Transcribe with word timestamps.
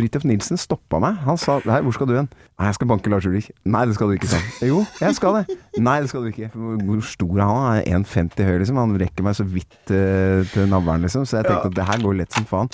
Fridtjof 0.00 0.24
Nilsen 0.24 0.56
stoppa 0.56 0.96
meg. 1.02 1.18
Han 1.26 1.36
sa 1.40 1.58
Hei, 1.66 1.82
hvor 1.84 1.92
skal 1.92 2.08
du 2.08 2.14
hen? 2.16 2.28
Nei, 2.56 2.70
jeg 2.70 2.78
skal 2.78 2.88
banke 2.88 3.10
Lars 3.12 3.26
Ulrik. 3.28 3.50
Nei, 3.68 3.82
det 3.88 3.96
skal 3.98 4.08
du 4.08 4.16
ikke, 4.16 4.30
sa 4.30 4.38
han. 4.40 4.70
Jo, 4.70 4.78
jeg 5.00 5.16
skal 5.18 5.36
det. 5.36 5.56
Nei, 5.76 5.98
det 6.00 6.08
skal 6.12 6.24
du 6.24 6.30
ikke. 6.30 6.48
Hvor 6.54 7.02
stor 7.04 7.34
er 7.36 7.44
han? 7.44 7.60
Han 7.60 7.82
er 7.82 8.00
1,50 8.00 8.48
høy, 8.48 8.54
liksom. 8.62 8.80
Han 8.80 8.96
rekker 9.02 9.26
meg 9.26 9.36
så 9.36 9.44
vidt 9.44 9.92
uh, 9.92 10.40
til 10.54 10.72
navlen, 10.72 11.04
liksom. 11.04 11.26
Så 11.28 11.42
jeg 11.42 11.50
tenkte 11.50 11.68
at 11.68 11.76
det 11.76 11.88
her 11.90 12.00
går 12.00 12.16
lett 12.22 12.32
som 12.32 12.48
faen. 12.48 12.72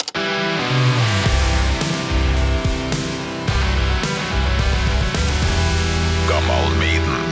Gammal 6.30 6.70
Maiden. 6.78 7.26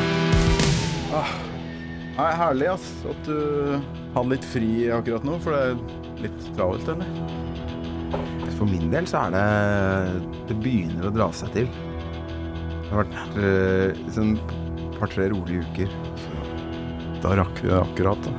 Nei, 2.15 2.31
herlig 2.43 2.75
ass, 2.75 2.91
at 3.11 3.31
du 3.31 3.39
hadde 4.15 4.29
litt 4.35 4.51
fri 4.51 4.75
akkurat 4.95 5.27
nå, 5.27 5.39
for 5.43 5.55
det 5.55 5.63
er 5.71 6.27
litt 6.27 6.53
travelt, 6.59 6.91
eller? 6.95 7.43
For 8.59 8.69
min 8.71 8.91
del 8.93 9.09
så 9.11 9.27
er 9.27 9.35
det 9.35 10.41
Det 10.51 10.57
begynner 10.63 11.09
å 11.09 11.15
dra 11.15 11.31
seg 11.35 11.53
til. 11.57 11.69
Det 11.69 12.91
har 12.93 13.03
vært 13.03 13.39
eh, 13.43 14.03
sånn 14.15 14.37
et 14.39 14.99
par-tre 15.01 15.29
rolige 15.33 15.65
uker. 15.67 15.95
Da 17.25 17.33
rakk 17.41 17.63
vi 17.65 17.73
det 17.73 17.81
akkurat, 17.81 18.29
da. 18.29 18.35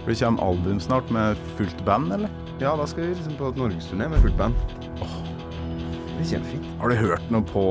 For 0.00 0.10
det 0.10 0.18
kommer 0.20 0.50
album 0.50 0.80
snart 0.82 1.10
med 1.14 1.38
fullt 1.56 1.84
band, 1.86 2.12
eller? 2.18 2.32
ja, 2.60 2.74
da 2.76 2.84
skal 2.88 3.06
vi 3.06 3.14
liksom 3.14 3.36
på 3.38 3.48
et 3.48 3.56
norgesturné 3.56 4.08
med 4.12 4.20
fullt 4.20 4.36
band. 4.36 4.56
Det 5.00 6.26
er 6.26 6.28
kjempefint. 6.34 6.66
Har 6.82 6.92
du 6.92 6.98
hørt 7.00 7.30
noe 7.32 7.46
på 7.48 7.62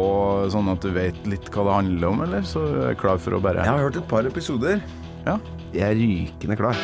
sånn 0.49 0.71
at 0.71 0.81
du 0.81 0.89
vet 0.95 1.19
litt 1.29 1.51
hva 1.53 1.67
det 1.67 1.75
handler 1.75 2.09
om, 2.09 2.23
eller? 2.25 2.47
Så 2.47 2.63
er 2.65 2.87
jeg 2.89 3.01
klar 3.03 3.21
for 3.21 3.37
å 3.37 3.43
bare 3.43 3.61
Jeg 3.61 3.69
har 3.75 3.85
hørt 3.85 3.99
et 4.01 4.09
par 4.09 4.25
episoder. 4.25 4.81
Ja. 5.27 5.37
Jeg 5.75 5.85
er 5.85 5.99
rykende 5.99 6.57
klar. 6.57 6.81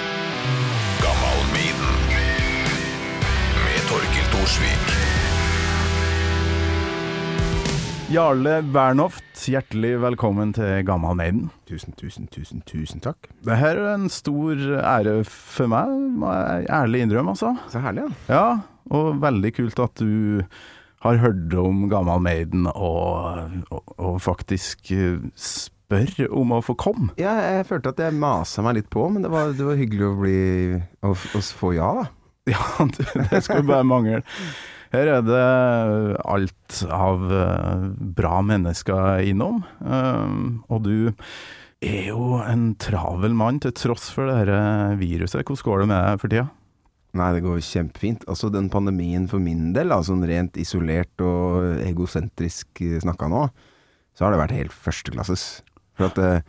Jarle 8.16 8.62
Bernhoft, 8.72 9.26
hjertelig 9.50 9.98
velkommen 10.00 10.54
til 10.56 10.86
Gammal 10.88 11.18
Maiden. 11.20 11.50
Tusen, 11.68 11.92
tusen, 12.00 12.30
tusen, 12.32 12.62
tusen 12.64 13.02
takk. 13.04 13.28
Det 13.44 13.58
her 13.60 13.76
er 13.76 13.90
en 13.92 14.06
stor 14.14 14.56
ære 14.80 15.18
for 15.28 15.68
meg, 15.68 15.90
må 16.22 16.30
jeg 16.32 16.70
ærlig 16.78 17.02
innrømme, 17.04 17.34
altså. 17.34 17.50
Så 17.74 17.82
herlig, 17.84 18.06
ja. 18.30 18.38
Ja, 18.38 18.46
og 18.96 19.20
veldig 19.20 19.52
kult 19.58 19.82
at 19.84 20.00
du 20.00 20.46
har 21.04 21.20
hørt 21.26 21.58
om 21.60 21.90
Gammal 21.92 22.24
Maiden 22.24 22.70
og, 22.72 23.52
og, 23.68 23.92
og 23.98 24.22
faktisk 24.24 24.94
eh, 24.96 25.18
spør 25.36 26.30
om 26.30 26.54
å 26.56 26.62
få 26.64 26.78
komme. 26.80 27.10
Ja, 27.20 27.34
jeg 27.58 27.68
følte 27.68 27.92
at 27.92 28.00
jeg 28.06 28.16
masa 28.16 28.64
meg 28.64 28.78
litt 28.80 28.88
på, 28.96 29.10
men 29.12 29.28
det 29.28 29.34
var, 29.34 29.52
det 29.58 29.68
var 29.68 29.82
hyggelig 29.82 30.08
å 30.08 30.14
bli 30.22 30.40
å, 31.04 31.12
å 31.12 31.44
få 31.60 31.74
ja, 31.76 31.92
da. 32.00 32.08
Ja, 32.56 32.64
det 33.34 33.44
skulle 33.44 33.68
bare 33.68 33.84
mangle. 33.84 34.24
Her 34.94 35.12
er 35.18 35.24
det 35.26 35.46
alt 36.26 36.82
av 36.94 37.26
eh, 37.34 37.88
bra 38.18 38.42
mennesker 38.46 39.26
innom, 39.26 39.64
eh, 39.82 40.36
og 40.70 40.86
du 40.86 41.12
er 41.86 42.12
jo 42.12 42.38
en 42.42 42.70
travel 42.82 43.34
mann 43.38 43.60
til 43.64 43.74
tross 43.76 44.12
for 44.14 44.30
det 44.30 44.44
her 44.44 45.00
viruset. 45.02 45.42
Hvordan 45.42 45.66
går 45.70 45.84
det 45.84 45.90
med 45.92 46.00
deg 46.02 46.22
for 46.22 46.34
tida? 46.34 46.48
Nei, 47.16 47.30
det 47.32 47.46
går 47.46 47.62
kjempefint. 47.64 48.26
Altså, 48.28 48.50
den 48.52 48.68
pandemien 48.72 49.30
for 49.32 49.40
min 49.40 49.70
del, 49.76 49.94
sånn 50.04 50.26
rent 50.28 50.58
isolert 50.60 51.24
og 51.24 51.80
egosentrisk 51.86 52.82
eh, 52.84 53.00
snakka 53.04 53.30
nå, 53.32 53.46
så 54.16 54.26
har 54.26 54.36
det 54.36 54.42
vært 54.42 54.58
helt 54.58 54.76
førsteklasses. 54.76 55.46
For 55.96 56.10
at 56.10 56.20
eh, 56.20 56.42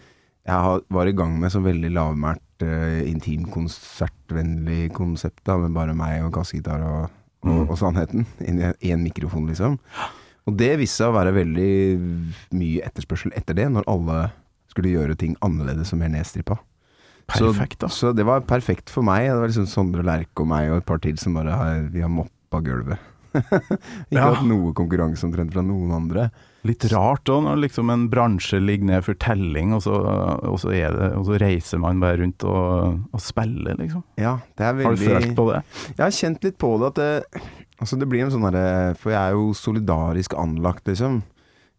jeg 0.46 0.82
var 0.94 1.10
i 1.10 1.14
gang 1.14 1.36
med 1.38 1.54
så 1.54 1.62
veldig 1.62 1.92
lavmælt, 1.94 2.66
eh, 2.66 3.04
intimkonsertvennlig 3.12 4.90
konsept, 4.96 5.44
da, 5.46 5.58
med 5.62 5.76
bare 5.76 5.94
meg 5.98 6.26
og 6.26 6.34
kassegitar 6.34 6.82
og, 6.86 7.14
og, 7.48 7.66
Mm. 7.66 7.70
og 7.70 7.78
sannheten 7.78 8.26
inn 8.46 8.58
i 8.60 8.72
i 8.82 8.92
en 8.92 9.02
mikrofon, 9.04 9.46
liksom. 9.48 9.78
Og 10.46 10.56
det 10.56 10.76
viste 10.78 11.02
seg 11.02 11.10
å 11.10 11.16
være 11.16 11.32
veldig 11.34 11.70
mye 12.54 12.82
etterspørsel 12.86 13.32
etter 13.34 13.54
det, 13.54 13.68
når 13.72 13.84
alle 13.90 14.30
skulle 14.70 14.92
gjøre 14.92 15.16
ting 15.18 15.36
annerledes 15.42 15.92
og 15.92 15.98
mer 15.98 16.08
nedstrippa. 16.12 16.58
Perfekt, 17.26 17.80
da. 17.80 17.88
Så, 17.88 18.12
så 18.12 18.14
det 18.14 18.24
var 18.28 18.40
perfekt 18.46 18.90
for 18.92 19.02
meg. 19.02 19.26
Det 19.26 19.40
var 19.40 19.48
liksom 19.50 19.66
Sondre 19.66 20.04
Lerche 20.06 20.30
og 20.44 20.46
meg 20.46 20.70
og 20.70 20.76
et 20.78 20.86
par 20.86 20.98
til 21.02 21.16
som 21.18 21.34
bare 21.34 21.56
har, 21.58 21.80
vi 21.90 22.00
har 22.04 22.08
moppa 22.12 22.60
gulvet. 22.62 22.98
Ikke 23.34 24.14
Ja. 24.14 24.28
hatt 24.32 24.46
noe 24.46 24.70
konkurranse 24.72 25.24
omtrent 25.26 25.52
fra 25.52 25.62
noen 25.66 25.90
andre. 25.96 26.30
Litt 26.66 26.86
rart 26.92 27.30
òg, 27.30 27.44
når 27.46 27.60
liksom 27.62 27.90
en 27.92 28.06
bransje 28.10 28.58
ligger 28.62 28.88
ned 28.90 29.04
for 29.06 29.18
telling, 29.22 29.74
og 29.76 29.84
så, 29.84 29.94
og 29.96 30.58
så, 30.62 30.72
det, 30.72 31.10
og 31.14 31.26
så 31.28 31.38
reiser 31.42 31.80
man 31.82 32.00
bare 32.02 32.18
rundt 32.22 32.46
og, 32.48 32.96
og 33.14 33.22
spiller, 33.22 33.78
liksom. 33.78 34.02
Ja, 34.20 34.38
det 34.58 34.66
er 34.66 34.82
Har 34.82 34.98
du 34.98 35.04
følt 35.04 35.36
på 35.38 35.46
det? 35.52 35.62
Jeg 35.92 36.02
har 36.02 36.16
kjent 36.18 36.46
litt 36.48 36.58
på 36.62 36.72
det 36.82 36.90
at 36.90 37.00
det, 37.00 37.46
altså 37.78 38.00
det 38.00 38.08
blir 38.10 38.24
en 38.26 38.32
sånn 38.34 38.46
derre 38.48 38.94
For 38.98 39.12
jeg 39.14 39.20
er 39.20 39.36
jo 39.36 39.50
solidarisk 39.56 40.36
anlagt, 40.40 40.86
liksom. 40.90 41.20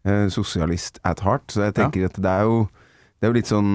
Eh, 0.06 0.28
sosialist 0.32 1.02
at 1.06 1.20
heart. 1.26 1.50
Så 1.52 1.66
jeg 1.66 1.76
tenker 1.78 2.06
at 2.08 2.16
det 2.22 2.30
er 2.30 2.46
jo 2.46 2.62
Det 3.18 3.26
er 3.26 3.32
jo 3.32 3.36
litt 3.36 3.50
sånn 3.50 3.72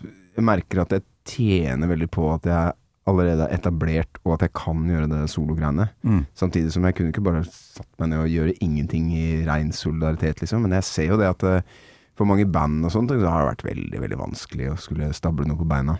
Jeg 0.00 0.44
merker 0.46 0.82
at 0.82 0.94
jeg 0.96 1.04
tjener 1.28 1.90
veldig 1.90 2.08
på 2.14 2.30
at 2.32 2.46
jeg 2.48 2.74
allerede 3.06 3.46
er 3.46 3.54
etablert, 3.54 4.18
og 4.24 4.36
at 4.36 4.46
jeg 4.46 4.54
kan 4.58 4.86
gjøre 4.90 5.08
det 5.10 5.20
sologreiene. 5.30 5.88
Mm. 6.02 6.24
Samtidig 6.38 6.72
som 6.74 6.86
jeg 6.86 6.96
kunne 6.98 7.12
ikke 7.12 7.24
bare 7.26 7.44
satt 7.46 7.88
meg 8.00 8.10
ned 8.10 8.24
og 8.24 8.32
gjøre 8.32 8.56
ingenting 8.64 9.12
i 9.14 9.26
rein 9.46 9.70
solidaritet, 9.74 10.42
liksom. 10.42 10.66
Men 10.66 10.74
jeg 10.78 10.88
ser 10.88 11.12
jo 11.12 11.20
det 11.20 11.30
at 11.30 11.46
eh, 11.46 11.76
for 12.18 12.28
mange 12.28 12.48
band 12.50 12.86
og 12.86 12.92
sånt, 12.94 13.12
så 13.12 13.30
har 13.30 13.44
det 13.44 13.52
vært 13.52 13.66
veldig, 13.68 14.02
veldig 14.02 14.20
vanskelig 14.24 14.72
å 14.72 14.80
skulle 14.80 15.12
stable 15.16 15.46
noe 15.46 15.60
på 15.60 15.68
beina. 15.70 15.98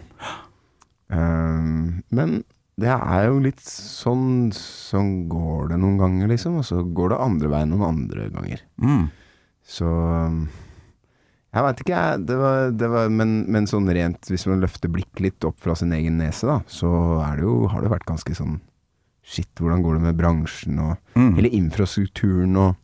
Um, 1.13 2.03
men 2.11 2.41
det 2.81 2.91
er 2.93 3.29
jo 3.29 3.37
litt 3.45 3.61
sånn 3.63 4.49
Sånn 4.51 5.29
går 5.31 5.71
det 5.71 5.79
noen 5.81 6.01
ganger, 6.01 6.31
liksom. 6.33 6.59
Og 6.61 6.67
så 6.67 6.83
går 6.83 7.13
det 7.13 7.23
andre 7.23 7.53
veien 7.53 7.71
noen 7.73 7.87
andre 7.93 8.27
ganger. 8.35 8.65
Mm. 8.83 9.07
Så 9.67 9.87
um, 9.87 10.47
Jeg 11.55 11.65
veit 11.65 11.81
ikke, 11.81 11.97
jeg. 11.97 12.25
Det 12.29 12.37
var, 12.37 12.71
det 12.77 12.89
var, 12.93 13.09
men, 13.09 13.37
men 13.53 13.69
sånn 13.71 13.87
rent, 13.89 14.29
hvis 14.29 14.45
man 14.51 14.61
løfter 14.61 14.91
blikket 14.93 15.23
litt 15.25 15.47
opp 15.49 15.61
fra 15.63 15.77
sin 15.79 15.95
egen 15.97 16.19
nese, 16.21 16.45
da, 16.49 16.59
så 16.69 16.91
er 17.25 17.39
det 17.39 17.47
jo, 17.47 17.55
har 17.73 17.85
det 17.85 17.93
vært 17.93 18.09
ganske 18.09 18.35
sånn 18.37 18.59
Shit, 19.27 19.51
hvordan 19.59 19.81
går 19.83 19.97
det 19.97 20.03
med 20.05 20.19
bransjen 20.21 20.77
og 20.79 20.93
Mm. 21.17 21.33
Hele 21.39 21.49
infrastrukturen 21.57 22.53
og 22.61 22.77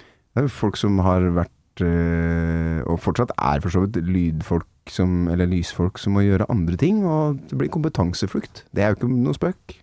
Det 0.00 0.40
er 0.40 0.46
jo 0.48 0.50
folk 0.50 0.78
som 0.80 0.96
har 1.04 1.20
vært 1.36 1.82
øh, 1.84 2.80
Og 2.88 2.96
fortsatt 2.98 3.30
er 3.36 3.60
for 3.62 3.70
så 3.70 3.84
vidt 3.84 4.00
lydfolk 4.02 4.90
som 4.90 5.28
Eller 5.30 5.46
lysfolk 5.46 6.00
som 6.02 6.16
må 6.16 6.24
gjøre 6.24 6.48
andre 6.50 6.76
ting, 6.80 7.04
og 7.06 7.38
det 7.48 7.56
blir 7.60 7.70
kompetanseflukt. 7.72 8.64
Det 8.74 8.82
er 8.82 8.90
jo 8.90 8.98
ikke 8.98 9.12
noe 9.12 9.36
spøk. 9.36 9.76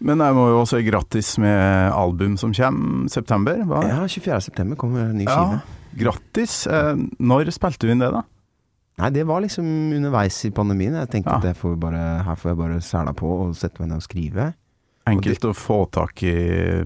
Men 0.00 0.22
jeg 0.24 0.34
må 0.34 0.46
jo 0.48 0.62
også 0.62 0.80
si 0.80 0.86
grattis 0.88 1.34
med 1.42 1.92
album 1.92 2.38
som 2.40 2.54
kommer 2.56 3.10
september. 3.12 3.60
Hva? 3.68 3.82
Ja, 3.86 4.00
24.9 4.08 4.74
kommer 4.80 5.12
ny 5.12 5.20
ny 5.20 5.28
Ja, 5.28 5.36
skive. 5.36 5.79
Grattis. 5.98 6.66
Eh, 6.70 6.94
når 7.18 7.50
spilte 7.54 7.86
du 7.88 7.92
inn 7.94 8.02
det, 8.02 8.10
da? 8.14 8.22
Nei, 9.00 9.10
det 9.16 9.24
var 9.28 9.40
liksom 9.40 9.64
underveis 9.96 10.36
i 10.44 10.50
pandemien. 10.52 10.94
Jeg 10.98 11.08
tenkte 11.14 11.32
Ja. 11.32 11.50
at 11.50 11.56
får 11.56 11.78
bare, 11.80 12.22
her 12.26 12.36
får 12.36 12.50
jeg 12.50 12.58
bare 12.58 12.80
sæla 12.84 13.14
på 13.16 13.30
og 13.46 13.54
sette 13.56 13.80
meg 13.80 13.88
ned 13.88 14.02
og 14.02 14.04
skrive. 14.04 14.54
Enkelt 15.08 15.44
å 15.48 15.54
få 15.56 15.86
tak 15.90 16.22
i 16.22 16.34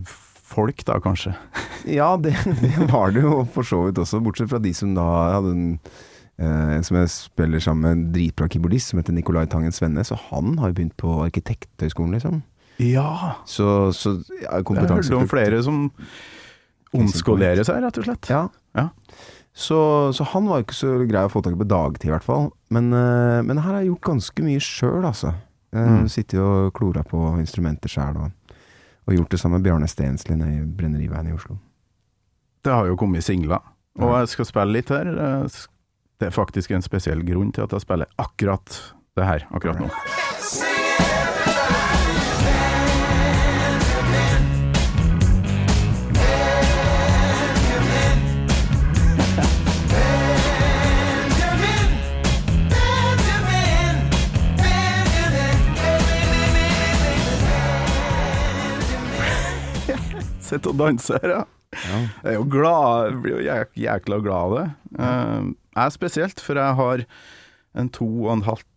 folk, 0.05 0.85
da, 0.85 1.01
kanskje. 1.03 1.35
Ja, 1.85 2.17
det, 2.17 2.33
det 2.63 2.87
var 2.89 3.11
det 3.13 3.21
jo 3.27 3.43
for 3.53 3.67
så 3.69 3.83
vidt 3.85 3.99
også, 4.01 4.23
bortsett 4.25 4.49
fra 4.49 4.57
de 4.63 4.71
som 4.73 4.95
da 4.97 5.05
hadde 5.35 5.51
en 5.53 5.65
eh, 6.41 6.79
som 6.81 6.97
jeg 6.97 7.11
spiller 7.13 7.61
sammen 7.61 7.83
med 7.85 7.93
en 7.93 8.05
dritbra 8.15 8.49
keyboardist 8.49 8.89
som 8.89 9.03
heter 9.03 9.13
Nicolai 9.13 9.45
Tangen 9.53 9.75
Svenne, 9.75 10.01
så 10.01 10.17
han 10.31 10.57
har 10.63 10.71
jo 10.73 10.79
begynt 10.79 10.97
på 10.97 11.19
Arkitekthøgskolen, 11.27 12.17
liksom. 12.17 12.41
Ja. 12.81 13.35
Så, 13.45 13.93
så 13.93 14.17
ja, 14.41 14.63
Jeg 14.63 14.89
hørte 14.89 15.19
om 15.19 15.29
flere 15.29 15.61
som 15.67 15.91
omskolerer 16.95 17.67
seg, 17.67 17.83
rett 17.85 18.01
og 18.01 18.07
slett. 18.09 18.31
Ja. 18.33 18.47
Ja. 18.75 18.89
Så, 19.55 19.77
så 20.17 20.25
han 20.33 20.49
var 20.51 20.65
ikke 20.65 20.75
så 20.75 20.97
grei 21.07 21.23
å 21.27 21.31
få 21.31 21.41
tak 21.45 21.55
i 21.55 21.59
på 21.61 21.67
dagtid, 21.71 22.09
i 22.09 22.13
hvert 22.15 22.27
fall. 22.27 22.49
Men, 22.75 22.89
eh, 22.93 23.41
men 23.47 23.61
her 23.63 23.69
har 23.71 23.83
jeg 23.85 23.93
gjort 23.93 24.09
ganske 24.09 24.43
mye 24.47 24.63
sjøl, 24.63 25.05
altså. 25.07 25.35
Uh, 25.75 25.81
Mm. 26.05 26.09
Sittet 26.09 26.39
og 26.39 26.69
klora 26.75 27.03
på 27.03 27.19
instrumenter 27.43 27.91
sjøl, 27.91 28.17
og, 28.23 28.57
og 29.09 29.15
gjort 29.17 29.31
det 29.35 29.41
sammen 29.41 29.59
med 29.59 29.65
Bjarne 29.67 29.89
Stensli 29.91 30.37
nede 30.39 30.61
i 30.61 30.67
Brenneriveien 30.79 31.27
i 31.31 31.35
Oslo. 31.35 31.57
Det 32.63 32.71
har 32.73 32.87
jo 32.87 32.95
kommet 32.97 33.25
singler, 33.27 33.59
og 33.99 34.11
Ja. 34.11 34.21
jeg 34.21 34.29
skal 34.29 34.45
spille 34.47 34.73
litt 34.73 34.89
her. 34.95 35.05
Det 36.21 36.29
er 36.29 36.31
faktisk 36.31 36.71
en 36.71 36.83
spesiell 36.83 37.25
grunn 37.27 37.51
til 37.53 37.65
at 37.67 37.75
jeg 37.75 37.83
spiller 37.83 38.07
akkurat 38.23 38.79
det 39.19 39.25
her 39.27 39.47
akkurat 39.51 39.81
nå. 39.83 39.91
Sitter 60.45 60.75
og 60.75 60.81
danser 60.81 61.21
her, 61.23 61.37
ja. 61.39 61.43
Ja. 61.75 62.01
Jeg 62.23 62.31
er 62.31 62.37
jo 62.37 62.45
glad, 62.47 63.17
blir 63.25 63.39
jo 63.39 63.43
jæk, 63.43 63.73
jækla 63.83 64.21
glad 64.23 64.37
av 64.39 64.55
det. 64.55 64.67
Eh, 64.95 65.49
jeg 65.75 65.87
er 65.87 65.95
spesielt, 65.95 66.43
for 66.45 66.61
jeg 66.61 66.79
har 66.79 67.05
en 67.75 67.91
to 67.91 68.07
og, 68.07 68.33
en 68.37 68.45
halvt, 68.47 68.69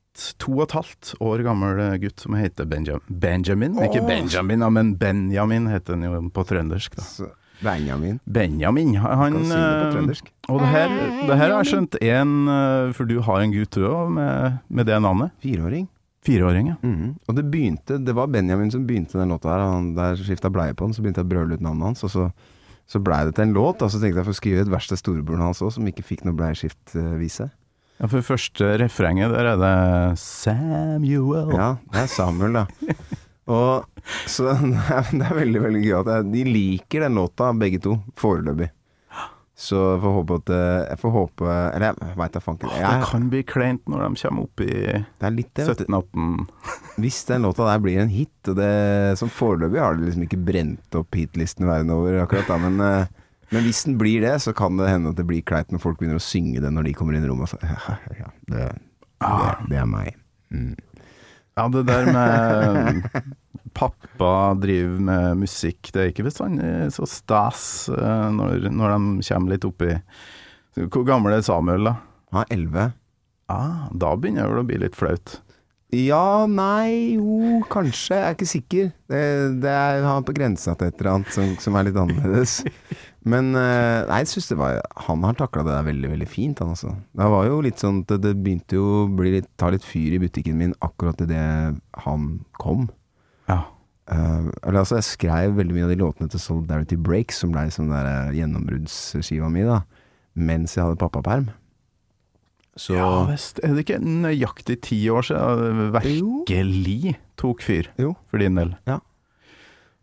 to 0.41 0.55
og 0.55 0.63
et 0.65 0.77
halvt 0.79 1.11
år 1.21 1.43
gammel 1.45 1.81
gutt 2.01 2.23
som 2.25 2.37
heter 2.39 2.65
Benjamin. 2.65 3.77
Oh. 3.77 3.85
Ikke 3.85 4.01
Benjamin, 4.07 4.65
men 4.73 4.95
Benjamin 4.97 5.67
heter 5.69 5.97
han 5.97 6.07
jo 6.07 6.23
på 6.33 6.47
trøndersk. 6.49 6.97
Da. 6.97 7.29
Benjamin. 7.61 8.19
Benjamin. 8.25 8.95
Han 9.01 9.43
si 9.43 9.53
det 9.53 10.17
eh. 10.17 10.33
Og 10.47 10.61
det 10.61 10.71
her, 10.71 10.91
det 11.27 11.37
her 11.37 11.51
har 11.51 11.63
jeg 11.63 11.71
skjønt 11.71 11.97
en 12.05 12.33
eh, 12.53 12.91
For 12.93 13.09
du 13.09 13.17
har 13.25 13.41
en 13.41 13.53
gutt 13.53 13.73
du 13.73 13.87
òg, 13.89 14.11
med, 14.13 14.59
med 14.69 14.89
det 14.89 14.99
navnet. 15.01 15.33
Fireåring. 15.43 15.87
Fireåring, 16.27 16.73
ja. 16.73 16.77
Mhm. 16.83 17.13
Og 17.27 17.35
det 17.37 17.45
begynte 17.51 17.97
Det 18.03 18.13
var 18.17 18.27
Benjamin 18.27 18.71
som 18.73 18.85
begynte 18.87 19.19
den 19.19 19.31
låta 19.31 19.53
her. 19.53 19.63
Han 19.63 19.93
der 19.95 20.19
skifta 20.19 20.51
bleie 20.51 20.75
på 20.75 20.85
den, 20.87 20.93
så 20.97 21.03
begynte 21.05 21.23
jeg 21.23 21.29
å 21.29 21.33
brøle 21.33 21.55
ut 21.55 21.63
navnet 21.63 21.91
hans. 21.93 22.03
Og 22.03 22.11
så, 22.11 22.27
så 22.87 22.99
blei 23.03 23.21
det 23.27 23.37
til 23.37 23.47
en 23.47 23.55
låt. 23.55 23.81
Og 23.81 23.93
så 23.93 24.01
tenkte 24.01 24.19
jeg 24.21 24.27
for 24.27 24.35
å 24.35 24.41
skrive 24.41 24.65
et 24.65 24.73
vers 24.73 24.89
til 24.91 24.99
storebroren 24.99 25.45
hans 25.47 25.63
òg, 25.63 25.71
som 25.77 25.87
ikke 25.87 26.05
fikk 26.05 26.25
noe 26.27 26.35
bleieskiftvise. 26.37 27.47
ja. 27.99 28.07
For 28.11 28.21
første 28.21 28.75
refrenget, 28.83 29.31
der 29.33 29.53
er 29.55 29.61
det 29.61 30.19
Samuel. 30.21 31.53
Ja, 31.55 31.69
det 31.93 32.03
er 32.03 32.11
Samuel, 32.11 32.59
da. 32.59 32.67
Og 33.47 33.85
så 34.27 34.51
det 34.59 34.83
er, 34.97 35.07
det 35.13 35.23
er 35.25 35.37
veldig, 35.39 35.61
veldig 35.63 35.83
gøy 35.85 35.95
at 36.03 36.31
de 36.33 36.43
liker 36.47 37.07
den 37.07 37.15
låta, 37.17 37.53
begge 37.57 37.79
to, 37.83 37.95
foreløpig. 38.19 38.69
Så 39.57 39.73
jeg 39.95 40.01
får 40.03 40.11
håpe 40.19 40.35
at 40.37 40.49
eh, 40.53 40.81
Jeg 40.91 40.99
får 41.01 41.11
håpe 41.15 41.45
Eller 41.49 41.87
jeg 41.97 42.17
veit 42.19 42.33
da 42.35 42.39
fanken. 42.45 42.69
Det 42.69 42.77
Jeg- 42.83 43.07
kan 43.09 43.23
bli 43.31 43.39
kleint 43.43 43.87
når 43.89 44.03
de 44.05 44.19
kommer 44.21 44.43
opp 44.45 44.61
i 44.61 44.67
Det 44.69 45.25
er 45.25 45.33
litt 45.33 45.49
det, 45.57 45.65
vet 45.65 45.79
du. 45.81 45.85
17-18 45.89 46.43
Hvis 47.01 47.23
den 47.25 47.41
låta 47.47 47.65
der 47.65 47.79
blir 47.81 47.97
en 48.03 48.09
hit, 48.13 48.51
og 48.51 48.55
det 48.59 49.17
som 49.17 49.29
foreløpig 49.29 49.81
har 49.81 49.97
det 49.97 50.05
liksom 50.11 50.23
ikke 50.27 50.39
brent 50.45 50.95
opp 50.97 51.13
hitlisten 51.17 51.65
verden 51.69 51.89
over 51.93 52.19
akkurat 52.23 52.47
da, 52.49 52.57
men, 52.57 52.79
eh, 52.81 53.05
men 53.53 53.63
hvis 53.65 53.83
den 53.85 53.97
blir 53.97 54.21
det, 54.21 54.35
så 54.41 54.53
kan 54.57 54.77
det 54.77 54.89
hende 54.89 55.09
at 55.13 55.17
det 55.19 55.25
blir 55.29 55.41
kleint 55.45 55.69
når 55.73 55.81
folk 55.83 55.97
begynner 55.99 56.17
å 56.21 56.25
synge 56.25 56.61
det 56.61 56.71
når 56.73 56.83
de 56.89 56.93
kommer 56.97 57.13
inn 57.17 57.25
i 57.25 57.29
rommet 57.29 57.49
så 57.49 57.57
Ja, 57.61 57.97
ja, 58.17 58.29
det, 58.49 58.65
det, 59.21 59.51
det 59.69 59.77
er 59.81 59.85
meg. 59.89 60.13
Mm. 60.53 60.73
Ja, 61.57 61.67
det 61.73 61.85
der 61.89 62.09
med 62.13 63.05
pappa 63.75 64.33
driver 64.59 65.01
med 65.09 65.41
musikk, 65.43 65.91
det 65.93 66.03
er 66.03 66.13
ikke 66.13 66.27
bestandig 66.27 66.69
så 66.95 67.07
stas 67.09 67.63
eh, 67.93 68.29
når, 68.35 68.69
når 68.71 68.95
de 68.95 69.27
kommer 69.27 69.55
litt 69.55 69.67
oppi 69.67 69.91
Hvor 70.77 71.07
gammel 71.07 71.37
er 71.37 71.45
Samuel, 71.45 71.89
da? 71.89 71.97
Han 72.35 72.43
er 72.43 72.53
elleve. 72.53 72.87
Ah, 73.47 73.87
da 73.95 74.13
begynner 74.19 74.45
det 74.45 74.51
vel 74.51 74.61
å 74.61 74.67
bli 74.67 74.79
litt 74.83 74.97
flaut. 74.97 75.37
Ja, 75.95 76.43
nei, 76.51 77.15
jo, 77.15 77.61
kanskje. 77.71 78.17
Jeg 78.17 78.25
er 78.25 78.33
ikke 78.35 78.49
sikker. 78.49 78.89
Det, 79.07 79.21
det 79.63 79.71
er 79.71 80.03
han 80.03 80.25
på 80.27 80.35
grensa 80.35 80.73
til 80.75 80.89
et 80.89 80.99
eller 80.99 81.13
annet 81.13 81.31
som, 81.31 81.53
som 81.63 81.77
er 81.79 81.87
litt 81.87 81.99
annerledes. 82.01 82.57
Men 83.27 83.53
eh, 83.55 84.03
nei, 84.09 84.19
jeg 84.23 84.31
synes 84.33 84.49
det 84.51 84.57
var 84.59 84.81
Han 85.07 85.23
har 85.27 85.35
takla 85.39 85.63
det 85.67 85.73
der 85.73 85.87
veldig, 85.87 86.11
veldig 86.11 86.27
fint, 86.31 86.59
han 86.59 86.73
altså. 86.75 86.91
Det 87.15 87.29
var 87.31 87.47
jo 87.47 87.61
litt 87.63 87.79
sånn 87.83 88.01
at 88.03 88.11
det, 88.11 88.19
det 88.25 88.35
begynte 88.43 88.75
jo 88.75 88.85
å 89.05 89.23
litt, 89.23 89.47
ta 89.59 89.71
litt 89.71 89.87
fyr 89.87 90.17
i 90.17 90.21
butikken 90.25 90.59
min 90.59 90.75
akkurat 90.83 91.23
idet 91.23 91.79
han 92.03 92.27
kom. 92.59 92.89
Ja. 94.07 94.15
Eh, 94.15 94.49
eller 94.63 94.81
altså, 94.83 94.97
jeg 94.99 95.07
skrev 95.09 95.55
veldig 95.57 95.75
mye 95.75 95.87
av 95.87 95.93
de 95.93 95.99
låtene 96.01 96.31
til 96.31 96.39
Solidarity 96.39 96.95
Breaks, 96.95 97.41
som 97.43 97.51
ble 97.51 97.65
liksom 97.67 97.89
der 97.91 98.31
gjennombruddsskiva 98.37 99.49
mi, 99.51 99.65
da. 99.67 99.81
Mens 100.37 100.77
jeg 100.77 100.85
hadde 100.85 100.99
pappaperm. 101.01 101.49
Så 102.77 102.93
ja 102.93 103.09
visst. 103.25 103.57
Er 103.65 103.73
det 103.73 103.87
ikke 103.87 103.97
nøyaktig 104.05 104.75
ti 104.85 104.99
år 105.09 105.25
siden 105.25 105.79
det 105.81 105.87
virkelig 105.95 107.15
tok 107.41 107.63
fyr 107.65 107.89
Jo. 107.97 108.11
for 108.29 108.37
din 108.37 108.55
del? 108.59 108.75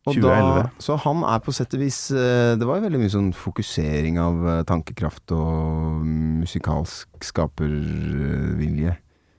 Og 0.05 0.19
2011. 0.19 0.49
Da, 0.59 0.65
så 0.83 0.97
han 1.01 1.23
er 1.25 1.39
på 1.41 1.55
sett 1.55 1.73
og 1.79 1.81
vis 1.81 1.99
eh, 2.13 2.59
Det 2.61 2.67
var 2.69 2.77
jo 2.77 2.85
veldig 2.85 2.99
mye 3.01 3.13
sånn 3.15 3.31
fokusering 3.39 4.19
av 4.21 4.43
eh, 4.51 4.59
tankekraft 4.69 5.33
og 5.33 6.03
musikalsk 6.43 7.25
skapervilje. 7.25 8.99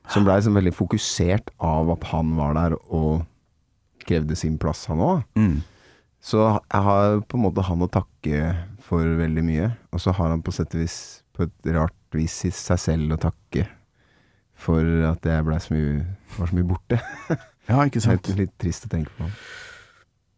Som 0.09 0.25
blei 0.25 0.39
sånn 0.45 0.57
veldig 0.57 0.73
fokusert 0.77 1.51
av 1.61 1.91
at 1.93 2.07
han 2.13 2.33
var 2.39 2.55
der 2.57 2.75
og 2.87 3.25
krevde 4.05 4.37
sin 4.39 4.59
plass, 4.61 4.85
han 4.91 5.03
òg. 5.03 5.23
Mm. 5.39 5.63
Så 6.25 6.41
jeg 6.41 6.81
har 6.87 7.19
på 7.29 7.37
en 7.37 7.45
måte 7.45 7.65
han 7.67 7.85
å 7.85 7.91
takke 7.91 8.53
for 8.85 9.05
veldig 9.19 9.43
mye. 9.45 9.69
Og 9.93 10.01
så 10.01 10.13
har 10.17 10.31
han 10.33 10.43
på 10.45 10.53
sett 10.55 10.73
og 10.73 10.81
vis, 10.81 10.99
på 11.35 11.45
et 11.45 11.73
rart 11.75 12.17
vis, 12.17 12.39
seg 12.55 12.81
selv 12.81 13.17
å 13.17 13.21
takke 13.27 13.67
for 14.55 14.87
at 15.09 15.25
jeg 15.27 15.45
ble 15.45 15.59
så 15.59 15.75
mye, 15.75 15.99
var 16.37 16.49
så 16.51 16.57
mye 16.59 16.71
borte. 16.75 17.01
Ja, 17.65 17.79
ikke 17.81 17.97
sant. 17.97 18.27
Litt, 18.29 18.37
litt 18.37 18.51
trist 18.61 18.83
å 18.85 18.89
tenke 18.91 19.09
på. 19.17 19.25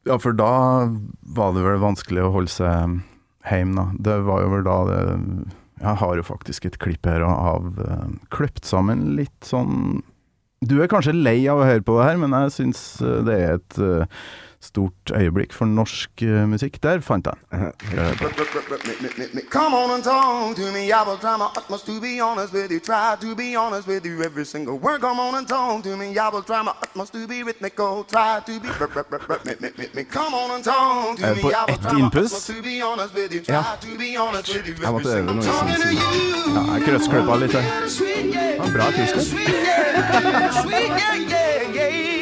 Ja, 0.08 0.16
for 0.24 0.32
da 0.32 0.88
var 1.36 1.50
det 1.52 1.66
vel 1.66 1.82
vanskelig 1.82 2.22
å 2.24 2.30
holde 2.32 2.54
seg 2.54 3.02
hjemme, 3.44 3.76
da. 3.76 3.84
Det 4.06 4.14
var 4.30 4.46
jo 4.46 4.52
vel 4.54 4.64
da 4.64 4.76
det 4.88 5.00
Jeg 5.82 6.00
har 6.02 6.14
jo 6.16 6.24
faktisk 6.24 6.70
et 6.70 6.78
klipp 6.80 7.04
her 7.06 7.26
av 7.28 7.68
uh, 7.84 8.08
kløpt 8.32 8.64
sammen 8.66 9.04
litt 9.20 9.44
sånn 9.44 10.00
Du 10.66 10.80
er 10.82 10.90
kanskje 10.90 11.14
lei 11.14 11.44
av 11.52 11.62
å 11.62 11.68
høre 11.68 11.84
på 11.86 12.00
det 12.00 12.06
her, 12.08 12.20
men 12.22 12.34
jeg 12.34 12.54
syns 12.56 12.80
eh, 13.06 13.20
det 13.28 13.36
er 13.38 13.58
et 13.60 13.80
eh, 13.84 14.22
stort 14.62 15.12
øyeblikk 15.16 15.54
for 15.54 15.66
norsk 15.66 16.10
eh, 16.22 16.48
musikk. 16.50 16.84
Der 16.84 17.00
fant 17.00 17.26
jeg 17.28 17.34
den. 17.52 17.72
Come 19.58 19.76
on 19.78 19.92
and 19.92 20.04
talk 20.04 20.56
to 20.56 20.72
me. 20.74 20.92
I 20.92 21.04
will 21.08 21.18
try 21.18 21.38
my 21.38 21.46
utmost 21.58 21.86
to 21.86 22.00
be 22.02 22.20
honest 22.22 22.54
with 22.54 22.72
you. 22.72 22.80
Try 22.80 23.16
to 23.22 23.36
be 23.36 23.56
honest 23.56 23.88
with 23.88 24.06
you 24.06 24.22
every 24.24 24.46
single 24.46 24.78
word. 24.80 25.02
Come 25.02 25.20
on 25.20 25.36
and 25.36 25.48
talk 25.48 25.84
to 25.84 25.96
me. 25.96 26.06
I 26.18 26.30
will 26.34 26.44
try 26.44 26.62
my 26.64 26.74
utmost 26.82 27.14
to 27.14 27.28
be 27.28 27.44
rhythmical. 27.44 28.04
Try 28.04 28.40
to 28.46 28.60
be. 28.60 28.68
Come 30.18 30.34
on 30.42 30.52
and 30.56 30.64
talk 30.64 31.18
to 31.18 31.26
Eh, 31.28 31.36
me. 31.36 31.42
på 31.42 31.50
ett. 31.50 31.82
Try 31.82 32.00
Ja. 33.48 33.64
Jeg 34.84 34.92
måtte 34.94 35.10
øve 35.10 35.34
noe. 35.34 35.44
Ja, 36.56 36.74
jeg 36.74 36.82
krøssklippa 36.88 37.36
litt 37.36 37.52
her. 37.54 37.64
Bra 38.74 38.86
tysk. 38.92 39.16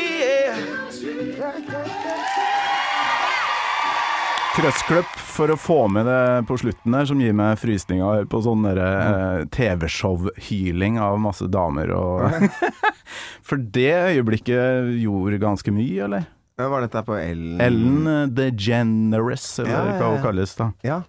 Krøssklipp 4.55 5.17
for 5.19 5.51
å 5.51 5.57
få 5.59 5.81
med 5.91 6.07
det 6.07 6.45
på 6.47 6.55
slutten 6.61 6.93
der, 6.95 7.07
som 7.09 7.19
gir 7.19 7.33
meg 7.35 7.57
frysninger 7.59 8.23
på 8.31 8.39
sånn 8.45 8.63
eh, 8.71 9.41
TV-show-hyling 9.51 10.95
av 11.03 11.17
masse 11.19 11.49
damer 11.51 11.91
og 11.91 12.47
For 13.47 13.59
det 13.59 13.91
øyeblikket 14.15 14.93
gjorde 15.01 15.41
ganske 15.43 15.73
mye, 15.75 16.07
eller? 16.07 16.29
Ja, 16.55 16.69
Var 16.71 16.85
dette 16.85 17.03
på 17.03 17.17
Ellen? 17.19 17.59
Ellen 17.59 18.31
DeGeneres, 18.31 19.49
eller 19.59 19.73
Ja, 19.75 19.83
ja, 19.89 19.99
hva 19.99 20.13
hun 20.13 20.23
kalles 20.23 20.55
da. 20.55 20.71
Ja. 20.87 21.01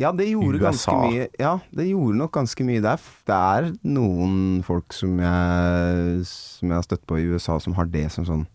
ja, 0.00 0.14
det 0.16 0.30
gjorde 0.30 0.62
ganske 0.64 0.96
mye. 1.04 1.28
Ja, 1.36 1.58
det 1.76 1.90
gjorde 1.90 2.22
nok 2.24 2.32
ganske 2.40 2.64
mye. 2.64 2.80
Det 2.86 2.94
er, 2.96 3.08
det 3.28 3.40
er 3.52 3.72
noen 3.98 4.62
folk 4.64 4.96
som 4.96 5.20
jeg, 5.20 6.24
som 6.32 6.72
jeg 6.72 6.80
har 6.80 6.88
støtt 6.88 7.04
på 7.04 7.20
i 7.20 7.28
USA, 7.34 7.60
som 7.60 7.76
har 7.76 7.92
det 7.92 8.08
som 8.16 8.24
sånn 8.24 8.48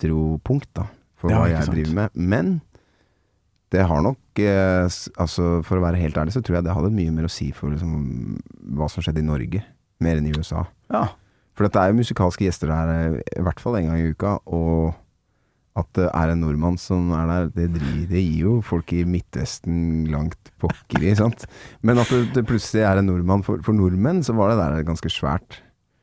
intropunkt, 0.00 0.68
da, 0.76 0.86
for 1.20 1.30
Ja, 1.30 1.40
hva 1.42 1.48
jeg 1.50 1.64
sant. 1.64 1.74
driver 1.76 1.94
med. 1.94 2.10
Men 2.16 2.60
det 3.70 3.84
har 3.86 4.02
nok 4.02 4.40
eh, 4.42 4.88
Altså, 5.20 5.62
for 5.62 5.78
å 5.78 5.84
være 5.84 6.00
helt 6.00 6.16
ærlig, 6.18 6.32
så 6.34 6.42
tror 6.42 6.56
jeg 6.58 6.64
det 6.66 6.74
hadde 6.74 6.90
mye 6.94 7.12
mer 7.14 7.28
å 7.28 7.30
si 7.30 7.50
for 7.52 7.70
liksom, 7.70 8.40
hva 8.76 8.88
som 8.90 9.02
skjedde 9.04 9.20
i 9.22 9.26
Norge, 9.28 9.62
mer 10.00 10.16
enn 10.18 10.26
i 10.26 10.34
USA. 10.34 10.64
Ja. 10.90 11.08
For 11.54 11.66
det 11.68 11.76
er 11.76 11.90
jo 11.92 11.98
musikalske 12.00 12.46
gjester 12.46 12.72
der 12.72 12.90
eh, 12.94 13.20
i 13.38 13.44
hvert 13.44 13.60
fall 13.60 13.76
en 13.78 13.90
gang 13.90 14.00
i 14.00 14.10
uka, 14.14 14.38
og 14.46 14.94
at 15.78 15.86
det 15.94 16.08
er 16.10 16.32
en 16.32 16.40
nordmann 16.42 16.76
som 16.82 17.12
er 17.14 17.28
der, 17.30 17.50
det, 17.54 17.68
driver, 17.76 18.06
det 18.10 18.20
gir 18.24 18.40
jo 18.48 18.54
folk 18.66 18.90
i 18.92 19.04
Midtvesten 19.06 20.08
langt 20.10 20.50
pokker 20.60 21.04
i, 21.06 21.12
sant. 21.20 21.44
Men 21.86 22.00
at 22.02 22.10
det, 22.10 22.24
det 22.34 22.46
plutselig 22.48 22.82
er 22.88 22.98
en 23.00 23.06
nordmann 23.06 23.44
for, 23.46 23.62
for 23.62 23.76
nordmenn, 23.76 24.24
så 24.26 24.34
var 24.36 24.50
det 24.50 24.58
der 24.58 24.82
ganske 24.88 25.12
svært. 25.12 25.60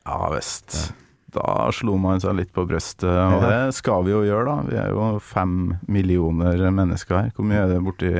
Ja 0.08 0.30
visst. 0.32 0.94
Da 1.34 1.68
slo 1.76 1.98
man 2.00 2.20
seg 2.24 2.36
litt 2.38 2.52
på 2.56 2.64
brystet, 2.68 3.04
og 3.10 3.42
det 3.44 3.74
skal 3.76 4.04
vi 4.06 4.14
jo 4.14 4.22
gjøre, 4.24 4.46
da. 4.48 4.56
Vi 4.70 4.76
er 4.80 4.88
jo 4.94 5.18
fem 5.20 5.74
millioner 5.86 6.62
mennesker 6.72 7.18
her. 7.20 7.30
Hvor 7.36 7.44
mye 7.44 7.66
er 7.66 7.68
det 7.74 7.82
borti 7.84 8.12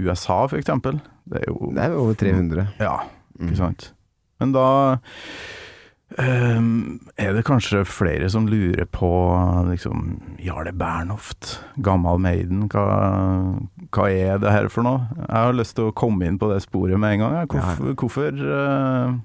USA, 0.00 0.38
eksempel? 0.56 1.00
Det 1.28 1.42
er 1.42 1.50
jo 1.52 1.72
Det 1.74 1.84
er 1.84 1.92
jo 1.92 2.02
over 2.06 2.14
300. 2.14 2.66
Ja, 2.80 2.96
Mm. 3.38 3.48
ikke 3.52 3.56
sant. 3.60 3.92
Men 4.40 4.50
da 4.52 4.64
um, 6.18 7.00
er 7.20 7.32
det 7.36 7.44
kanskje 7.46 7.84
flere 7.86 8.28
som 8.32 8.48
lurer 8.50 8.86
på 8.90 9.10
liksom 9.68 10.20
Jarle 10.42 10.72
Bernhoft, 10.72 11.60
Gammal 11.84 12.18
Maiden, 12.18 12.64
hva, 12.72 12.86
hva 13.94 14.08
er 14.10 14.38
det 14.42 14.50
her 14.54 14.68
for 14.72 14.82
noe? 14.86 15.04
Jeg 15.20 15.34
har 15.36 15.54
lyst 15.58 15.76
til 15.78 15.90
å 15.90 15.94
komme 15.94 16.26
inn 16.26 16.38
på 16.40 16.50
det 16.52 16.62
sporet 16.64 16.98
med 16.98 17.18
en 17.18 17.24
gang. 17.26 17.38
Hvorfor, 17.52 17.94
hvorfor, 18.02 18.42
eh, 18.42 19.18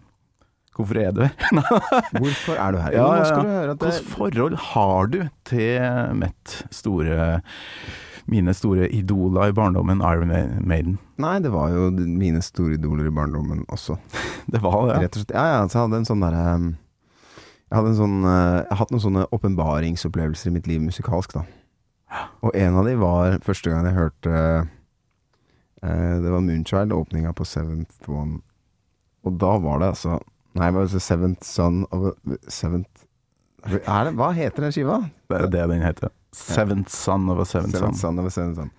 hvorfor 0.78 1.00
er 1.02 1.12
du 1.14 1.22
her? 1.26 1.34
Hvorfor 2.22 2.58
er 2.60 2.72
du 2.74 2.80
her? 2.82 2.96
Ja, 2.96 3.10
ja, 3.18 3.26
ja. 3.28 3.74
Hvilket 3.74 4.08
forhold 4.10 4.56
har 4.72 5.12
du 5.12 5.20
til 5.46 6.16
mitt 6.18 6.64
store 6.74 7.36
mine 8.32 8.54
store 8.56 8.88
idoler 8.96 9.52
i 9.52 9.56
barndommen, 9.56 10.00
Iron 10.00 10.32
Maiden? 10.64 10.98
Nei, 11.20 11.40
det 11.44 11.52
var 11.52 11.74
jo 11.74 11.90
mine 11.92 12.42
store 12.42 12.78
idoler 12.78 13.10
i 13.10 13.16
barndommen 13.16 13.66
også. 13.68 13.98
Det 14.54 14.60
var 14.64 14.88
det, 14.88 14.94
ja. 14.94 15.02
Rett 15.06 15.16
og 15.18 15.22
slett. 15.24 15.36
Ja, 15.36 15.44
ja, 15.48 15.60
så 15.68 15.78
jeg 15.78 15.86
hadde 15.86 16.00
en 16.02 16.08
sånn 16.08 16.24
derre 16.24 16.46
Jeg 16.52 17.76
hadde 17.78 17.92
en 17.94 17.96
sånn 18.00 18.18
eh, 18.28 18.56
Jeg 18.58 18.70
har 18.74 18.80
hatt 18.82 18.92
noen 18.92 19.04
sånne 19.06 19.24
åpenbaringsopplevelser 19.38 20.50
i 20.50 20.56
mitt 20.58 20.68
liv 20.68 20.82
musikalsk, 20.84 21.36
da. 21.38 21.46
Og 22.44 22.52
en 22.60 22.76
av 22.82 22.88
de 22.90 22.98
var 23.00 23.38
første 23.46 23.72
gang 23.72 23.88
jeg 23.88 23.96
hørte 23.98 24.34
eh, 24.36 26.16
Det 26.20 26.34
var 26.34 26.44
Moonchild, 26.44 26.92
åpninga 26.96 27.32
på 27.38 27.48
Seventh 27.48 28.12
One. 28.12 28.42
Og 29.24 29.40
da 29.40 29.56
var 29.64 29.80
det 29.80 29.94
altså 29.94 30.20
Nei, 30.54 30.70
var 30.70 30.86
altså 30.86 31.02
Seventh 31.02 31.46
Son 31.48 31.84
of 31.90 32.12
a 32.12 32.38
Seventh 32.52 33.08
det, 33.64 33.80
Hva 34.20 34.30
heter 34.36 34.66
den 34.66 34.74
skiva? 34.76 35.00
Det 35.32 35.38
er 35.40 35.48
det 35.48 35.68
den 35.72 35.82
heter. 35.86 36.12
Seventh 36.36 36.92
Son 36.92 37.30
of 37.32 37.40
a 37.40 37.46
Seventh, 37.48 37.78
Seventh 37.78 38.00
Son. 38.02 38.20
Of 38.20 38.28
a 38.28 38.34
Seventh 38.34 38.60
Son. 38.60 38.72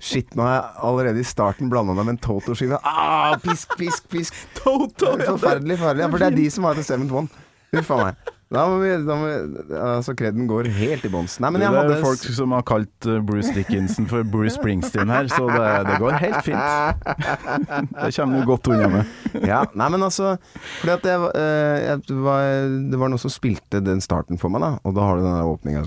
Shit, 0.00 0.34
nå 0.36 0.44
har 0.44 0.54
jeg 0.56 0.64
allerede 0.88 1.22
i 1.22 1.26
starten 1.26 1.70
blanda 1.72 1.94
meg 1.96 2.08
med 2.08 2.16
en 2.16 2.22
Toto-skive. 2.24 2.80
Ah, 2.84 3.36
pisk, 3.40 3.76
pisk, 3.80 4.08
pisk. 4.12 4.36
Toto! 4.58 5.14
Forferdelig 5.22 5.78
farlig. 5.80 6.04
Ja, 6.04 6.10
for 6.12 6.20
det 6.20 6.32
er 6.32 6.38
de 6.40 6.48
som 6.52 6.66
har 6.68 6.76
The 6.76 6.84
Seventh 6.86 7.14
One. 7.14 7.44
Huff 7.74 7.92
a 7.94 8.00
meg. 8.02 8.32
Da 8.54 8.64
må 8.70 8.78
vi, 8.82 8.90
da 9.06 9.16
må 9.18 9.28
vi 9.28 9.78
Altså, 9.78 10.14
kreden 10.18 10.46
går 10.50 10.68
helt 10.76 11.04
i 11.06 11.10
bånns. 11.10 11.36
Det 11.42 11.50
er 11.50 11.74
hadde 11.74 11.98
folk 12.02 12.22
som 12.36 12.54
har 12.54 12.64
kalt 12.66 13.08
uh, 13.08 13.18
Bruce 13.26 13.52
Dickinson 13.56 14.06
for 14.10 14.26
Bruce 14.26 14.54
Springsteen 14.58 15.10
her, 15.10 15.28
så 15.32 15.48
det, 15.50 15.70
det 15.88 15.98
går 16.02 16.18
helt 16.22 16.40
fint. 16.46 16.60
Det 18.04 18.10
kommer 18.14 18.40
du 18.40 18.46
godt 18.48 18.68
unna 18.70 18.88
med. 18.90 19.10
Ja, 19.46 19.64
nei, 19.76 19.88
men 19.92 20.04
altså 20.04 20.34
Fordi 20.80 20.92
at 20.94 21.06
jeg, 21.08 21.30
eh, 21.38 21.76
jeg 21.84 22.16
var, 22.24 22.44
Det 22.90 22.98
var 23.00 23.10
noen 23.10 23.20
som 23.20 23.32
spilte 23.32 23.80
den 23.84 24.02
starten 24.04 24.38
for 24.40 24.52
meg, 24.52 24.62
da. 24.64 24.70
Og 24.86 24.94
da 24.96 25.06
har 25.08 25.18
du 25.18 25.24
den 25.24 25.34
der 25.34 25.50
åpninga 25.50 25.84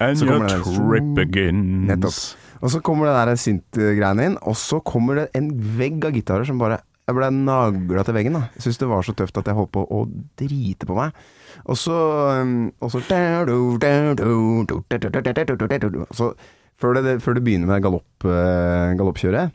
And 0.00 0.22
your 0.22 0.48
trip 0.62 1.10
begins. 1.18 1.88
Nettopp. 1.90 2.18
Og 2.64 2.72
så 2.72 2.80
kommer 2.80 3.10
det 3.10 3.14
der 3.18 3.36
synth-greiene 3.40 4.30
inn, 4.30 4.36
og 4.40 4.56
så 4.56 4.80
kommer 4.84 5.18
det 5.20 5.26
en 5.36 5.50
vegg 5.78 6.04
av 6.06 6.14
gitarer 6.16 6.46
som 6.48 6.60
bare 6.62 6.80
Jeg 7.04 7.16
ble 7.18 7.28
nagla 7.36 8.04
til 8.06 8.16
veggen, 8.16 8.36
da. 8.38 8.46
Jeg 8.54 8.64
syntes 8.64 8.80
det 8.80 8.88
var 8.88 9.04
så 9.04 9.12
tøft 9.16 9.40
at 9.40 9.48
jeg 9.50 9.58
holdt 9.58 9.74
på 9.76 9.82
å 9.84 10.04
drite 10.40 10.88
på 10.88 10.96
meg. 10.96 11.16
Og 11.68 11.76
så 11.78 11.96
um, 12.40 12.54
Og 12.80 12.92
så 12.92 13.02
før 16.80 16.98
det, 16.98 17.18
før 17.22 17.36
det 17.36 17.44
begynner 17.46 17.70
med 17.70 17.84
galopp, 17.84 18.26
eh, 18.26 18.96
galoppkjøret 18.98 19.54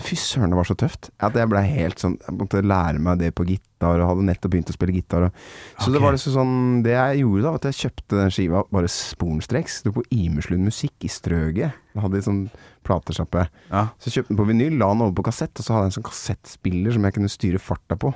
Fy 0.00 0.16
søren, 0.16 0.48
det 0.48 0.56
var 0.56 0.64
så 0.64 0.74
tøft. 0.78 1.10
At 1.20 1.34
jeg 1.36 1.48
ble 1.50 1.60
helt 1.60 2.00
sånn 2.00 2.14
Jeg 2.22 2.32
måtte 2.38 2.62
lære 2.64 3.00
meg 3.02 3.18
det 3.20 3.34
på 3.36 3.44
gitar, 3.44 4.00
og 4.00 4.08
hadde 4.08 4.24
nettopp 4.24 4.54
begynt 4.54 4.72
å 4.72 4.76
spille 4.76 4.94
gitar. 4.96 5.26
Og, 5.28 5.42
så 5.76 5.92
det 5.92 6.00
var 6.00 6.16
liksom 6.16 6.32
sånn 6.32 6.54
Det 6.86 6.94
jeg 6.94 7.20
gjorde 7.20 7.44
da, 7.44 7.52
var 7.52 7.60
at 7.60 7.68
jeg 7.68 7.78
kjøpte 7.82 8.20
den 8.22 8.32
skiva 8.32 8.62
bare 8.72 8.92
sporenstreks. 8.94 9.82
Sto 9.82 9.92
på 9.92 10.06
Imerslund 10.16 10.64
Musikk 10.64 11.04
i 11.04 11.12
Strøget. 11.12 11.76
Da 11.92 12.06
hadde 12.06 12.16
de 12.16 12.24
sånn 12.24 12.40
platesjappe. 12.86 13.46
Ja. 13.70 13.86
Så 14.00 14.10
kjøpte 14.14 14.32
den 14.34 14.38
på 14.40 14.46
vinyl, 14.48 14.78
la 14.80 14.88
den 14.94 15.04
over 15.06 15.14
på 15.20 15.24
kassett, 15.28 15.52
og 15.58 15.64
så 15.66 15.74
hadde 15.76 15.86
jeg 15.88 15.92
en 15.92 15.96
sånn 15.98 16.08
kassettspiller 16.10 16.96
som 16.96 17.06
jeg 17.08 17.16
kunne 17.18 17.30
styre 17.32 17.60
farta 17.62 17.96
på. 18.00 18.12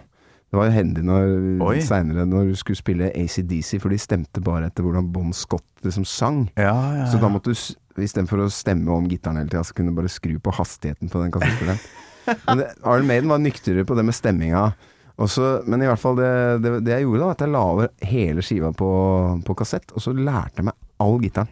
Det 0.51 0.59
var 0.61 0.69
jo 0.69 0.75
hendig 0.77 1.03
når 1.03 2.27
når 2.31 2.51
du 2.53 2.55
skulle 2.61 2.79
spille 2.79 3.09
ACDC, 3.11 3.81
for 3.83 3.91
de 3.91 3.99
stemte 3.99 4.41
bare 4.45 4.69
etter 4.71 4.85
hvordan 4.87 5.09
Bon 5.13 5.33
Scott 5.35 5.65
liksom 5.83 6.05
sang. 6.07 6.45
Ja, 6.57 6.75
ja, 7.01 7.07
Så 7.11 7.19
da 7.19 7.29
måtte 7.33 7.51
du, 7.51 7.59
istedenfor 8.03 8.45
å 8.45 8.51
stemme 8.51 8.91
om 8.95 9.09
gitaren 9.11 9.37
hele 9.41 9.51
tida, 9.51 9.65
så 9.67 9.75
kunne 9.75 9.91
du 9.91 9.99
bare 9.99 10.13
skru 10.13 10.37
på 10.39 10.53
hastigheten 10.55 11.11
på 11.11 11.23
den 11.25 11.33
kassettspilleren. 11.35 11.81
Men 12.47 12.59
det- 12.63 13.07
Maiden 13.09 13.29
var 13.35 13.39
nyktrere 13.43 13.85
på 13.85 13.97
det 13.99 14.05
med 14.05 14.15
stemminga. 14.15 14.73
Også, 15.17 15.63
men 15.71 15.79
i 15.83 15.87
hvert 15.87 16.01
fall 16.03 16.17
det, 16.19 16.31
det, 16.65 16.71
det 16.83 16.91
jeg 16.91 17.05
gjorde, 17.05 17.21
da, 17.21 17.27
at 17.37 17.43
jeg 17.45 17.51
la 17.55 17.61
over 17.71 17.91
hele 18.03 18.43
skiva 18.43 18.73
på, 18.75 18.89
på 19.47 19.55
kassett, 19.55 19.93
og 19.95 20.03
så 20.03 20.11
lærte 20.11 20.59
jeg 20.59 20.65
meg 20.67 20.75
all 21.05 21.21
gitaren. 21.23 21.51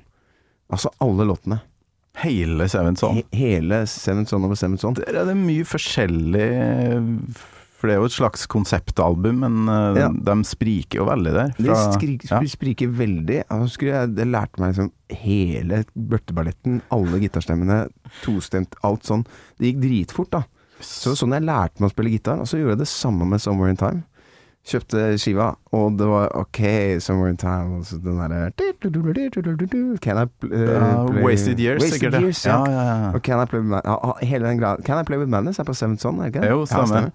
Altså 0.73 0.90
alle 1.04 1.26
låtene. 1.28 1.61
Hele 2.21 2.66
Seven 2.69 2.97
Son. 2.97 3.14
He, 3.16 3.25
hele 3.33 3.87
Seven 3.88 4.26
Son 4.28 4.45
over 4.45 4.54
Seven 4.59 4.76
Son. 4.78 4.95
Der 4.99 5.16
er 5.23 5.25
det 5.31 5.37
mye 5.38 5.64
forskjellig 5.64 6.49
For 7.81 7.88
det 7.90 7.95
er 7.97 7.99
jo 7.99 8.07
et 8.07 8.14
slags 8.14 8.45
konseptalbum, 8.47 9.40
men 9.42 9.57
eh, 9.73 10.02
Ja. 10.04 10.09
de 10.12 10.35
spriker 10.47 11.00
jo 11.00 11.07
veldig 11.09 11.33
der. 11.35 11.49
De 11.59 11.66
fra- 11.66 11.97
skrik, 11.97 12.28
ja. 12.31 12.38
spriker 12.47 12.87
veldig. 12.95 13.40
Jeg 13.42 13.59
jeg, 13.90 14.26
lærte 14.31 14.61
meg 14.62 14.71
liksom 14.76 14.92
hele 15.11 15.81
børteballetten, 15.97 16.81
alle 16.95 17.19
gitarstemmene, 17.25 17.88
tostemt, 18.23 18.76
alt 18.85 19.02
sånn. 19.09 19.25
Det 19.59 19.73
gikk 19.73 19.81
dritfort, 19.83 20.31
da. 20.31 20.45
Så 20.78 21.11
det 21.11 21.19
sånn 21.19 21.35
jeg 21.35 21.42
lærte 21.49 21.81
meg 21.83 21.90
å 21.90 21.95
spille 21.97 22.11
gitar. 22.14 22.38
Og 22.38 22.47
så 22.47 22.59
gjorde 22.61 22.76
jeg 22.76 22.85
det 22.85 22.88
samme 22.92 23.26
med 23.26 23.40
'Somewhere 23.40 23.71
in 23.71 23.76
Time'. 23.76 24.02
Kjøpte 24.62 25.19
skiva, 25.19 25.49
og 25.75 25.97
det 25.99 26.07
var 26.07 26.28
OK, 26.38 26.59
'Somewhere 27.02 27.28
in 27.28 27.37
Time', 27.37 27.78
og 27.78 27.87
så 27.87 27.97
den 27.99 28.19
derre 28.19 28.50
Can 29.99 30.16
I 30.19 30.47
uh, 30.47 30.61
Ja, 30.61 31.07
play 31.07 31.25
Wasted 31.25 31.61
Years, 31.61 31.83
sikkert. 31.83 32.14
Years, 32.14 32.47
ja. 32.47 32.71
ja, 32.71 32.73
ja, 32.73 33.04
ja. 33.04 33.11
Og 33.14 33.21
Can 33.21 33.42
I 33.42 33.47
Play 33.47 33.61
With 33.61 33.71
Madness, 33.71 33.85
ja, 33.85 34.07
ja, 34.07 34.26
hele 34.26 34.49
den 34.49 34.59
greia. 34.59 34.76
Can 34.85 35.00
I 35.00 35.04
Play 35.04 35.19
With 35.19 35.31
Madness 35.31 35.59
er 35.59 35.64
på 35.64 35.75
Seventh 35.75 36.02
Son, 36.02 36.19
er 36.19 36.23
det 36.23 36.26
ikke 36.35 36.40
det? 36.40 36.50
Jo, 36.50 36.66
stemmer. 36.66 37.11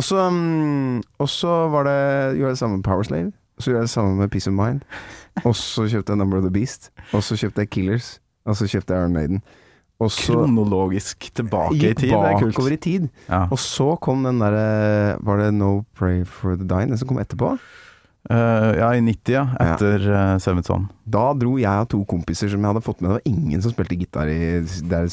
Så 0.00 0.30
mm, 0.30 1.02
Og 1.18 1.28
så 1.28 1.68
var 1.68 1.82
det 1.82 2.36
Gjorde 2.36 2.46
jeg 2.46 2.50
det 2.50 2.58
samme 2.58 2.76
med 2.76 2.84
Power 2.84 3.02
Slave. 3.02 3.32
Og 3.56 3.62
så 3.62 3.70
gjorde 3.70 3.78
jeg 3.78 3.82
det 3.82 3.90
samme 3.90 4.16
med 4.16 4.28
Peace 4.28 4.50
of 4.50 4.54
Mind. 4.54 4.80
Og 5.44 5.56
så 5.56 5.88
kjøpte 5.88 6.10
jeg 6.12 6.18
Number 6.18 6.36
of 6.36 6.42
the 6.42 6.50
Beast. 6.52 6.90
Og 7.12 7.22
så 7.22 7.36
kjøpte 7.36 7.60
jeg 7.60 7.70
Killers. 7.70 8.20
Og 8.44 8.56
så 8.56 8.66
kjøpte 8.66 8.94
jeg 8.94 9.02
Iron 9.02 9.12
Maiden. 9.12 9.42
Og 10.00 10.08
så 10.14 10.32
Kronologisk 10.32 11.28
tilbake 11.36 11.76
i 11.76 11.92
tid. 11.92 12.14
kult. 12.14 12.54
bakover 12.54 12.72
i 12.72 12.80
tid. 12.80 13.10
Ja. 13.28 13.44
Og 13.52 13.60
så 13.60 13.92
kom 14.00 14.24
den 14.24 14.40
derre 14.40 15.18
Var 15.20 15.44
det 15.44 15.52
No 15.54 15.84
Pray 15.94 16.24
for 16.24 16.56
the 16.56 16.64
Dying? 16.64 16.94
Den 16.94 17.00
som 17.00 17.10
kom 17.10 17.20
etterpå? 17.20 17.54
Uh, 18.28 18.76
ja, 18.76 18.90
i 18.92 19.00
90, 19.00 19.32
ja. 19.32 19.46
Etter 19.64 20.02
uh, 20.04 20.38
Seven 20.38 20.64
Son. 20.64 20.84
Da 21.08 21.30
dro 21.40 21.54
jeg 21.58 21.84
og 21.84 21.88
to 21.88 22.02
kompiser 22.08 22.50
som 22.52 22.60
jeg 22.60 22.68
hadde 22.68 22.82
fått 22.84 23.00
med. 23.00 23.08
Det 23.08 23.16
var 23.16 23.30
ingen 23.30 23.64
som 23.64 23.72
spilte 23.72 23.96
gitar 23.96 24.28
i, 24.28 24.60
der, 24.90 25.08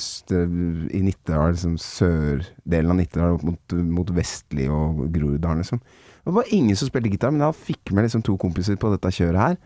i 0.91 1.01
Nittedal, 1.05 1.55
liksom 1.55 1.77
sørdelen 1.81 2.91
av 2.91 2.99
Nittedal 2.99 3.37
opp 3.37 3.45
mot, 3.47 3.77
mot 3.95 4.11
Vestli 4.17 4.67
og 4.67 5.05
Groruddalen, 5.15 5.63
liksom. 5.63 5.79
Det 6.27 6.35
var 6.35 6.51
ingen 6.51 6.75
som 6.75 6.89
spilte 6.91 7.13
gitar, 7.13 7.31
men 7.31 7.45
jeg 7.45 7.59
fikk 7.69 7.93
med 7.95 8.03
liksom 8.03 8.25
to 8.27 8.35
kompiser 8.39 8.75
på 8.75 8.91
dette 8.91 9.13
kjøret 9.15 9.39
her. 9.39 9.57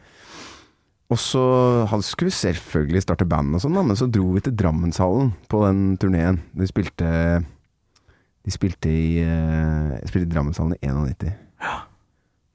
Og 1.12 1.20
så 1.20 1.42
han 1.92 2.04
skulle 2.06 2.32
selvfølgelig 2.32 3.04
starte 3.04 3.28
band 3.28 3.58
og 3.58 3.64
sånn, 3.66 3.80
men 3.84 3.98
så 4.00 4.08
dro 4.08 4.30
vi 4.32 4.44
til 4.46 4.56
Drammenshallen 4.56 5.34
på 5.52 5.60
den 5.66 5.82
turneen. 6.00 6.40
De 6.56 6.68
spilte 6.70 7.10
De 8.42 8.50
spilte 8.50 8.90
i, 8.90 9.20
eh, 9.22 9.98
spilte 10.10 10.26
i 10.26 10.32
Drammenshallen 10.32 10.74
i 10.80 10.88
91. 10.88 11.36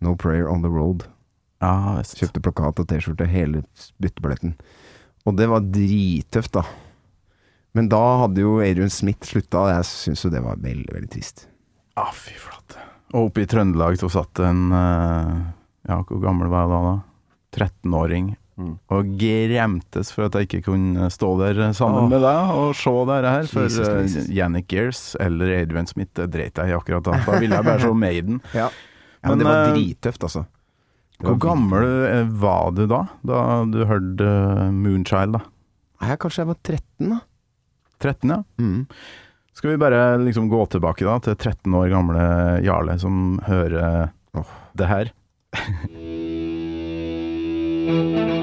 No 0.00 0.16
Prayer 0.16 0.48
On 0.50 0.64
The 0.64 0.70
Road. 0.72 1.04
Visst. 1.62 2.16
Kjøpte 2.18 2.42
plakat 2.42 2.80
og 2.82 2.88
T-skjorte, 2.90 3.28
hele 3.30 3.62
bytteballetten. 4.02 4.56
Og 5.26 5.36
det 5.38 5.46
var 5.50 5.64
drittøft, 5.64 6.52
da. 6.58 6.64
Men 7.76 7.88
da 7.92 8.00
hadde 8.22 8.42
jo 8.42 8.58
Adrian 8.64 8.92
Smith 8.92 9.28
slutta, 9.28 9.62
og 9.62 9.70
jeg 9.72 9.88
syns 9.88 10.24
jo 10.24 10.32
det 10.32 10.42
var 10.44 10.60
veldig, 10.62 10.92
veldig 10.96 11.10
trist. 11.12 11.46
Ah, 11.96 12.12
fy 12.12 12.34
flate. 12.40 12.80
Og 13.14 13.30
oppe 13.30 13.44
i 13.44 13.48
Trøndelag 13.48 13.98
så 14.00 14.10
satt 14.12 14.42
en 14.44 14.72
eh, 14.74 15.44
Ja, 15.86 16.00
hvor 16.02 16.18
gammel 16.20 16.50
var 16.50 16.66
jeg 16.66 16.72
da? 16.72 16.80
da? 16.90 16.96
13-åring. 17.56 18.32
Mm. 18.56 18.78
Og 18.88 19.08
gremtes 19.20 20.08
for 20.14 20.30
at 20.30 20.36
jeg 20.38 20.46
ikke 20.46 20.62
kunne 20.70 21.10
stå 21.12 21.28
der 21.42 21.58
sammen 21.76 22.06
oh. 22.06 22.08
med 22.08 22.22
deg 22.24 22.52
og 22.56 22.70
se 22.78 22.92
dette 23.10 23.32
her. 23.34 23.44
For 23.50 23.66
Jesus, 23.66 23.84
uh, 23.84 23.98
Jesus. 24.00 24.30
Yannick 24.32 24.70
Gears 24.72 25.00
eller 25.20 25.52
Adrian 25.58 25.88
Smith, 25.90 26.14
det 26.16 26.30
dreit 26.32 26.56
jeg 26.56 26.72
i 26.72 26.76
akkurat 26.76 27.04
da. 27.04 27.12
Da 27.26 27.32
ville 27.42 27.58
jeg 27.58 27.68
bare 27.68 27.82
se 27.84 27.90
Maiden. 28.06 28.40
Ja. 28.56 28.70
men, 29.20 29.30
Men, 29.30 29.38
det 29.42 29.46
var 29.50 29.60
eh, 29.60 29.74
drittøft, 29.74 30.22
altså. 30.30 30.42
Hvor 31.20 31.36
gammel 31.40 31.84
eh, 32.08 32.24
var 32.40 32.72
du 32.76 32.84
da? 32.88 33.02
Da 33.28 33.38
du 33.68 33.84
hørte 33.88 34.24
eh, 34.24 34.72
Moonchild, 34.72 35.32
da? 35.36 35.40
Nei, 36.00 36.16
kanskje 36.20 36.40
jeg 36.44 36.50
var 36.50 36.58
13, 36.64 37.12
da. 37.12 37.18
13, 38.04 38.32
ja. 38.32 38.38
Mm. 38.60 38.82
Skal 39.56 39.70
vi 39.72 39.80
bare 39.80 40.00
liksom 40.20 40.50
gå 40.52 40.60
tilbake 40.72 41.04
da 41.08 41.16
til 41.24 41.36
13 41.36 41.76
år 41.76 41.88
gamle 41.92 42.24
Jarle 42.64 42.98
som 43.00 43.40
hører 43.48 44.08
oh. 44.36 44.48
det 44.76 44.86
her? 44.92 45.06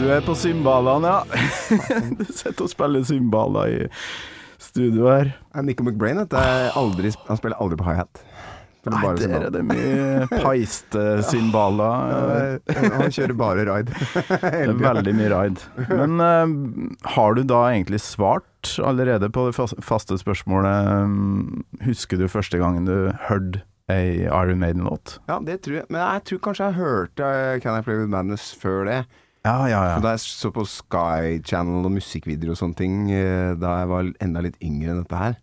Du 0.00 0.06
er 0.08 0.22
på 0.24 0.34
cymbalene, 0.38 1.10
ja. 1.10 1.24
du 2.18 2.24
sitter 2.30 2.64
og 2.64 2.70
spiller 2.72 3.02
cymbaler 3.04 3.72
i 3.74 3.88
studio 4.62 5.10
her. 5.10 5.32
Er 5.54 5.66
Nico 5.66 5.84
McBrain 5.84 6.22
aldri, 6.22 7.12
han 7.26 7.40
spiller 7.40 7.60
aldri 7.60 7.80
på 7.80 7.88
high-hat. 7.88 8.22
Nei, 8.88 9.00
bare 9.02 9.20
der 9.20 9.42
er 9.44 9.50
det 9.52 9.60
mye 9.68 10.26
peiste 10.46 11.02
cymbaler. 11.28 12.60
Eh, 12.72 12.86
Han 12.94 13.12
kjører 13.12 13.36
bare 13.36 13.66
ride. 13.68 13.92
Veldig 14.86 15.14
mye 15.18 15.32
ride. 15.34 15.66
Men 15.90 16.16
uh, 16.16 17.10
har 17.16 17.36
du 17.36 17.42
da 17.44 17.66
egentlig 17.74 18.00
svart 18.00 18.78
allerede 18.80 19.28
på 19.34 19.50
det 19.50 19.84
faste 19.84 20.16
spørsmålet 20.20 20.88
um, 21.04 21.64
Husker 21.84 22.20
du 22.20 22.28
første 22.28 22.60
gangen 22.60 22.88
du 22.88 23.12
hørte 23.28 23.66
ei 23.90 24.22
Iron 24.26 24.60
Maiden-låt? 24.62 25.18
Ja, 25.28 25.38
det 25.44 25.60
tror 25.64 25.76
jeg. 25.80 25.86
Men 25.90 26.00
jeg 26.02 26.24
tror 26.30 26.40
kanskje 26.46 26.68
jeg 26.70 26.78
hørte 26.80 27.26
eh, 27.26 27.58
Can 27.62 27.78
I 27.78 27.82
Play 27.86 27.98
With 28.00 28.10
Madness 28.12 28.54
før 28.60 28.84
det. 28.88 29.00
Ja, 29.44 29.54
ja, 29.70 29.80
For 29.96 30.04
Da 30.04 30.10
jeg 30.16 30.20
så 30.20 30.50
på 30.52 30.64
Sky 30.68 31.38
Channel 31.48 31.86
og 31.88 31.94
musikkvideoer 31.94 32.52
og 32.52 32.58
sånne 32.60 32.76
ting 32.76 32.96
eh, 33.14 33.54
da 33.56 33.78
jeg 33.80 33.88
var 33.92 34.10
enda 34.20 34.42
litt 34.44 34.58
yngre 34.60 34.92
enn 34.94 35.00
dette 35.04 35.16
her. 35.20 35.38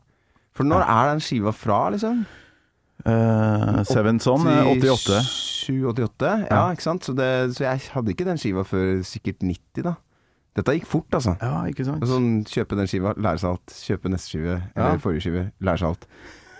For 0.57 0.65
når 0.65 0.85
er 0.85 1.11
den 1.13 1.21
skiva 1.25 1.53
fra, 1.53 1.79
liksom? 1.93 2.23
Uh, 3.05 3.83
Seven 3.85 4.17
Son 4.19 4.45
er 4.49 4.65
88. 4.71 5.19
7-88? 5.67 6.31
Ja, 6.49 6.63
ikke 6.73 6.85
sant? 6.85 7.05
Så, 7.05 7.13
det, 7.17 7.27
så 7.55 7.67
jeg 7.67 7.81
hadde 7.93 8.13
ikke 8.13 8.25
den 8.27 8.39
skiva 8.41 8.63
før 8.67 8.97
sikkert 9.05 9.43
90, 9.45 9.83
da. 9.85 9.93
Dette 10.57 10.73
gikk 10.73 10.87
fort, 10.89 11.13
altså. 11.13 11.35
Ja, 11.37 11.59
ikke 11.69 11.85
sant? 11.85 12.01
Sånn, 12.09 12.29
kjøpe 12.49 12.77
den 12.79 12.89
skiva, 12.89 13.13
lære 13.21 13.41
seg 13.43 13.51
alt. 13.53 13.75
Kjøpe 13.85 14.09
neste 14.09 14.31
skive, 14.31 14.55
eller 14.73 14.95
Ja. 14.97 15.01
forrige 15.03 15.25
skive, 15.27 15.43
lære 15.61 15.77
seg 15.83 15.91
alt. 15.91 16.07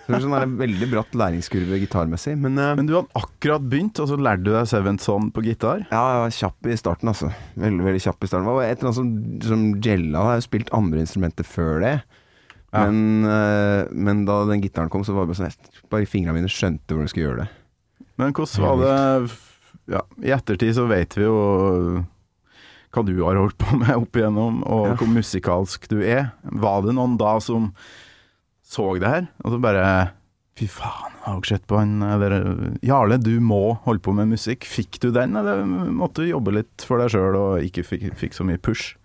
Det 0.08 0.18
er 0.24 0.44
en 0.46 0.54
veldig 0.58 0.86
bratt 0.90 1.16
læringskurve 1.20 1.78
gitarmessig. 1.82 2.32
Men, 2.40 2.56
uh, 2.56 2.74
Men 2.78 2.86
du 2.88 2.94
hadde 2.96 3.12
akkurat 3.20 3.64
begynt, 3.68 3.98
og 4.00 4.08
så 4.08 4.16
lærte 4.16 4.46
du 4.46 4.52
deg 4.54 4.68
Seventh 4.70 5.04
Son 5.04 5.30
på 5.34 5.42
gitar? 5.44 5.82
ja, 5.90 6.00
jeg 6.14 6.22
var 6.24 6.36
kjapp 6.38 6.68
i 6.72 6.76
starten, 6.80 7.10
altså. 7.12 7.28
Veldig, 7.60 7.84
veldig 7.84 8.00
kjapp 8.06 8.24
i 8.24 8.30
starten. 8.30 8.46
Det 8.48 8.54
var 8.56 8.64
et 8.64 8.78
eller 8.78 8.88
annet 8.88 9.00
som, 9.00 9.10
som 9.50 9.66
gella. 9.84 10.14
Jeg 10.18 10.30
har 10.30 10.40
jo 10.40 10.46
spilt 10.48 10.72
andre 10.72 11.04
instrumenter 11.04 11.44
før 11.44 11.84
det. 11.84 11.92
Ja. 12.72 12.86
Men, 12.86 13.24
uh, 13.28 13.84
men 13.92 14.24
da 14.28 14.42
den 14.48 14.64
gitaren 14.64 14.90
kom, 14.92 15.04
så 15.04 15.12
var 15.16 15.24
det 15.28 15.32
bare 15.36 15.48
sånn 15.48 15.84
Bare 15.92 16.08
fingrene 16.08 16.36
mine 16.36 16.50
skjønte 16.52 16.92
hvordan 16.92 17.06
jeg 17.06 17.12
skulle 17.14 17.28
gjøre 17.28 17.44
det. 17.44 17.50
Men 18.20 18.32
hvordan 18.36 18.64
var 18.64 18.82
det 18.82 19.28
ja, 19.88 20.02
I 20.24 20.32
ettertid 20.36 20.74
så 20.76 20.84
vet 20.90 21.14
vi 21.16 21.24
jo 21.24 21.36
hva 22.92 23.02
du 23.04 23.12
har 23.20 23.36
holdt 23.36 23.56
på 23.60 23.76
med 23.76 23.92
opp 23.96 24.16
igjennom, 24.16 24.62
og 24.64 24.86
Ja. 24.88 24.94
hvor 24.96 25.08
musikalsk 25.12 25.88
du 25.92 25.98
er. 26.02 26.30
Var 26.42 26.82
det 26.86 26.94
noen 26.96 27.16
da 27.20 27.34
som 27.44 27.70
så 28.68 28.90
det 29.00 29.10
her, 29.10 29.28
og 29.44 29.54
så 29.54 29.60
bare 29.62 29.84
Fy 30.58 30.66
faen, 30.66 31.12
jeg 31.14 31.22
har 31.22 31.36
ikke 31.38 31.50
sett 31.52 31.66
på 31.70 31.78
han 31.78 32.00
Eller 32.02 32.34
Jarle, 32.82 33.20
du 33.22 33.36
må 33.38 33.76
holde 33.84 34.02
på 34.02 34.10
med 34.16 34.32
musikk. 34.32 34.66
Fikk 34.66 34.98
du 35.04 35.12
den, 35.14 35.36
eller 35.38 35.62
måtte 35.64 36.24
du 36.24 36.32
jobbe 36.32 36.56
litt 36.56 36.82
for 36.82 36.98
deg 36.98 37.12
sjøl 37.14 37.38
og 37.38 37.62
ikke 37.62 37.84
fikk, 37.86 38.08
fikk 38.18 38.34
så 38.34 38.46
mye 38.48 38.58
push? 38.58 38.96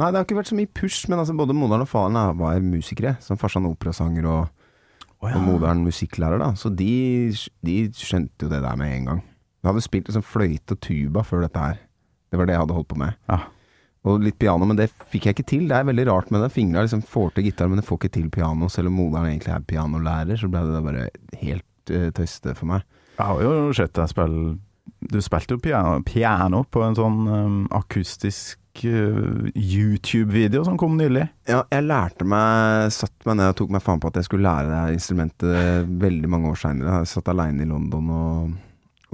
Nei, 0.00 0.08
det 0.08 0.18
har 0.18 0.26
ikke 0.26 0.38
vært 0.40 0.50
så 0.50 0.58
mye 0.58 0.70
push, 0.72 1.04
men 1.12 1.20
altså 1.20 1.36
både 1.38 1.54
moderen 1.54 1.84
og 1.84 1.90
faren 1.90 2.18
var 2.40 2.62
musikere. 2.64 3.14
Som 3.22 3.38
farsan 3.38 3.68
operasanger 3.68 4.26
og, 4.26 4.68
og 5.22 5.38
moderen 5.44 5.84
musikklærer, 5.86 6.40
da. 6.42 6.50
Så 6.58 6.72
de, 6.74 7.30
de 7.62 7.76
skjønte 7.94 8.48
jo 8.48 8.50
det 8.50 8.62
der 8.64 8.78
med 8.80 8.96
en 8.96 9.10
gang. 9.10 9.24
Jeg 9.62 9.70
hadde 9.70 9.84
spilt 9.84 10.08
liksom 10.10 10.24
fløyte 10.26 10.74
og 10.74 10.82
tuba 10.82 11.22
før 11.28 11.44
dette 11.46 11.62
her. 11.62 11.82
Det 12.32 12.40
var 12.40 12.48
det 12.48 12.56
jeg 12.56 12.64
hadde 12.64 12.78
holdt 12.80 12.90
på 12.90 12.98
med. 13.04 13.20
Ja. 13.30 13.42
Og 14.02 14.18
litt 14.24 14.38
piano, 14.40 14.66
men 14.66 14.78
det 14.78 14.88
fikk 15.12 15.28
jeg 15.28 15.36
ikke 15.36 15.46
til. 15.46 15.68
Det 15.70 15.76
er 15.78 15.86
veldig 15.86 16.08
rart 16.08 16.32
med 16.34 16.42
det. 16.42 16.50
Fingra 16.54 16.82
liksom 16.82 17.04
får 17.06 17.36
til 17.36 17.46
gitar, 17.46 17.68
men 17.70 17.78
det 17.78 17.86
får 17.86 18.00
ikke 18.00 18.14
til 18.16 18.30
piano. 18.34 18.66
Selv 18.72 18.90
om 18.90 18.98
moderen 18.98 19.28
egentlig 19.30 19.52
er 19.54 19.68
pianolærer, 19.68 20.40
så 20.40 20.50
ble 20.50 20.64
det 20.66 20.74
da 20.74 20.80
bare 20.82 21.04
helt 21.38 21.92
uh, 21.94 22.08
tøyste 22.16 22.56
for 22.58 22.70
meg. 22.72 22.88
Jeg 23.12 23.28
har 23.28 23.44
jo 23.44 23.52
sett 23.76 23.94
deg 23.94 24.10
spille 24.10 24.56
Du 25.12 25.20
spilte 25.22 25.54
jo 25.54 25.62
piano, 25.62 26.00
piano 26.06 26.64
på 26.64 26.82
en 26.82 26.98
sånn 26.98 27.20
um, 27.28 27.60
akustisk 27.78 28.82
uh, 28.88 29.46
YouTube-video 29.54 30.64
som 30.66 30.80
kom 30.80 30.98
nylig. 30.98 31.28
Ja, 31.46 31.60
jeg 31.70 31.86
lærte 31.86 32.26
meg 32.26 32.90
Satt 32.96 33.28
meg 33.28 33.38
ned 33.38 33.52
og 33.52 33.58
tok 33.60 33.70
meg 33.76 33.84
faen 33.86 34.02
på 34.02 34.10
at 34.10 34.18
jeg 34.18 34.26
skulle 34.26 34.48
lære 34.48 34.66
det 34.72 34.80
her 34.80 34.96
instrumentet 34.96 35.94
veldig 36.02 36.32
mange 36.34 36.50
år 36.50 36.58
seinere. 36.64 36.98
Jeg 37.04 37.12
satt 37.12 37.30
aleine 37.30 37.62
i 37.62 37.70
London 37.70 38.10
og, 38.18 38.60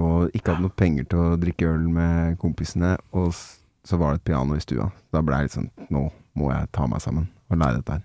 og 0.01 0.33
ikke 0.33 0.55
hadde 0.55 0.65
noe 0.65 0.77
penger 0.81 1.09
til 1.11 1.25
å 1.27 1.39
drikke 1.45 1.69
øl 1.75 1.89
med 1.93 2.41
kompisene. 2.41 2.95
Og 3.13 3.35
så 3.87 3.97
var 3.97 4.13
det 4.13 4.21
et 4.21 4.27
piano 4.31 4.55
i 4.55 4.63
stua. 4.63 4.89
Da 5.13 5.21
ble 5.25 5.35
jeg 5.39 5.47
litt 5.49 5.55
sånn 5.57 5.69
Nå 5.89 6.07
må 6.39 6.51
jeg 6.53 6.69
ta 6.75 6.85
meg 6.87 7.01
sammen 7.03 7.27
og 7.49 7.57
lære 7.57 7.79
dette 7.79 7.97
her. 7.97 8.03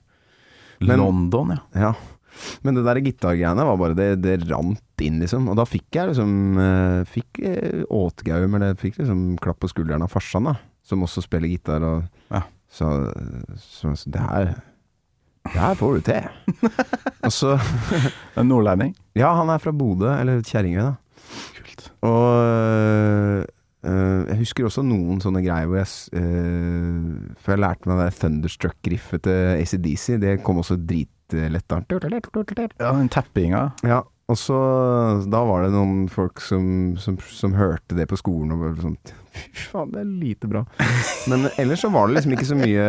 Men- 0.80 0.98
London, 1.00 1.54
ja. 1.56 1.62
Ja. 1.88 1.92
Men 2.66 2.74
det 2.74 2.82
der 2.84 2.98
gitargreiene 3.04 3.62
var 3.64 3.76
bare 3.78 3.94
det, 3.94 4.08
det 4.24 4.48
rant 4.50 4.80
inn, 5.04 5.20
liksom. 5.22 5.46
Og 5.52 5.54
da 5.56 5.64
fikk 5.68 5.86
jeg 5.94 6.08
liksom 6.10 6.32
eh, 6.58 7.04
Fikk 7.06 7.38
eh, 7.46 7.84
åtgaum, 7.94 8.56
eller 8.58 8.74
fikk 8.80 8.98
liksom 8.98 9.36
klapp 9.38 9.60
på 9.62 9.70
skulderen 9.70 10.02
av 10.02 10.10
farsan, 10.10 10.48
da. 10.50 10.56
Som 10.82 11.04
også 11.06 11.22
spiller 11.22 11.48
gitar, 11.52 11.84
og 11.86 12.04
Ja. 12.34 12.42
så, 12.68 12.88
så, 13.56 13.94
så 13.94 14.10
det 14.10 14.20
her 14.24 14.50
Det 15.44 15.60
her 15.60 15.74
får 15.78 15.94
du 15.94 16.00
til. 16.10 16.26
og 17.28 17.32
så 17.32 17.54
En 18.36 18.48
nordlending. 18.50 18.96
Ja, 19.14 19.30
han 19.38 19.50
er 19.54 19.62
fra 19.62 19.70
Bodø, 19.72 20.10
eller 20.18 20.42
Kjerringøy, 20.42 20.82
da. 20.82 20.96
Kult. 21.60 21.86
Og 22.02 23.46
jeg 23.84 24.38
husker 24.40 24.64
også 24.68 24.82
noen 24.86 25.20
sånne 25.20 25.42
greier 25.44 25.68
hvor 25.68 25.80
jeg 25.82 25.90
øh, 26.16 27.34
For 27.42 27.54
jeg 27.54 27.60
lærte 27.64 27.90
meg 27.90 28.00
det 28.00 28.14
Thunderstruck-riffet 28.20 29.24
til 29.26 29.60
ACDC. 29.60 30.06
Det 30.22 30.34
kom 30.46 30.60
også 30.62 30.78
dritlett. 30.80 31.68
Ja, 32.80 32.92
den 32.96 33.08
tappinga. 33.12 33.66
Ja, 33.84 34.02
og 34.30 34.38
så 34.40 34.56
Da 35.28 35.42
var 35.44 35.64
det 35.66 35.72
noen 35.74 36.06
folk 36.12 36.40
som, 36.40 36.94
som, 37.00 37.18
som 37.28 37.56
hørte 37.58 37.96
det 37.98 38.06
på 38.08 38.16
skolen 38.20 38.54
og 38.54 38.62
bare 38.62 38.85
sånn 38.85 38.96
Fy 39.35 39.64
faen, 39.72 39.90
det 39.92 40.00
er 40.04 40.11
lite 40.22 40.48
bra. 40.48 40.62
Men 41.28 41.48
ellers 41.59 41.82
så 41.82 41.90
var 41.92 42.06
det 42.06 42.20
liksom 42.20 42.37
ikke 42.37 42.46
så 42.52 42.59
mye 42.61 42.85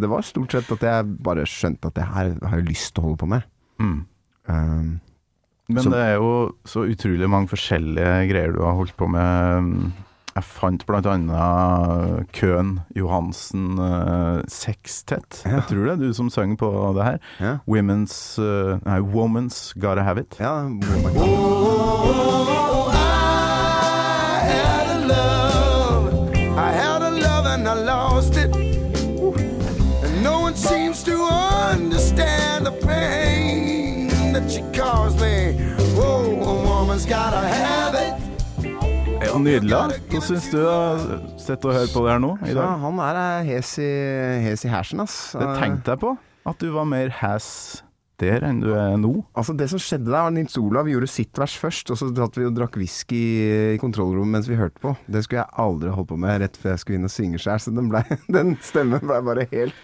Det 0.00 0.08
var 0.10 0.24
stort 0.24 0.54
sett 0.56 0.70
at 0.78 0.86
jeg 0.88 1.10
bare 1.26 1.44
skjønte 1.50 1.90
at 1.90 1.98
det 1.98 2.06
her 2.14 2.32
har 2.40 2.56
jeg 2.62 2.70
lyst 2.70 2.94
til 2.94 3.02
å 3.02 3.10
holde 3.10 3.20
på 3.20 3.28
med. 3.34 3.44
Mm. 3.82 3.98
Um, 4.48 4.88
Men 5.68 5.82
Så- 5.82 5.90
det 5.92 6.00
er 6.04 6.14
jo 6.16 6.32
så 6.68 6.82
utrolig 6.88 7.28
mange 7.30 7.48
forskjellige 7.52 8.16
greier 8.32 8.52
du 8.56 8.62
har 8.64 8.74
holdt 8.80 8.96
på 8.96 9.06
med. 9.08 9.92
Jeg 10.34 10.42
fant 10.44 10.82
annet 11.06 12.26
Køhn 12.34 12.80
Johansen 12.98 13.78
uh, 13.78 14.40
Sextet. 14.50 15.42
Ja. 15.44 15.60
Jeg 15.60 15.68
tror 15.68 15.84
det 15.84 15.92
er 15.92 16.00
du 16.02 16.12
som 16.16 16.30
synger 16.30 16.56
på 16.58 16.70
det 16.96 17.04
her. 17.06 17.18
ja. 17.40 17.52
Women's 17.70 18.16
uh, 18.42 18.78
Nei, 18.84 18.98
Woman's 19.14 19.72
Gotta 19.78 20.02
Have 20.02 20.20
It. 20.26 20.36
ja 20.40 20.64
Oh, 21.16 22.50
I 22.50 22.53
Nydelig. 39.44 39.70
da. 39.70 40.02
Hva 40.10 40.20
syns 40.24 40.50
du? 40.52 40.60
har 40.64 41.02
Sett 41.40 41.64
og 41.68 41.76
hørt 41.76 41.92
på 41.94 42.04
det 42.04 42.14
her 42.14 42.22
nå 42.22 42.34
i 42.42 42.52
dag? 42.52 42.62
Ja, 42.62 42.76
han 42.84 43.00
er 43.04 43.22
hes 43.48 43.74
i, 43.82 43.90
hes 44.46 44.64
i 44.64 44.72
hersen, 44.72 45.02
ass. 45.04 45.18
Det 45.36 45.50
tenkte 45.60 45.94
jeg 45.94 46.02
på. 46.04 46.14
At 46.48 46.60
du 46.60 46.70
var 46.74 46.88
mer 46.88 47.12
has 47.22 47.82
der 48.22 48.44
enn 48.46 48.60
du 48.62 48.70
er 48.76 48.94
nå. 49.00 49.10
Altså 49.34 49.54
Det 49.58 49.66
som 49.72 49.80
skjedde 49.82 50.06
der, 50.06 50.22
var 50.26 50.34
Nils 50.34 50.54
Olav 50.60 50.88
gjorde 50.90 51.08
sitt 51.10 51.34
vers 51.40 51.56
først, 51.58 51.90
og 51.90 51.98
så 51.98 52.10
satt 52.14 52.38
vi 52.38 52.46
og 52.46 52.54
drakk 52.56 52.78
whisky 52.78 53.22
i 53.74 53.80
kontrollrommet 53.82 54.38
mens 54.38 54.50
vi 54.50 54.58
hørte 54.58 54.80
på. 54.82 54.94
Det 55.10 55.24
skulle 55.24 55.42
jeg 55.42 55.58
aldri 55.64 55.92
holdt 55.94 56.12
på 56.12 56.20
med 56.20 56.40
rett 56.44 56.58
før 56.60 56.74
jeg 56.74 56.84
skulle 56.84 57.00
inn 57.00 57.08
og 57.10 57.14
synge 57.14 57.42
sjøl, 57.42 57.60
så 57.60 57.74
den, 57.74 57.90
ble, 57.92 58.04
den 58.36 58.54
stemmen 58.64 59.02
ble 59.02 59.20
bare 59.26 59.48
helt 59.50 59.74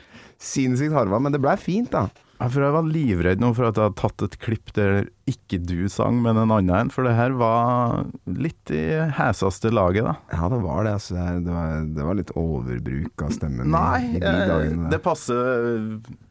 sinnssykt 0.41 0.95
harva. 0.97 1.21
Men 1.21 1.35
det 1.35 1.43
blei 1.43 1.57
fint, 1.61 1.91
da. 1.93 2.07
Ja, 2.41 2.47
for 2.49 2.65
jeg 2.65 2.73
var 2.73 2.87
livredd 2.89 3.43
nå 3.43 3.51
for 3.53 3.67
at 3.69 3.77
jeg 3.77 3.85
hadde 3.91 3.99
tatt 4.01 4.23
et 4.25 4.37
klipp 4.41 4.71
der 4.73 5.11
ikke 5.29 5.59
du 5.61 5.85
sang, 5.93 6.23
men 6.25 6.39
en 6.41 6.49
annen 6.55 6.71
en. 6.73 6.91
For 6.95 7.05
det 7.05 7.13
her 7.19 7.35
var 7.37 8.07
litt 8.25 8.73
i 8.73 8.81
heseste 9.19 9.69
laget, 9.77 10.07
da. 10.09 10.15
Ja, 10.33 10.49
det 10.49 10.61
var 10.65 10.87
det. 10.89 10.95
Altså, 10.97 11.19
det, 11.45 11.53
var, 11.53 11.83
det 11.99 12.07
var 12.09 12.17
litt 12.17 12.33
overbruk 12.41 13.27
av 13.27 13.35
stemmen 13.37 13.69
Nei, 13.75 14.01
i 14.17 14.23
de 14.23 14.31
eh, 14.31 14.47
dagene. 14.49 14.89
det 14.95 15.03
passer 15.05 15.83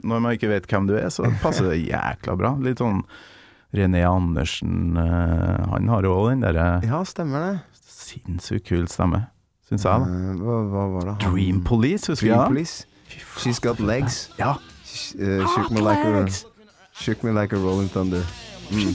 Når 0.01 0.23
man 0.25 0.33
ikke 0.33 0.49
vet 0.49 0.65
hvem 0.71 0.89
du 0.89 0.95
er, 0.97 1.11
så 1.13 1.29
passer 1.43 1.69
det 1.69 1.77
jækla 1.91 2.35
bra. 2.41 2.55
Litt 2.65 2.81
sånn 2.81 3.03
René 3.77 4.01
Andersen 4.09 4.97
eh, 4.97 5.67
Han 5.69 5.91
har 5.93 6.07
jo 6.09 6.15
òg 6.23 6.31
den 6.33 6.41
derre 6.47 6.65
Ja, 6.89 7.03
stemmer 7.05 7.45
det. 7.45 7.83
sinnssykt 7.85 8.65
kul 8.71 8.87
stemme, 8.89 9.27
syns 9.69 9.85
jeg. 9.85 10.01
da 10.09 10.09
Eh, 10.09 10.41
hva, 10.41 10.57
hva 10.73 10.87
var 10.95 11.05
det 11.11 11.15
han 11.21 11.35
Dream 11.37 11.61
Police, 11.69 12.09
husker 12.09 12.31
Dream 12.31 12.39
jeg. 12.39 12.49
Police. 12.55 12.85
She's 13.45 13.61
got 13.61 13.77
legs. 13.79 14.23
Ja. 14.41 14.55
Eh, 15.19 15.45
shook, 15.55 15.71
me 15.71 15.81
like 15.81 16.03
a, 16.05 16.27
shook 16.93 17.23
me 17.23 17.31
like 17.31 17.55
a 17.55 17.59
rolling 17.59 17.89
thunder. 17.89 18.23
Mm. 18.71 18.93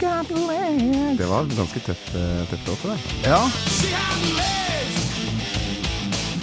Det 1.18 1.26
var 1.26 1.48
ganske 1.56 1.80
tøff, 1.80 2.14
eh, 2.14 2.44
tøff 2.50 2.66
låt, 2.68 2.82
det. 2.82 2.98
ja. 3.26 3.40
She 3.66 3.90
had 3.90 4.22
legs. 4.38 5.04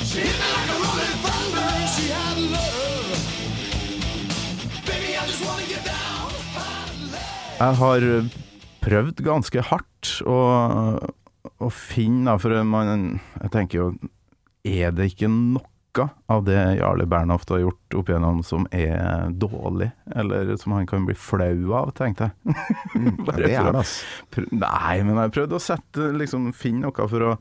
She 0.10 0.20
hit 0.20 0.36
me 0.42 0.48
like 0.52 0.72
a 0.72 0.78
rolling 0.84 1.16
thunder. 1.24 1.70
She 1.96 2.06
had 2.12 2.38
love. 2.52 3.20
Baby, 4.86 5.10
I 5.16 5.24
just 5.28 5.42
wanna 5.48 5.66
get 5.70 5.84
down. 5.86 6.32
Jeg 7.60 7.76
har 7.78 8.00
prøvd 8.82 9.24
ganske 9.24 9.62
hardt 9.70 10.12
å, 10.26 10.38
å 11.62 11.70
finne, 11.70 12.40
for 12.42 12.64
man 12.66 13.20
Jeg 13.42 13.52
tenker 13.54 13.78
jo 13.78 13.92
Er 14.66 14.92
det 14.94 15.12
ikke 15.14 15.30
noe 15.98 16.10
av 16.28 16.44
det 16.46 16.78
Jarle 16.80 17.06
Bernhoft 17.06 17.50
har 17.50 17.60
gjort 17.60 17.96
opp 17.96 18.10
igjennom 18.10 18.44
som 18.44 18.68
er 18.72 19.32
dårlig, 19.32 19.92
eller 20.16 20.56
som 20.58 20.72
han 20.72 20.88
kan 20.88 21.06
bli 21.06 21.16
flau 21.16 21.74
av, 21.74 21.92
tenkte 21.98 22.30
jeg. 22.30 22.56
Ja, 22.96 23.36
det 23.36 23.52
er 23.52 23.72
det, 23.72 23.82
ass. 23.82 24.00
Nei, 24.52 25.02
men 25.04 25.18
jeg 25.18 25.36
prøvde 25.36 25.58
å 25.58 25.64
sette, 25.64 26.12
liksom, 26.16 26.52
finne 26.54 26.88
noe 26.88 27.08
for 27.12 27.28
å 27.34 27.36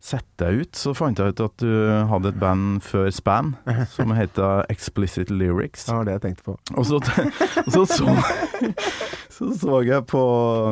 sette 0.00 0.46
deg 0.46 0.62
ut. 0.64 0.76
Så 0.80 0.94
fant 0.96 1.18
jeg 1.18 1.34
ut 1.34 1.42
at 1.44 1.56
du 1.60 1.72
hadde 2.10 2.32
et 2.32 2.40
band 2.40 2.80
før 2.84 3.10
Span 3.12 3.54
som 3.94 4.14
heter 4.16 4.64
Explicit 4.72 5.30
Lyrics. 5.32 5.86
Det 5.88 5.96
var 5.98 6.08
det 6.08 6.18
jeg 6.18 6.26
tenkte 6.28 6.48
på. 6.50 6.58
Og 6.76 6.86
så 6.88 7.00
så, 7.68 7.84
så, 7.84 8.14
så, 9.36 9.50
så 9.60 9.82
jeg 9.84 10.06
på 10.10 10.22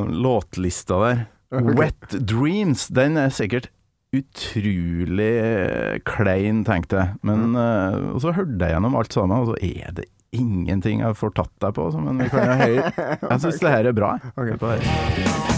låtlista 0.09 1.03
der. 1.05 1.27
Okay. 1.49 1.77
Wet 1.79 2.17
Dreams, 2.29 2.89
den 2.93 3.17
er 3.17 3.31
sikkert 3.33 3.71
utrolig 4.17 5.33
eh, 5.43 5.99
klein, 6.09 6.65
tenkte 6.65 6.97
jeg. 6.97 7.19
Men 7.29 7.51
mm. 7.53 7.59
uh, 7.59 8.17
så 8.23 8.33
hørte 8.37 8.57
jeg 8.65 8.77
gjennom 8.77 8.97
alt 8.99 9.13
sammen, 9.13 9.43
og 9.43 9.53
så 9.53 9.59
er 9.61 9.93
det 9.99 10.09
ingenting 10.33 11.03
jeg 11.05 11.17
får 11.17 11.35
tatt 11.37 11.55
deg 11.65 11.77
på. 11.77 11.89
Men 12.05 12.23
vi 12.23 12.31
kan 12.33 12.49
jo 12.49 12.57
høre. 12.63 12.93
Jeg 13.33 13.41
syns 13.45 13.63
det 13.63 13.73
her 13.73 13.89
er 13.89 13.97
bra. 13.97 14.17
Okay. 14.37 14.53
Hør 14.53 14.61
på 14.61 14.73
det 14.73 14.81
her. 14.85 15.57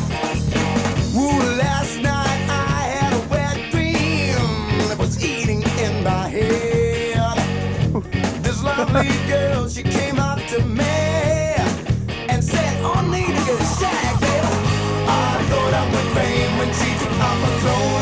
Lovely 8.81 9.11
girl, 9.29 9.69
she 9.69 9.83
came 9.83 10.19
up 10.19 10.39
to 10.49 10.65
me 10.65 10.85
and 12.31 12.43
said, 12.43 12.83
I 12.83 13.03
need 13.11 13.29
a 13.29 13.45
good 13.45 13.67
shag, 13.79 14.21
baby. 14.21 14.47
I 15.07 15.45
thought 15.51 15.75
I 15.75 15.85
would 15.93 16.09
fame 16.17 16.59
when 16.59 16.73
she 16.73 16.91
took 16.99 17.21
off 17.21 17.43
my 17.43 17.61
clothes. 17.61 18.00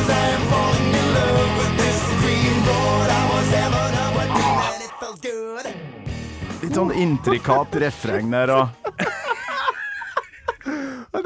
Sånn 6.78 6.94
intrikat 6.94 7.74
refreng 7.82 8.30
der 8.30 8.54
og 8.54 8.68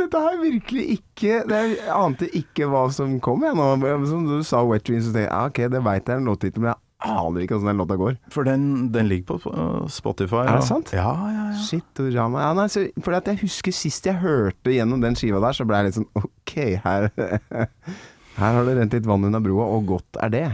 dette 0.02 0.20
jeg 0.22 0.38
virkelig 0.40 0.84
ikke 0.96 1.42
det, 1.48 1.58
Jeg 1.74 1.92
ante 1.94 2.28
ikke 2.36 2.68
hva 2.70 2.86
som 2.94 3.18
kom, 3.22 3.44
jeg 3.44 3.56
nå. 3.58 3.66
Som 4.08 4.24
du 4.28 4.38
sa 4.46 4.62
Wet 4.66 4.86
Dreams, 4.86 5.08
så 5.08 5.12
tenkte 5.12 5.26
jeg 5.26 5.30
ja, 5.30 5.42
ok, 5.48 5.60
det 5.72 5.82
veit 5.84 6.08
jeg 6.08 6.14
er 6.14 6.22
en 6.22 6.30
låttittel, 6.30 6.64
men 6.64 6.72
jeg 6.72 7.12
aner 7.12 7.44
ikke 7.44 7.56
åssen 7.58 7.70
den 7.72 7.82
låta 7.82 7.98
går. 7.98 8.16
For 8.32 8.46
den, 8.46 8.64
den 8.94 9.10
ligger 9.10 9.34
på 9.34 9.52
uh, 9.52 9.84
Spotify. 9.90 10.44
Er 10.46 10.60
det 10.60 10.68
sant? 10.68 10.92
Ja, 10.94 11.10
ja, 11.12 11.46
ja. 11.50 11.60
Shit 11.66 12.02
og. 12.02 12.10
Ja, 12.14 12.52
nei, 12.56 12.68
så, 12.72 12.86
fordi 13.02 13.18
at 13.18 13.30
jeg 13.32 13.42
husker 13.42 13.76
sist 13.76 14.06
jeg 14.08 14.20
hørte 14.22 14.74
gjennom 14.74 15.02
den 15.02 15.18
skiva 15.18 15.42
der, 15.42 15.56
så 15.56 15.66
ble 15.68 15.80
jeg 15.80 15.90
litt 15.90 16.00
sånn 16.00 16.10
ok, 16.22 16.56
her 16.86 17.10
Her 18.38 18.54
har 18.56 18.64
det 18.64 18.78
rent 18.78 18.94
litt 18.96 19.04
vann 19.04 19.26
under 19.28 19.42
broa, 19.44 19.66
og 19.76 19.90
godt 19.90 20.16
er 20.24 20.30
det. 20.32 20.46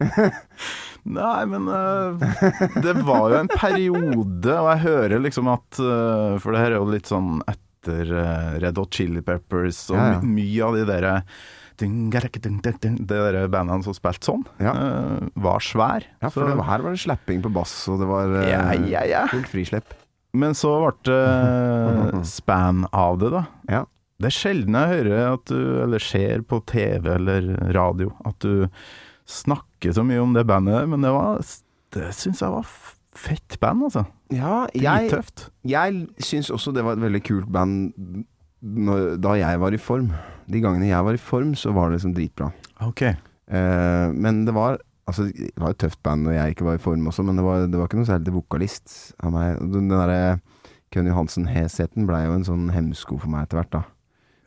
Nei, 1.10 1.44
men 1.50 1.66
uh, 1.66 2.20
det 2.84 2.94
var 3.06 3.30
jo 3.32 3.38
en 3.40 3.48
periode, 3.50 4.52
og 4.54 4.68
jeg 4.72 4.82
hører 4.84 5.22
liksom 5.24 5.48
at 5.50 5.80
uh, 5.82 6.36
For 6.42 6.54
det 6.54 6.60
her 6.62 6.74
er 6.74 6.78
jo 6.80 6.90
litt 6.92 7.10
sånn 7.10 7.40
etter 7.50 8.12
uh, 8.14 8.58
Red 8.62 8.78
Hot 8.78 8.94
Chili 8.94 9.22
Peppers 9.26 9.82
og 9.90 9.98
Ja, 9.98 10.06
ja. 10.14 10.20
my 10.22 10.34
mye 10.38 10.68
av 10.68 10.78
de 10.78 10.84
derre 10.88 11.14
ding, 11.80 11.94
garek, 12.12 12.36
ding, 12.44 12.58
ding, 12.60 12.76
ding, 12.82 12.98
De 13.08 13.16
der 13.16 13.48
bandene 13.48 13.82
som 13.86 13.94
spilte 13.96 14.28
sånn, 14.28 14.42
Ja. 14.60 14.74
var 15.40 15.62
svær. 15.64 16.04
Ja, 16.20 16.28
for 16.28 16.44
det 16.44 16.58
var, 16.58 16.66
her 16.68 16.82
var 16.84 16.92
det 16.92 17.00
slapping 17.00 17.40
på 17.46 17.52
bass, 17.54 17.72
og 17.88 18.02
det 18.02 18.08
var 18.10 18.34
Ja, 18.44 19.22
fullt 19.32 19.48
frislepp. 19.48 19.94
Men 20.36 20.52
så 20.54 20.74
ble 20.84 20.92
det 21.08 22.20
span 22.36 22.84
av 22.92 23.16
det, 23.22 23.32
da. 23.32 23.46
Ja. 23.72 23.80
Det 24.20 24.28
er 24.28 24.36
sjelden 24.36 24.76
jeg 24.76 24.92
hører 24.92 25.30
at 25.38 25.48
du, 25.48 25.56
eller 25.86 26.02
ser 26.04 26.42
på 26.44 26.60
TV 26.68 27.08
eller 27.14 27.48
radio, 27.72 28.12
at 28.28 28.36
du 28.44 28.66
snakker 29.24 29.69
så 29.96 30.04
mye 30.06 30.20
om 30.22 30.34
det 30.36 30.46
bandet 30.48 30.76
der, 30.76 30.88
men 30.90 31.00
det 31.04 31.12
var 31.14 31.40
Det 31.90 32.10
syns 32.14 32.42
jeg 32.44 32.52
var 32.52 32.66
fett 33.16 33.56
band, 33.60 33.82
altså. 33.88 34.04
Ja, 34.30 34.66
jeg, 34.76 35.08
Drittøft. 35.10 35.48
jeg 35.66 36.04
syns 36.22 36.50
også 36.54 36.70
det 36.76 36.84
var 36.86 36.94
et 36.94 37.02
veldig 37.02 37.22
kult 37.26 37.48
band 37.50 37.88
når, 38.60 39.16
da 39.18 39.34
jeg 39.40 39.60
var 39.60 39.74
i 39.74 39.80
form. 39.80 40.12
De 40.50 40.60
gangene 40.62 40.90
jeg 40.90 41.04
var 41.06 41.16
i 41.16 41.22
form, 41.22 41.54
så 41.58 41.72
var 41.74 41.88
det 41.88 41.98
liksom 41.98 42.14
dritbra. 42.14 42.50
Okay. 42.86 43.16
Eh, 43.50 44.08
men 44.14 44.44
det 44.46 44.54
var 44.54 44.78
Altså, 45.10 45.24
det 45.34 45.58
var 45.58 45.72
et 45.72 45.78
tøft 45.82 45.98
band 46.06 46.22
når 46.22 46.36
jeg 46.36 46.52
ikke 46.52 46.64
var 46.68 46.76
i 46.76 46.82
form 46.84 47.06
også, 47.10 47.24
men 47.26 47.34
det 47.34 47.42
var, 47.42 47.64
det 47.66 47.78
var 47.80 47.88
ikke 47.88 47.98
noe 47.98 48.06
særlig 48.06 48.30
vokalist 48.36 48.92
av 49.18 49.32
meg. 49.34 49.56
Den 49.72 49.88
derre 49.90 50.38
Kønn 50.94 51.08
Johansen-hesheten 51.10 52.06
blei 52.06 52.20
jo 52.28 52.36
en 52.36 52.46
sånn 52.46 52.68
hemsko 52.70 53.18
for 53.18 53.32
meg 53.32 53.48
etter 53.48 53.58
hvert, 53.58 53.72
da. 53.74 53.80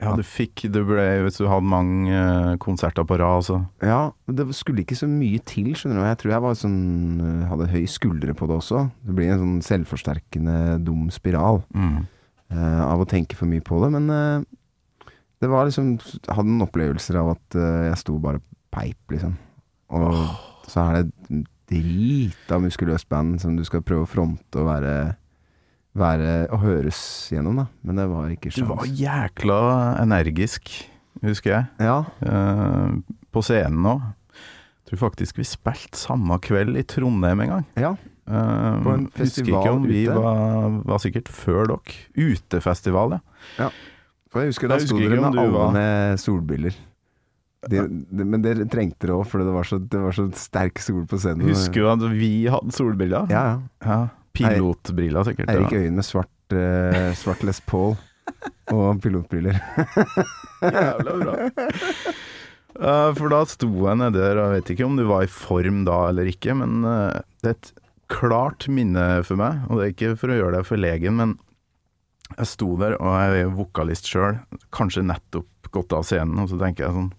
Ja, 0.03 0.13
du 0.17 0.23
fikk 0.27 0.65
Du 0.73 0.81
ble 0.87 1.03
Hvis 1.25 1.39
du 1.39 1.47
hadde 1.49 1.69
mange 1.69 2.13
eh, 2.13 2.55
konserter 2.61 3.05
på 3.07 3.17
rad, 3.19 3.41
altså. 3.41 3.61
Ja, 3.83 4.11
det 4.27 4.47
skulle 4.57 4.83
ikke 4.83 4.97
så 4.99 5.09
mye 5.09 5.41
til, 5.47 5.71
skjønner 5.77 6.01
du. 6.01 6.07
Jeg 6.09 6.19
tror 6.21 6.33
jeg 6.33 6.45
var 6.45 6.57
sånn 6.59 6.81
øh, 7.23 7.45
hadde 7.51 7.69
høy 7.71 7.85
skuldre 7.89 8.35
på 8.37 8.49
det 8.49 8.57
også. 8.59 8.83
Det 9.07 9.15
blir 9.17 9.33
en 9.33 9.43
sånn 9.43 9.63
selvforsterkende 9.65 10.57
dum 10.83 11.07
spiral 11.13 11.63
mm. 11.73 11.95
uh, 12.55 12.83
av 12.87 13.03
å 13.03 13.09
tenke 13.09 13.37
for 13.39 13.49
mye 13.49 13.63
på 13.65 13.79
det. 13.83 13.91
Men 13.95 14.11
uh, 14.11 15.09
det 15.43 15.51
var 15.51 15.67
liksom 15.67 15.95
hadde 16.27 16.49
noen 16.49 16.67
opplevelser 16.67 17.19
av 17.21 17.33
at 17.35 17.59
uh, 17.59 17.89
jeg 17.89 18.03
sto 18.03 18.19
bare 18.23 18.43
peip, 18.73 18.99
liksom. 19.13 19.35
Og 19.93 20.21
så 20.69 20.85
er 20.85 20.95
det 20.95 21.03
et 21.05 21.49
drita 21.73 22.59
muskuløst 22.61 23.09
band 23.11 23.41
som 23.41 23.57
du 23.57 23.63
skal 23.67 23.83
prøve 23.85 24.05
å 24.05 24.09
fronte 24.09 24.61
og 24.61 24.69
være 24.69 24.93
være 25.95 26.47
og 26.51 26.59
høres 26.63 26.99
gjennom, 27.33 27.55
da. 27.61 27.65
Men 27.85 27.99
det 28.01 28.07
var 28.09 28.31
ikke 28.33 28.53
Du 28.55 28.65
var 28.65 28.85
jækla 28.89 29.59
energisk, 30.01 30.71
husker 31.23 31.51
jeg. 31.51 31.65
Ja, 31.79 31.99
Eh, 32.25 32.95
på 33.33 33.41
scenen 33.45 33.85
òg. 33.85 34.01
Tror 34.89 34.99
faktisk 35.09 35.37
vi 35.39 35.43
spilte 35.47 35.97
samme 35.97 36.39
kveld 36.43 36.77
i 36.77 36.83
Trondheim 36.83 37.39
en 37.45 37.49
gang. 37.49 37.65
ja. 37.77 37.95
Eh, 38.25 38.75
På 38.83 38.93
en 38.93 39.09
husker 39.17 39.43
ikke 39.51 39.69
om 39.73 39.83
vi 39.83 40.05
ute? 40.07 40.15
var, 40.15 40.69
var 40.85 40.97
sikkert 41.03 41.27
før 41.27 41.65
dere. 41.67 41.95
Utefestival, 42.15 43.19
ja. 43.59 43.69
For 44.31 44.39
jeg 44.41 44.53
husker 44.53 44.69
da 44.71 44.77
sto 44.79 44.97
dere 44.97 45.19
med 45.19 45.35
alle 45.37 45.51
var- 45.51 45.73
med 45.75 46.17
solbriller. 46.19 46.73
De, 47.69 47.79
de, 48.11 48.23
men 48.25 48.41
dere 48.41 48.65
trengte 48.67 49.07
det 49.07 49.09
òg, 49.15 49.25
for 49.27 49.39
det 49.39 49.53
var, 49.53 49.63
så, 49.63 49.77
det 49.79 49.99
var 49.99 50.11
så 50.11 50.25
sterk 50.35 50.79
sol 50.83 51.05
på 51.07 51.19
scenen. 51.19 51.47
Husker 51.47 51.83
du 51.83 51.87
at 51.89 52.11
vi 52.11 52.45
hadde 52.51 52.71
solbriller? 52.75 53.27
Ja, 53.29 53.43
ja. 53.43 53.59
Ja, 53.85 54.07
Pilotbriller, 54.33 55.27
sikkert. 55.27 55.51
Eirik. 55.53 55.75
Øyen 55.77 55.99
med 55.99 56.07
svart, 56.07 56.55
uh, 56.55 57.11
svart 57.17 57.43
Les 57.45 57.61
Paul 57.69 57.95
og 58.73 59.01
pilotbriller. 59.03 59.59
Jævla 60.63 61.17
bra. 61.19 61.35
Uh, 62.73 63.11
for 63.13 63.29
da 63.29 63.43
sto 63.45 63.69
jeg 63.69 63.99
nedi 64.01 64.17
der, 64.17 64.39
og 64.41 64.47
jeg 64.47 64.57
vet 64.57 64.73
ikke 64.73 64.87
om 64.87 64.97
du 64.97 65.05
var 65.05 65.27
i 65.27 65.29
form 65.29 65.83
da 65.85 65.99
eller 66.09 66.29
ikke, 66.31 66.55
men 66.57 66.81
uh, 66.87 67.21
det 67.43 67.51
er 67.51 67.57
et 67.59 67.73
klart 68.13 68.65
minne 68.69 69.05
for 69.27 69.37
meg, 69.39 69.61
og 69.69 69.77
det 69.77 69.85
er 69.85 69.93
ikke 69.93 70.15
for 70.21 70.33
å 70.33 70.37
gjøre 70.39 70.55
deg 70.57 70.69
forlegen, 70.69 71.19
men 71.19 71.35
jeg 72.33 72.49
sto 72.49 72.71
der, 72.81 72.97
og 72.97 73.13
jeg 73.13 73.43
er 73.43 73.53
vokalist 73.53 74.09
sjøl, 74.09 74.39
kanskje 74.73 75.05
nettopp 75.05 75.69
gått 75.73 75.93
av 75.93 76.05
scenen, 76.07 76.41
og 76.41 76.49
så 76.49 76.57
tenker 76.61 76.87
jeg 76.87 76.97
sånn 76.97 77.13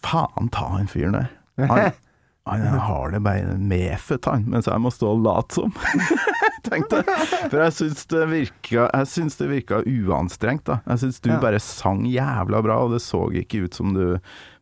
Faen 0.00 0.48
ta 0.48 0.64
han 0.72 0.86
fyren 0.88 1.12
der. 1.12 1.26
Han, 1.68 1.90
han 2.50 2.78
har 2.88 3.10
det 3.14 3.20
bare 3.24 3.54
medfødt, 3.58 4.24
han, 4.30 4.44
mens 4.50 4.66
jeg 4.66 4.80
må 4.82 4.90
stå 4.94 5.12
og 5.14 5.22
late 5.24 5.54
som. 5.60 5.72
Tenkte. 6.70 7.00
For 7.48 7.56
jeg 7.62 7.72
syns 7.72 8.02
det 8.12 8.26
virka 8.28 8.82
Jeg 8.92 9.06
syns 9.08 9.38
det 9.40 9.46
virka 9.48 9.78
uanstrengt, 9.88 10.66
da. 10.68 10.80
Jeg 10.90 10.98
syns 11.06 11.20
du 11.24 11.30
Ja. 11.32 11.38
bare 11.40 11.58
sang 11.64 12.02
jævla 12.10 12.60
bra, 12.62 12.76
og 12.84 12.92
det 12.92 13.00
så 13.04 13.22
ikke 13.32 13.64
ut 13.64 13.74
som 13.78 13.94
du 13.96 14.18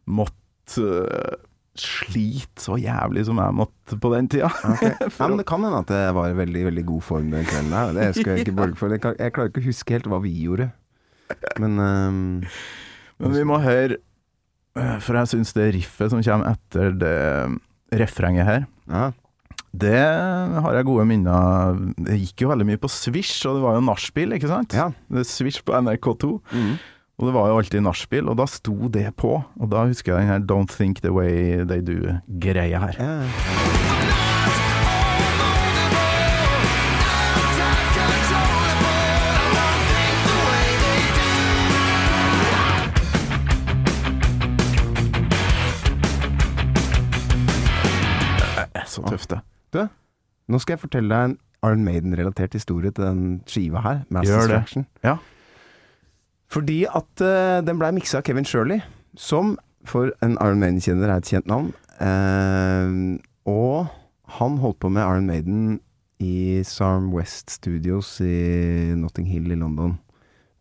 måtte 0.06 0.78
øh, 0.78 1.36
slite 1.78 2.62
så 2.62 2.76
jævlig 2.78 3.24
som 3.26 3.38
jeg 3.42 3.54
måtte 3.54 3.98
på 4.00 4.12
den 4.14 4.28
tida. 4.30 4.48
Ja, 4.82 5.28
men 5.28 5.38
det 5.42 5.46
kan 5.50 5.62
hende 5.66 5.78
at 5.82 5.90
jeg 5.94 6.14
var 6.14 6.30
i 6.30 6.36
veldig 6.38 6.64
veldig 6.70 6.84
god 6.86 7.02
form 7.02 7.30
den 7.34 7.44
kvelden 7.46 7.72
her. 7.76 7.92
Det 7.98 8.08
skal 8.16 8.32
jeg 8.36 8.46
ikke 8.46 8.56
borge 8.62 8.76
for. 8.78 8.94
Jeg, 8.94 9.02
jeg 9.18 9.32
klarer 9.36 9.50
ikke 9.52 9.62
å 9.64 9.68
huske 9.68 9.96
helt 9.98 10.06
hva 10.10 10.20
vi 10.24 10.34
gjorde. 10.44 10.70
Men 11.60 11.78
um, 11.78 12.20
Men 13.18 13.34
vi 13.34 13.42
må 13.44 13.58
høre, 13.60 13.98
øh, 14.78 14.98
for 15.02 15.18
jeg 15.18 15.28
syns 15.34 15.52
det 15.58 15.72
riffet 15.74 16.10
som 16.14 16.22
kommer 16.22 16.54
etter 16.54 16.94
det 16.94 17.16
refrenget 17.92 18.46
her 18.46 18.66
ja. 18.88 19.10
Det 19.78 19.94
har 20.64 20.74
jeg 20.78 20.86
gode 20.88 21.04
minner 21.06 21.76
Det 22.00 22.16
gikk 22.22 22.40
jo 22.46 22.48
veldig 22.52 22.66
mye 22.70 22.80
på 22.80 22.88
Swish, 22.90 23.44
og 23.46 23.58
det 23.58 23.62
var 23.66 23.74
jo 23.76 23.82
nachspiel, 23.84 24.32
ikke 24.36 24.48
sant? 24.48 24.72
Ja. 24.74 24.88
Det 25.12 25.26
Swish 25.28 25.60
på 25.64 25.76
NRK2, 25.76 26.30
Mm. 26.54 26.78
og 27.18 27.26
det 27.28 27.34
var 27.34 27.48
jo 27.52 27.58
alltid 27.60 27.82
nachspiel, 27.84 28.28
og 28.32 28.36
da 28.40 28.46
sto 28.48 28.88
det 28.88 29.10
på. 29.16 29.44
Og 29.60 29.68
da 29.70 29.84
husker 29.86 30.14
jeg 30.14 30.20
den 30.24 30.32
her 30.32 30.40
Don't 30.40 30.72
Think 30.74 31.02
The 31.02 31.12
Way 31.12 31.64
They 31.68 31.80
Do-greia 31.84 32.78
her. 32.80 32.96
Ja. 32.98 33.77
Tøft, 49.10 49.30
det. 49.34 49.40
Du, 49.74 49.82
nå 50.48 50.60
skal 50.62 50.76
jeg 50.76 50.84
fortelle 50.84 51.12
deg 51.12 51.30
en 51.30 51.36
Iron 51.66 51.84
Maiden-relatert 51.84 52.54
historie 52.54 52.92
til 52.94 53.04
den 53.04 53.24
skiva 53.50 53.82
her. 53.82 54.04
Mass. 54.14 54.30
Distraction. 54.30 54.86
Ja. 55.04 55.16
Fordi 56.48 56.84
at 56.84 57.24
uh, 57.24 57.58
den 57.66 57.80
blei 57.80 57.90
miksa 57.96 58.20
av 58.20 58.28
Kevin 58.28 58.46
Shirley, 58.48 58.80
som 59.18 59.56
for 59.88 60.12
en 60.24 60.38
Iron 60.38 60.62
Maiden-kjenner 60.62 61.10
er 61.10 61.20
et 61.20 61.28
kjent 61.28 61.50
navn. 61.50 61.72
Uh, 61.98 63.18
og 63.48 63.90
han 64.38 64.58
holdt 64.62 64.80
på 64.80 64.90
med 64.92 65.02
Iron 65.02 65.26
Maiden 65.26 65.80
i 66.22 66.62
Sarm 66.66 67.12
West 67.14 67.50
Studios 67.50 68.18
i 68.20 68.94
Notting 68.98 69.28
Hill 69.28 69.52
i 69.52 69.58
London. 69.58 69.98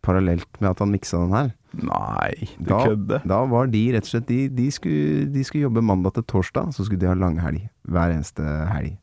Parallelt 0.02 0.60
med 0.60 0.70
at 0.70 0.78
han 0.84 0.92
miksa 0.92 1.18
den 1.24 1.34
her. 1.34 1.50
Nei, 1.78 2.48
du 2.58 2.70
Da, 2.70 2.78
kødder. 2.86 3.24
da 3.28 3.42
var 3.50 3.66
de 3.68 3.82
rett 3.92 4.06
og 4.06 4.08
slett 4.08 4.26
De, 4.30 4.38
de, 4.48 4.70
skulle, 4.72 5.26
de 5.34 5.42
skulle 5.44 5.66
jobbe 5.66 5.82
mandag 5.84 6.14
til 6.16 6.24
torsdag, 6.24 6.70
så 6.72 6.84
skulle 6.86 7.02
de 7.02 7.10
ha 7.10 7.14
langhelg 7.18 7.66
hver 7.84 8.14
eneste 8.14 8.42
helg. 8.72 8.94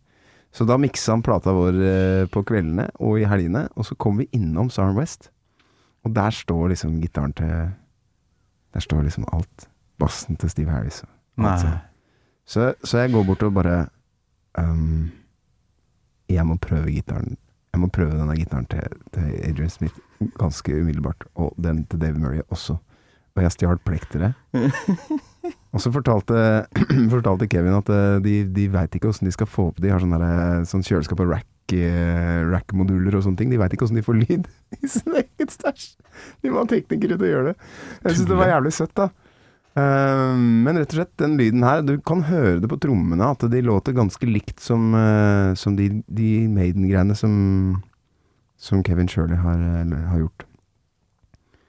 Så 0.56 0.66
da 0.66 0.78
miksa 0.80 1.12
han 1.18 1.22
plata 1.22 1.52
vår 1.54 1.78
eh, 1.84 2.26
på 2.32 2.42
kveldene 2.48 2.88
og 3.04 3.20
i 3.20 3.28
helgene, 3.28 3.68
og 3.76 3.86
så 3.86 3.96
kom 4.00 4.18
vi 4.22 4.30
innom 4.34 4.70
Sarn 4.72 4.96
West. 4.96 5.30
Og 6.08 6.14
der 6.16 6.32
står 6.32 6.70
liksom 6.72 7.02
gitaren 7.02 7.34
til 7.36 7.72
Der 8.74 8.80
står 8.84 9.04
liksom 9.04 9.26
alt. 9.34 9.68
Bassen 10.00 10.36
til 10.36 10.50
Steve 10.50 10.72
Harris. 10.72 11.04
Nei. 11.38 11.56
Så, 12.46 12.74
så 12.84 12.98
jeg 13.04 13.12
går 13.12 13.24
bort 13.26 13.44
og 13.44 13.54
bare 13.54 13.88
um, 14.58 15.12
Jeg 16.30 16.46
må 16.46 16.56
prøve 16.62 16.92
gitaren 16.92 17.38
Jeg 17.74 17.80
må 17.82 17.88
prøve 17.88 18.16
denne 18.20 18.36
gitaren 18.38 18.66
til, 18.70 18.84
til 19.14 19.32
Adrian 19.44 19.70
Smith 19.70 19.96
ganske 20.40 20.76
umiddelbart. 20.76 21.26
Og 21.36 21.56
den 21.62 21.84
til 21.90 22.02
David 22.02 22.22
Murray 22.24 22.44
også. 22.50 22.78
Og 23.36 23.44
jeg 23.44 23.52
stjal 23.52 23.82
plekteret. 23.84 24.38
og 25.74 25.82
så 25.84 25.92
fortalte, 25.92 26.38
fortalte 27.16 27.50
Kevin 27.52 27.76
at 27.82 27.92
eh, 27.92 28.22
de, 28.24 28.38
de 28.56 28.70
veit 28.72 28.96
ikke 28.96 29.12
åssen 29.12 29.28
de 29.28 29.36
skal 29.36 29.50
få 29.50 29.70
opp 29.74 29.82
De 29.84 29.92
har 29.92 30.00
sånn 30.00 30.16
der, 30.16 30.64
sånn 30.70 30.86
kjøleskap 30.88 31.20
og 31.26 31.34
rack, 31.34 31.76
eh, 31.76 32.40
rack-moduler 32.48 33.20
og 33.20 33.26
sånne 33.28 33.42
ting. 33.42 33.52
De 33.52 33.60
veit 33.60 33.76
ikke 33.76 33.90
åssen 33.90 34.00
de 34.00 34.06
får 34.06 34.22
lyd 34.22 34.48
i 34.80 34.88
sin 34.88 35.20
egen 35.20 35.52
stæsj. 35.52 35.92
De 36.42 36.54
må 36.54 36.64
ha 36.64 36.72
teknikere 36.72 37.20
til 37.20 37.28
å 37.28 37.34
gjøre 37.34 37.52
det. 37.52 37.60
Jeg 38.06 38.20
syns 38.20 38.32
det 38.32 38.40
var 38.40 38.54
jævlig 38.54 38.76
søtt, 38.80 38.96
da. 38.96 39.12
Eh, 39.76 40.36
men 40.40 40.80
rett 40.80 40.94
og 40.94 41.02
slett, 41.02 41.12
den 41.20 41.36
lyden 41.40 41.66
her, 41.68 41.84
du 41.84 41.98
kan 42.08 42.24
høre 42.30 42.62
det 42.64 42.72
på 42.72 42.80
trommene 42.80 43.34
at 43.34 43.44
de 43.52 43.64
låter 43.66 43.96
ganske 43.98 44.30
likt 44.30 44.64
som, 44.64 44.94
eh, 44.96 45.52
som 45.60 45.76
de, 45.76 45.90
de 46.08 46.30
Maiden-greiene 46.48 47.18
som, 47.20 47.34
som 48.58 48.84
Kevin 48.84 49.10
Shirley 49.12 49.38
har, 49.40 49.62
har 50.10 50.20
gjort. 50.20 50.46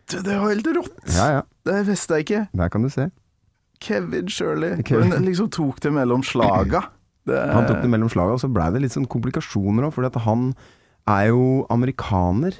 Du, 0.06 0.20
det 0.22 0.36
var 0.38 0.52
helt 0.52 0.68
rått! 0.76 0.98
Ja, 1.16 1.26
ja. 1.38 1.44
Det 1.66 1.80
visste 1.88 2.18
jeg 2.18 2.26
ikke. 2.26 2.42
Der 2.54 2.70
kan 2.70 2.84
du 2.86 2.90
se. 2.92 3.08
Kevin 3.82 4.28
Shirley. 4.30 4.76
Kevin. 4.86 5.12
Han 5.12 5.26
liksom 5.26 5.50
tok 5.54 5.80
det 5.82 5.92
mellom 5.96 6.22
slaga. 6.26 6.86
Det, 7.26 7.34
Han 7.50 7.64
tok 7.66 7.80
det 7.82 7.88
mellom 7.90 8.06
slaga, 8.06 8.36
og 8.36 8.38
så 8.38 8.46
blei 8.54 8.68
det 8.70 8.84
litt 8.84 8.94
sånn 8.94 9.08
komplikasjoner 9.10 9.88
òg, 9.88 9.90
fordi 9.96 10.12
at 10.12 10.18
han 10.28 10.44
er 11.10 11.32
jo 11.32 11.64
amerikaner. 11.74 12.54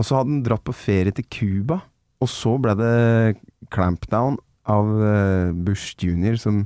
Og 0.00 0.06
så 0.08 0.16
hadde 0.16 0.30
han 0.32 0.38
dratt 0.46 0.62
på 0.64 0.72
ferie 0.72 1.12
til 1.12 1.26
Cuba, 1.28 1.82
og 2.24 2.30
så 2.32 2.54
blei 2.56 2.72
det 2.80 3.36
clampdown 3.76 4.38
av 4.72 4.88
eh, 5.04 5.50
Bush 5.68 6.00
jr. 6.00 6.38
som 6.40 6.62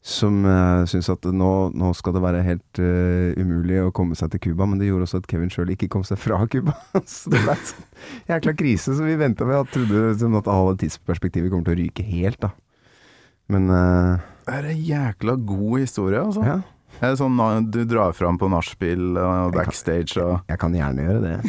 som 0.00 0.38
uh, 0.48 0.86
syntes 0.88 1.10
at 1.12 1.26
nå, 1.36 1.48
nå 1.76 1.90
skal 1.96 2.14
det 2.16 2.22
være 2.24 2.40
helt 2.46 2.78
uh, 2.80 3.36
umulig 3.36 3.82
å 3.84 3.90
komme 3.92 4.16
seg 4.16 4.30
til 4.32 4.40
Cuba, 4.46 4.64
men 4.64 4.80
det 4.80 4.86
gjorde 4.88 5.04
også 5.04 5.20
at 5.20 5.26
Kevin 5.28 5.50
sjøl 5.52 5.68
ikke 5.74 5.90
kom 5.92 6.00
seg 6.08 6.16
fra 6.22 6.38
Cuba. 6.52 6.72
så 7.04 7.28
det 7.34 7.42
ble 7.44 7.52
en 7.52 7.66
sånn 7.68 7.84
jækla 8.32 8.54
krise, 8.56 8.94
så 8.96 9.02
vi 9.04 9.18
venta 9.20 9.44
med 9.48 9.58
og 9.60 9.68
trodde 9.74 9.98
som 10.22 10.32
at 10.40 10.48
alle 10.48 10.72
tidsperspektivet 10.80 11.52
kommer 11.52 11.66
til 11.68 11.76
å 11.76 11.80
ryke 11.82 12.02
helt, 12.08 12.40
da. 12.40 12.50
Men 13.52 13.62
uh, 13.68 14.16
det 14.48 14.54
er 14.56 14.64
en 14.72 14.80
jækla 14.88 15.34
god 15.52 15.76
historie, 15.82 16.20
altså. 16.24 16.40
ja, 16.48 16.56
Det 16.96 17.04
er 17.10 17.20
sånn 17.20 17.36
na- 17.36 17.60
du 17.60 17.82
drar 17.84 18.16
fram 18.16 18.40
på 18.40 18.48
nachspiel 18.50 19.04
og 19.20 19.52
backstage 19.54 20.16
og 20.22 20.40
jeg 20.48 20.58
kan 20.64 20.72
gjerne 20.80 21.04
gjøre 21.06 21.20
det. 21.28 21.36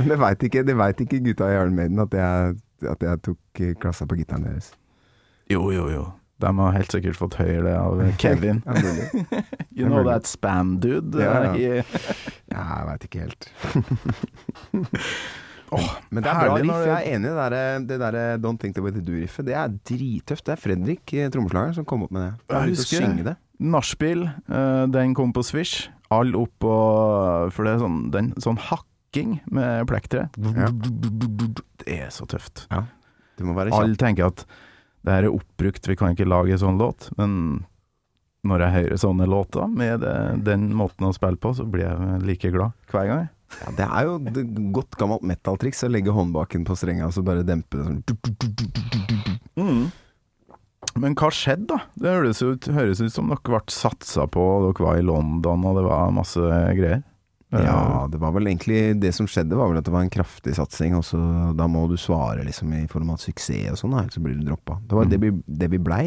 Men 0.00 0.08
det 0.10 0.18
veit 0.20 0.44
ikke, 0.48 0.62
det 0.66 0.76
vet 0.78 1.02
ikke 1.04 1.20
gutta 1.26 1.50
i 1.52 1.56
Iron 1.58 1.76
Maiden 1.76 2.00
at 2.02 2.14
jeg, 2.16 2.54
at 2.88 3.04
jeg 3.04 3.20
tok 3.28 3.60
eh, 3.62 3.74
klassa 3.78 4.06
på 4.08 4.16
gitaren 4.18 4.46
deres. 4.48 4.72
Jo, 5.52 5.68
jo, 5.74 5.86
jo. 5.92 6.04
De 6.42 6.50
har 6.58 6.72
helt 6.74 6.90
sikkert 6.90 7.14
fått 7.18 7.36
høyere 7.38 7.62
det 7.68 7.74
av 7.78 8.00
Kevin. 8.18 8.62
You 9.76 9.86
know 9.88 10.02
that 10.08 10.26
spam 10.28 10.76
dude? 10.82 11.20
Ja, 11.22 11.52
ja. 11.54 11.82
Ja, 12.52 12.62
jeg 12.62 12.88
veit 12.88 13.04
ikke 13.06 13.20
helt. 13.26 13.46
oh, 15.72 15.92
Men 16.10 16.24
det 16.24 16.32
er 16.32 16.40
bra 16.42 16.56
riff. 16.58 16.66
når 16.68 16.82
Jeg 16.88 16.96
er 16.96 17.06
enig 17.16 17.30
i 17.30 17.30
det 17.30 17.46
der, 17.54 17.86
det 17.92 17.98
der 18.02 18.18
Don't 18.42 18.60
Think 18.60 18.74
The 18.76 18.82
Way 18.84 18.92
To 18.96 19.02
Do-riffet. 19.06 19.46
Det 19.48 19.54
er 19.56 19.72
drittøft. 19.88 20.44
Det 20.48 20.54
er 20.56 20.60
Fredrik, 20.60 21.14
eh, 21.14 21.30
trommeslageren, 21.32 21.76
som 21.78 21.86
kom 21.88 22.04
opp 22.06 22.12
med 22.14 22.26
det. 22.26 22.32
Jeg 22.52 22.74
husker- 22.74 23.06
synge 23.06 23.24
det. 23.30 23.36
Nachspiel, 23.62 24.26
eh, 24.50 24.84
den 24.92 25.14
kom 25.14 25.32
på 25.32 25.44
Swish. 25.46 25.86
All 26.12 26.34
opp 26.36 26.64
og 26.68 27.52
For 27.54 27.64
det 27.64 27.72
er 27.76 27.80
sånn, 27.86 28.10
den, 28.12 28.32
sånn 28.42 28.58
hakking 28.58 29.38
med 29.50 29.86
plektre. 29.88 30.26
Ja. 30.36 30.68
Det 30.68 31.88
er 31.88 32.10
så 32.12 32.26
tøft. 32.28 32.66
Du 33.38 33.44
må 33.48 33.54
være 33.56 33.72
Alle 33.72 33.96
tenker 33.96 34.26
at 34.26 34.44
det 35.02 35.12
her 35.16 35.26
er 35.26 35.34
oppbrukt, 35.34 35.88
vi 35.90 35.98
kan 35.98 36.14
ikke 36.14 36.28
lage 36.30 36.54
en 36.54 36.62
sånn 36.62 36.80
låt. 36.80 37.08
Men 37.18 37.64
når 38.46 38.64
jeg 38.64 38.74
hører 38.76 39.00
sånne 39.02 39.26
låter 39.30 39.70
med 39.70 40.02
den 40.46 40.68
måten 40.74 41.06
å 41.06 41.14
spille 41.14 41.38
på, 41.38 41.52
så 41.54 41.66
blir 41.68 41.86
jeg 41.86 42.22
like 42.26 42.50
glad 42.54 42.74
hver 42.90 43.06
gang. 43.10 43.28
Ja, 43.60 43.72
det 43.76 43.86
er 43.86 44.06
jo 44.08 44.14
et 44.30 44.54
godt 44.72 44.96
gammelt 44.96 45.26
metal-triks 45.28 45.84
å 45.84 45.90
legge 45.92 46.14
håndbaken 46.16 46.64
på 46.64 46.76
strenga 46.78 47.10
og 47.10 47.12
så 47.16 47.24
bare 47.26 47.44
dempe 47.46 47.76
det 47.76 47.84
sånn. 47.84 48.00
Men 50.98 51.14
hva 51.16 51.28
skjedde, 51.32 51.66
da? 51.70 51.78
Det 51.94 52.14
høres 52.16 52.40
ut, 52.42 52.66
høres 52.74 53.02
ut 53.04 53.12
som 53.14 53.28
dere 53.30 53.44
ble 53.44 53.60
satsa 53.70 54.26
på, 54.26 54.42
dere 54.64 54.86
var 54.86 54.98
i 54.98 55.04
London, 55.06 55.66
og 55.68 55.78
det 55.78 55.84
var 55.86 56.16
masse 56.16 56.40
greier. 56.78 57.04
Ja, 57.52 58.06
det 58.08 58.16
var 58.16 58.32
vel 58.32 58.48
egentlig 58.48 58.94
Det 59.02 59.10
som 59.12 59.26
skjedde, 59.28 59.56
var 59.58 59.68
vel 59.68 59.80
at 59.82 59.84
det 59.84 59.92
var 59.92 60.06
en 60.06 60.12
kraftig 60.12 60.54
satsing, 60.56 60.96
og 60.96 61.04
så 61.04 61.20
da 61.56 61.66
må 61.68 61.84
du 61.90 61.98
svare 62.00 62.46
liksom 62.46 62.72
i 62.78 62.86
form 62.90 63.12
av 63.12 63.20
suksess 63.20 63.74
og 63.74 63.80
sånn, 63.82 63.96
ellers 64.00 64.16
så 64.16 64.22
blir 64.24 64.38
du 64.38 64.46
droppa. 64.46 64.78
Det 64.88 64.96
var 64.96 65.10
det, 65.10 65.18
vi, 65.20 65.32
det 65.46 65.68
vi 65.74 65.80
blei. 65.82 66.04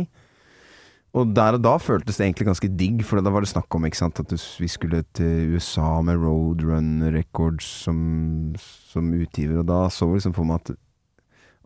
Og 1.15 1.31
der 1.31 1.55
og 1.55 1.62
da 1.63 1.75
føltes 1.79 2.17
det 2.17 2.25
egentlig 2.25 2.49
ganske 2.49 2.69
digg, 2.75 3.03
for 3.08 3.23
da 3.23 3.31
var 3.31 3.45
det 3.45 3.51
snakk 3.53 3.77
om 3.77 3.86
ikke 3.88 4.01
sant, 4.01 4.19
at 4.19 4.34
vi 4.34 4.67
skulle 4.71 5.03
til 5.15 5.53
USA 5.55 6.01
med 6.03 6.19
Roadrun 6.19 7.05
Records 7.13 7.67
som, 7.86 7.99
som 8.91 9.13
utgiver, 9.15 9.62
og 9.62 9.69
da 9.69 9.86
så 9.93 10.10
vi 10.10 10.17
liksom 10.17 10.36
for 10.36 10.49
meg 10.49 10.65
at 10.65 10.73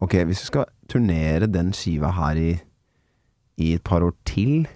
ok, 0.05 0.19
hvis 0.29 0.43
vi 0.43 0.51
skal 0.51 0.69
turnere 0.91 1.49
den 1.49 1.71
skiva 1.75 2.11
her 2.19 2.37
i, 2.37 2.51
i 3.57 3.73
et 3.79 3.83
par 3.85 4.05
år 4.05 4.13
til, 4.29 4.67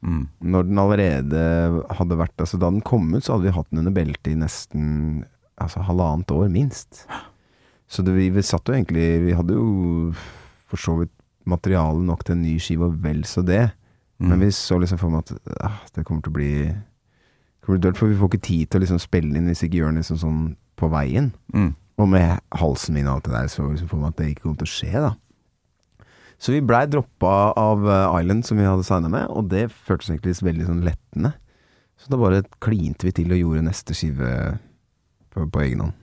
Mm. 0.00 0.22
når 0.40 0.62
den 0.64 0.78
allerede 0.80 1.40
hadde 1.92 2.16
vært 2.16 2.40
Altså 2.40 2.56
Da 2.56 2.70
den 2.70 2.80
kom 2.80 3.10
ut, 3.12 3.20
så 3.20 3.34
hadde 3.34 3.50
vi 3.50 3.52
hatt 3.52 3.66
den 3.68 3.82
under 3.82 3.92
beltet 3.92 4.30
i 4.32 4.38
nesten 4.40 5.26
altså, 5.60 5.82
halvannet 5.84 6.32
år, 6.32 6.46
minst. 6.48 7.02
Så 7.84 8.00
det, 8.06 8.14
vi, 8.16 8.30
vi 8.32 8.44
satt 8.46 8.64
jo 8.64 8.72
egentlig 8.72 9.04
Vi 9.26 9.34
hadde 9.36 9.58
jo 9.58 10.14
for 10.70 10.80
så 10.80 10.94
vidt 11.02 11.12
materiale 11.50 12.00
nok 12.06 12.24
til 12.24 12.36
en 12.36 12.44
ny 12.44 12.54
skive, 12.62 12.86
og 12.86 13.00
vel 13.02 13.24
så 13.26 13.42
det. 13.42 13.72
Mm. 14.20 14.28
Men 14.30 14.42
vi 14.44 14.50
så 14.54 14.78
liksom 14.78 15.00
for 15.00 15.12
meg 15.12 15.24
at 15.24 15.54
ah, 15.66 15.80
det 15.96 16.04
kommer 16.06 16.22
til 16.22 16.30
å 16.30 16.36
bli 16.36 16.52
kommer 17.64 17.80
dølt, 17.80 17.98
For 17.98 18.10
vi 18.10 18.18
får 18.18 18.30
ikke 18.30 18.46
tid 18.46 18.70
til 18.70 18.80
å 18.80 18.84
liksom 18.84 19.00
spille 19.02 19.36
inn 19.36 19.48
hvis 19.50 19.64
ikke 19.66 19.80
gjør 19.80 19.92
den 19.92 20.02
liksom 20.02 20.20
sånn 20.20 20.42
på 20.80 20.90
veien. 20.92 21.32
Mm. 21.54 21.72
Og 22.00 22.08
med 22.08 22.38
halsen 22.56 22.96
min 22.96 23.08
og 23.08 23.18
alt 23.18 23.28
det 23.28 23.34
der, 23.34 23.50
så 23.52 23.66
liksom 23.68 23.90
for 23.90 24.00
meg 24.00 24.14
at 24.14 24.20
det 24.20 24.30
ikke 24.32 24.46
kommer 24.46 24.62
til 24.62 24.70
å 24.70 24.74
skje, 24.76 24.92
da. 25.08 25.12
Så 26.40 26.54
vi 26.54 26.62
blei 26.64 26.86
droppa 26.88 27.52
av 27.60 27.84
eh, 27.84 28.20
Island, 28.22 28.46
som 28.48 28.60
vi 28.60 28.64
hadde 28.64 28.84
signa 28.86 29.10
med, 29.12 29.28
og 29.28 29.50
det 29.52 29.66
føltes 29.70 30.08
egentlig 30.08 30.38
veldig 30.46 30.68
sånn 30.70 30.84
lettende. 30.86 31.34
Så 32.00 32.08
da 32.08 32.16
bare 32.20 32.44
klinte 32.64 33.04
vi 33.04 33.12
til 33.12 33.34
og 33.34 33.40
gjorde 33.42 33.66
neste 33.66 33.96
skive 33.96 34.30
på, 35.34 35.44
på 35.44 35.64
egen 35.66 35.82
hånd. 35.84 35.96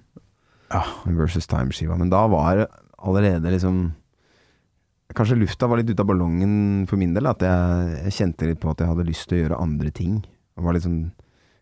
Ja. 0.69 0.83
Versus 1.17 1.49
Time-skiva. 1.49 1.97
Men 1.97 2.11
da 2.13 2.25
var 2.29 2.67
allerede 2.97 3.53
liksom 3.53 3.87
Kanskje 5.15 5.37
lufta 5.39 5.69
var 5.71 5.79
litt 5.79 5.87
ute 5.87 6.03
av 6.03 6.09
ballongen 6.09 6.83
for 6.89 6.99
min 6.99 7.13
del. 7.15 7.29
At 7.31 7.41
jeg, 7.41 7.93
jeg 8.09 8.15
kjente 8.17 8.49
litt 8.49 8.59
på 8.59 8.73
at 8.73 8.81
jeg 8.83 8.91
hadde 8.91 9.05
lyst 9.07 9.29
til 9.29 9.37
å 9.37 9.39
gjøre 9.39 9.59
andre 9.63 9.91
ting. 9.95 10.17
Og 10.59 10.67
var 10.67 10.75
litt 10.75 10.83
sånn 10.83 10.99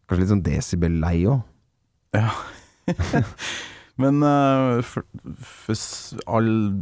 Kanskje 0.09 0.21
litt 0.23 0.31
sånn 0.33 0.41
desibel-lei 0.45 1.15
òg. 1.29 1.45
Ja. 2.17 2.33
Men 4.01 4.23
eh, 4.27 4.84
s- 5.71 6.15
all 6.27 6.81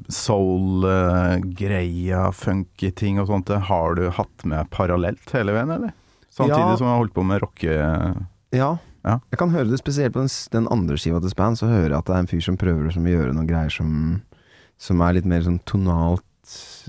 soul-greia, 0.94 2.32
funky 2.34 2.92
ting 2.96 3.20
og 3.22 3.28
sånt, 3.30 3.48
det 3.52 3.60
har 3.70 3.96
du 4.00 4.08
hatt 4.10 4.46
med 4.50 4.70
parallelt 4.74 5.30
hele 5.36 5.54
veien, 5.56 5.72
eller? 5.76 5.92
Samtidig 6.34 6.58
Ja. 6.64 6.76
som 6.78 6.88
du 6.88 6.92
har 6.92 6.98
holdt 7.04 7.14
på 7.14 7.24
med 7.26 7.42
rocke... 7.44 7.76
Ja. 8.54 8.78
Ja. 9.04 9.20
Jeg 9.32 9.38
kan 9.42 9.50
høre 9.52 9.68
det 9.70 9.78
spesielt 9.82 10.14
på 10.16 10.20
den, 10.24 10.30
den 10.54 10.68
andre 10.72 10.96
skiva 10.98 11.20
til 11.20 11.30
Span, 11.34 11.56
så 11.60 11.68
hører 11.68 11.90
jeg 11.92 11.98
at 12.00 12.06
det 12.08 12.16
er 12.16 12.20
en 12.24 12.28
fyr 12.32 12.42
som 12.46 12.58
prøver 12.58 12.88
å 12.88 12.94
gjøre 13.04 13.34
noen 13.36 13.48
greier 13.50 13.70
som, 13.74 14.22
som 14.80 15.02
er 15.04 15.14
litt 15.18 15.26
mer 15.28 15.42
sånn 15.44 15.60
tonalt 15.68 16.24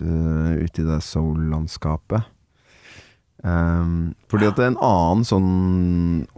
uh, 0.00 0.54
ute 0.62 0.80
i 0.82 0.86
det 0.86 1.00
soul-landskapet. 1.02 2.22
Um, 3.44 4.14
fordi 4.32 4.46
at 4.48 4.60
en 4.64 4.78
annen 4.80 5.24
sånn 5.28 5.48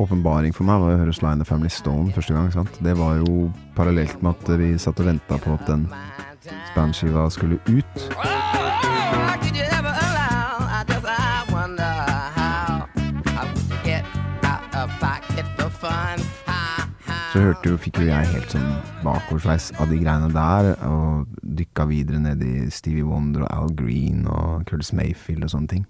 åpenbaring 0.03 0.51
for 0.57 0.67
meg 0.67 0.81
var 0.83 0.97
å 0.97 1.03
høre 1.05 1.13
Sly 1.15 1.37
the 1.39 1.47
Family 1.47 1.71
Stone 1.71 2.11
første 2.11 2.35
gang. 2.35 2.51
sant? 2.51 2.81
Det 2.83 2.97
var 2.99 3.21
jo 3.21 3.47
parallelt 3.77 4.19
med 4.27 4.35
at 4.35 4.51
vi 4.59 4.73
satt 4.75 4.99
og 4.99 5.07
venta 5.13 5.39
på 5.39 5.55
at 5.55 5.71
den 5.71 5.87
Span-skiva 6.73 7.29
skulle 7.31 7.61
ut. 7.71 8.03
Så 17.33 17.43
hørte 17.43 17.69
jo, 17.69 17.77
fikk 17.77 17.99
jo 18.01 18.07
jeg 18.07 18.31
helt 18.33 18.51
sånn 18.51 18.69
bakoversveis 19.05 19.73
av 19.79 19.91
de 19.93 19.99
greiene 20.01 20.31
der, 20.35 20.73
og 20.89 21.27
dykka 21.43 21.87
videre 21.91 22.19
ned 22.23 22.43
i 22.43 22.71
Stevie 22.73 23.07
Wonder 23.07 23.45
og 23.47 23.53
Al 23.53 23.75
Green 23.79 24.25
og 24.27 24.65
Curtis 24.67 24.95
Mayfield 24.97 25.47
og 25.47 25.55
sånne 25.55 25.75
ting. 25.75 25.87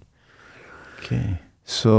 Så 1.67 1.95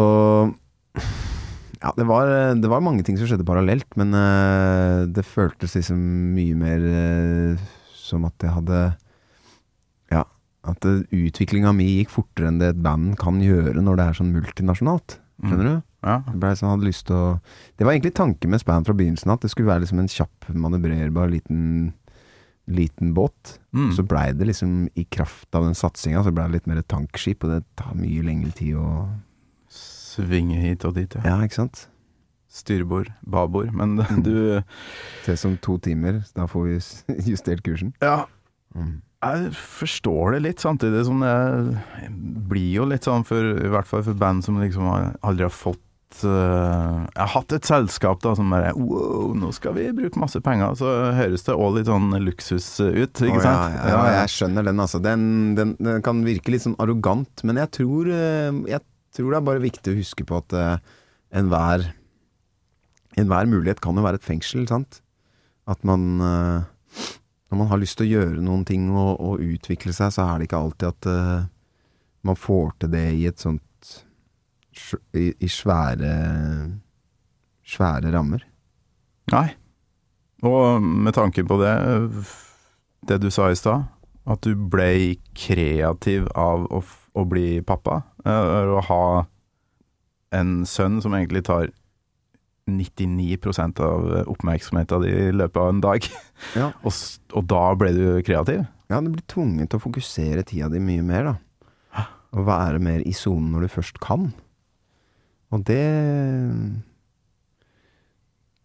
Ja, 1.78 1.92
det 1.94 2.08
var, 2.08 2.30
det 2.58 2.70
var 2.70 2.82
mange 2.82 3.04
ting 3.06 3.18
som 3.18 3.28
skjedde 3.30 3.46
parallelt, 3.46 3.86
men 4.00 4.10
uh, 4.16 5.06
det 5.06 5.22
føltes 5.22 5.76
liksom 5.78 6.00
mye 6.34 6.56
mer 6.58 6.82
uh, 6.82 7.68
som 7.94 8.26
at 8.26 8.42
jeg 8.42 8.54
hadde 8.56 8.80
Ja, 10.10 10.24
at 10.66 10.88
uh, 10.88 11.04
utviklinga 11.14 11.70
mi 11.76 11.86
gikk 12.00 12.10
fortere 12.16 12.50
enn 12.50 12.58
det 12.58 12.72
et 12.72 12.82
band 12.82 13.14
kan 13.20 13.38
gjøre 13.44 13.78
når 13.84 14.00
det 14.00 14.08
er 14.08 14.18
sånn 14.18 14.34
multinasjonalt. 14.34 15.20
Skjønner 15.38 15.68
du? 15.68 15.76
Ja. 16.06 16.18
Det 16.30 16.54
sånn, 16.58 16.82
å 17.14 17.22
Det 17.78 17.86
var 17.86 17.92
egentlig 17.94 18.14
tanken 18.14 18.50
med 18.50 18.62
Span 18.62 18.86
fra 18.86 18.94
begynnelsen, 18.94 19.30
at 19.30 19.42
det 19.42 19.50
skulle 19.52 19.70
være 19.70 19.84
liksom 19.84 20.02
en 20.02 20.10
kjapp, 20.10 20.50
manøvrerbar 20.50 21.30
liten, 21.30 21.92
liten 22.68 23.14
båt. 23.16 23.56
Mm. 23.72 23.90
Så 23.96 24.04
blei 24.04 24.26
det 24.36 24.46
liksom, 24.50 24.88
i 24.94 25.04
kraft 25.08 25.54
av 25.56 25.64
den 25.64 25.74
satsinga, 25.78 26.20
så 26.24 26.32
blei 26.34 26.46
det 26.50 26.58
litt 26.58 26.66
mer 26.70 26.82
tankskip, 26.84 27.44
og 27.44 27.54
det 27.56 27.62
tar 27.80 27.94
mye 27.98 28.24
lengre 28.26 28.52
tid 28.56 28.76
å 28.80 28.88
Svinge 29.72 30.56
hit 30.58 30.82
og 30.88 30.96
dit, 30.96 31.12
ja. 31.14 31.20
Ja, 31.24 31.36
ikke 31.46 31.60
sant? 31.60 31.84
Styrbord, 32.50 33.10
babord. 33.28 33.68
Men 33.76 33.96
du 34.26 34.62
Ses 35.26 35.44
om 35.46 35.54
to 35.62 35.76
timer, 35.84 36.22
da 36.34 36.46
får 36.50 36.64
vi 36.66 36.78
justert 37.34 37.62
kursen. 37.66 37.94
Ja, 38.02 38.24
Mm. 38.76 38.98
jeg 39.24 39.52
forstår 39.56 40.34
det 40.34 40.40
litt, 40.44 40.60
samtidig 40.60 41.00
som 41.06 41.22
det 41.24 42.10
blir 42.50 42.66
jo 42.74 42.84
litt 42.84 43.06
sånn 43.08 43.24
for 43.24 43.40
I 43.56 43.70
hvert 43.72 43.88
fall 43.88 44.02
for 44.04 44.12
band 44.20 44.44
som 44.44 44.58
liksom 44.60 44.84
aldri 45.24 45.46
har 45.46 45.54
fått 45.54 45.80
eh, 46.24 46.98
Jeg 47.12 47.20
har 47.20 47.32
hatt 47.34 47.54
et 47.56 47.68
selskap 47.68 48.22
da 48.24 48.34
som 48.38 48.52
bare 48.52 48.72
Wow, 48.76 49.34
nå 49.36 49.50
skal 49.56 49.76
vi 49.76 49.88
bruke 49.96 50.20
masse 50.20 50.40
penger. 50.44 50.76
Så 50.80 50.92
høres 51.16 51.46
det 51.46 51.56
òg 51.56 51.78
litt 51.78 51.90
sånn 51.90 52.10
luksus 52.24 52.68
ut, 52.80 53.20
ikke 53.20 53.38
oh, 53.38 53.44
sant? 53.44 53.76
Ja, 53.76 53.90
ja, 53.92 54.04
jeg 54.22 54.32
skjønner 54.34 54.68
den, 54.68 54.82
altså. 54.84 55.02
Den, 55.04 55.26
den, 55.58 55.76
den 55.82 56.04
kan 56.06 56.24
virke 56.26 56.54
litt 56.54 56.64
sånn 56.64 56.78
arrogant, 56.82 57.44
men 57.48 57.60
jeg 57.60 57.72
tror, 57.80 58.10
eh, 58.12 58.62
jeg 58.72 58.84
tror 59.16 59.32
det 59.32 59.40
er 59.40 59.48
bare 59.50 59.64
viktig 59.64 59.92
å 59.92 59.98
huske 59.98 60.26
på 60.28 60.40
at 60.40 60.56
uh, 60.56 60.98
enhver 61.34 61.90
Enhver 63.18 63.48
mulighet 63.50 63.80
kan 63.82 63.96
jo 63.98 64.04
være 64.04 64.20
et 64.20 64.26
fengsel, 64.26 64.68
sant? 64.70 65.00
At 65.66 65.82
man 65.86 66.20
uh, 66.22 66.62
Når 67.50 67.58
man 67.58 67.70
har 67.72 67.80
lyst 67.80 67.98
til 67.98 68.06
å 68.06 68.20
gjøre 68.20 68.44
noen 68.44 68.62
ting 68.68 68.86
og, 68.92 69.16
og 69.18 69.42
utvikle 69.42 69.94
seg, 69.96 70.12
så 70.14 70.28
er 70.28 70.38
det 70.38 70.48
ikke 70.48 70.60
alltid 70.60 70.88
at 70.90 71.08
eh, 71.08 71.46
man 72.28 72.36
får 72.36 72.74
til 72.82 72.90
det 72.92 73.04
i 73.16 73.24
et 73.30 73.40
sånt 73.40 73.62
i, 75.16 75.30
i 75.38 75.48
svære 75.50 76.12
Svære 77.68 78.08
rammer. 78.14 78.44
Nei. 79.32 79.48
Og 80.46 80.80
med 80.80 81.12
tanke 81.12 81.42
på 81.44 81.58
det, 81.60 81.74
det 83.10 83.18
du 83.20 83.28
sa 83.34 83.50
i 83.52 83.58
stad, 83.58 83.82
at 84.28 84.40
du 84.44 84.54
ble 84.72 85.18
kreativ 85.36 86.30
av 86.38 86.64
å, 86.72 86.80
å 87.12 87.24
bli 87.28 87.58
pappa, 87.66 87.98
eh, 88.24 88.72
å 88.72 88.80
ha 88.88 89.02
en 90.36 90.62
sønn 90.68 90.96
som 91.04 91.12
egentlig 91.16 91.44
tar 91.48 91.68
99% 92.68 93.80
av 93.84 94.08
oppmerksomheten 94.28 95.04
din 95.04 95.20
i 95.28 95.36
løpet 95.36 95.60
av 95.60 95.70
en 95.74 95.84
dag, 95.84 96.08
Ja. 96.58 96.70
og, 96.84 96.92
og 97.36 97.46
da 97.52 97.62
ble 97.80 97.92
du 97.96 98.04
kreativ? 98.24 98.64
Ja, 98.88 99.00
du 99.04 99.12
blir 99.12 99.24
tvunget 99.28 99.70
til 99.72 99.80
å 99.80 99.84
fokusere 99.84 100.44
tida 100.48 100.68
di 100.72 100.80
mye 100.80 101.04
mer, 101.04 101.32
da. 101.34 101.36
Og 102.36 102.44
være 102.48 102.80
mer 102.84 103.00
i 103.08 103.12
sonen 103.16 103.52
når 103.54 103.64
du 103.64 103.74
først 103.76 104.00
kan. 104.04 104.30
Og 105.54 105.64
det 105.64 105.84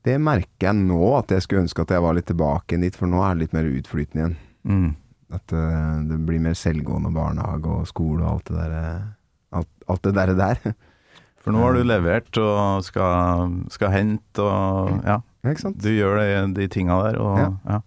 Det 0.03 0.17
merker 0.19 0.67
jeg 0.67 0.75
nå, 0.83 0.99
at 1.15 1.31
jeg 1.31 1.45
skulle 1.45 1.63
ønske 1.63 1.85
at 1.85 1.93
jeg 1.95 2.03
var 2.03 2.17
litt 2.17 2.27
tilbake 2.27 2.79
dit, 2.81 2.95
for 2.95 3.07
nå 3.07 3.21
er 3.23 3.35
det 3.35 3.45
litt 3.45 3.53
mer 3.55 3.69
utflytende 3.69 4.19
igjen. 4.19 4.33
Mm. 4.67 4.89
At 5.33 5.53
uh, 5.55 6.01
det 6.09 6.17
blir 6.27 6.43
mer 6.43 6.57
selvgående 6.59 7.13
barnehage 7.15 7.71
og 7.71 7.87
skole 7.87 8.25
og 8.25 8.33
alt 8.33 8.51
det 8.51 8.57
der 8.59 8.73
eh, 8.79 9.05
Alt, 9.53 9.69
alt 9.87 10.03
det 10.03 10.11
derre 10.17 10.33
der. 10.33 10.59
For 11.43 11.53
nå 11.53 11.59
har 11.61 11.75
du 11.75 11.83
levert 11.85 12.37
og 12.39 12.83
skal, 12.87 13.51
skal 13.71 13.91
hente 13.93 14.41
og 14.41 15.03
ja, 15.03 15.19
Ja, 15.43 15.71
du 15.75 15.89
gjør 15.91 16.21
de, 16.21 16.27
de 16.55 16.67
tinga 16.71 16.95
der 17.03 17.19
og 17.21 17.39
Ja. 17.41 17.49
ja. 17.67 17.79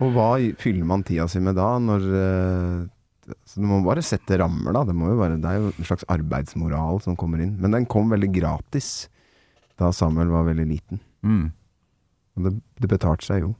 Og 0.00 0.14
hva 0.14 0.28
fyller 0.56 0.86
man 0.88 1.02
tida 1.04 1.26
si 1.28 1.42
med 1.44 1.58
da, 1.58 1.74
når 1.82 2.06
eh, 2.16 2.76
Så 3.48 3.60
du 3.62 3.66
må 3.68 3.80
bare 3.84 4.02
sette 4.04 4.38
rammer, 4.40 4.74
da. 4.76 4.84
Det, 4.88 4.94
må 4.96 5.10
jo 5.12 5.18
bare, 5.20 5.38
det 5.40 5.50
er 5.50 5.60
jo 5.60 5.70
en 5.72 5.86
slags 5.88 6.06
arbeidsmoral 6.12 7.00
som 7.04 7.16
kommer 7.18 7.42
inn. 7.44 7.56
Men 7.60 7.76
den 7.76 7.88
kom 7.90 8.10
veldig 8.12 8.30
gratis 8.34 9.08
da 9.80 9.88
Samuel 9.96 10.28
var 10.32 10.44
veldig 10.48 10.66
liten. 10.68 11.00
Mm. 11.24 11.46
Og 12.36 12.44
det, 12.46 12.52
det 12.82 12.90
betalte 12.92 13.26
seg 13.26 13.46
jo. 13.46 13.54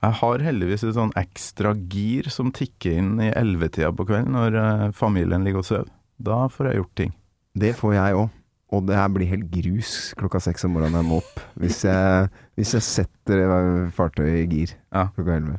Jeg 0.00 0.16
har 0.16 0.42
heldigvis 0.44 0.84
et 0.88 0.96
sånn 0.96 1.12
ekstra 1.20 1.74
gir 1.92 2.28
som 2.32 2.48
tikker 2.56 3.00
inn 3.02 3.14
i 3.20 3.30
ellevetida 3.36 3.90
på 3.92 4.06
kvelden 4.08 4.32
når 4.36 4.56
eh, 4.56 4.84
familien 4.96 5.44
ligger 5.44 5.60
og 5.60 5.68
sover. 5.68 5.88
Da 6.20 6.46
får 6.52 6.70
jeg 6.70 6.80
gjort 6.80 6.94
ting. 7.00 7.16
Det 7.60 7.74
får 7.76 7.96
jeg 7.98 8.20
òg. 8.20 8.28
Og 8.70 8.84
det 8.86 8.94
her 8.96 9.08
blir 9.10 9.26
helt 9.26 9.48
grus 9.50 10.12
klokka 10.18 10.38
seks 10.44 10.64
om 10.68 10.76
morgenen 10.76 11.00
jeg 11.00 11.08
må 11.08 11.18
opp. 11.20 11.40
Hvis 11.58 11.80
jeg, 11.88 12.28
hvis 12.56 12.72
jeg 12.76 12.86
setter 12.86 13.42
eh, 13.44 13.90
fartøyet 13.96 14.44
i 14.44 14.46
gir 14.52 14.76
Ja. 14.94 15.08
klokka 15.16 15.36
elleve. 15.40 15.58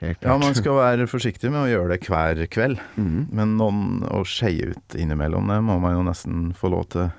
Ja, 0.00 0.36
man 0.38 0.54
skal 0.54 0.76
være 0.78 1.06
forsiktig 1.10 1.50
med 1.50 1.64
å 1.64 1.70
gjøre 1.72 1.96
det 1.96 2.04
hver 2.06 2.42
kveld, 2.52 2.78
Mhm. 2.96 3.26
men 3.34 3.56
noen 3.58 4.04
å 4.06 4.20
skeie 4.24 4.70
ut 4.70 4.94
innimellom, 4.94 5.48
det 5.50 5.58
må 5.66 5.80
man 5.82 5.96
jo 5.96 6.04
nesten 6.06 6.52
få 6.54 6.70
lov 6.70 6.88
til. 6.94 7.10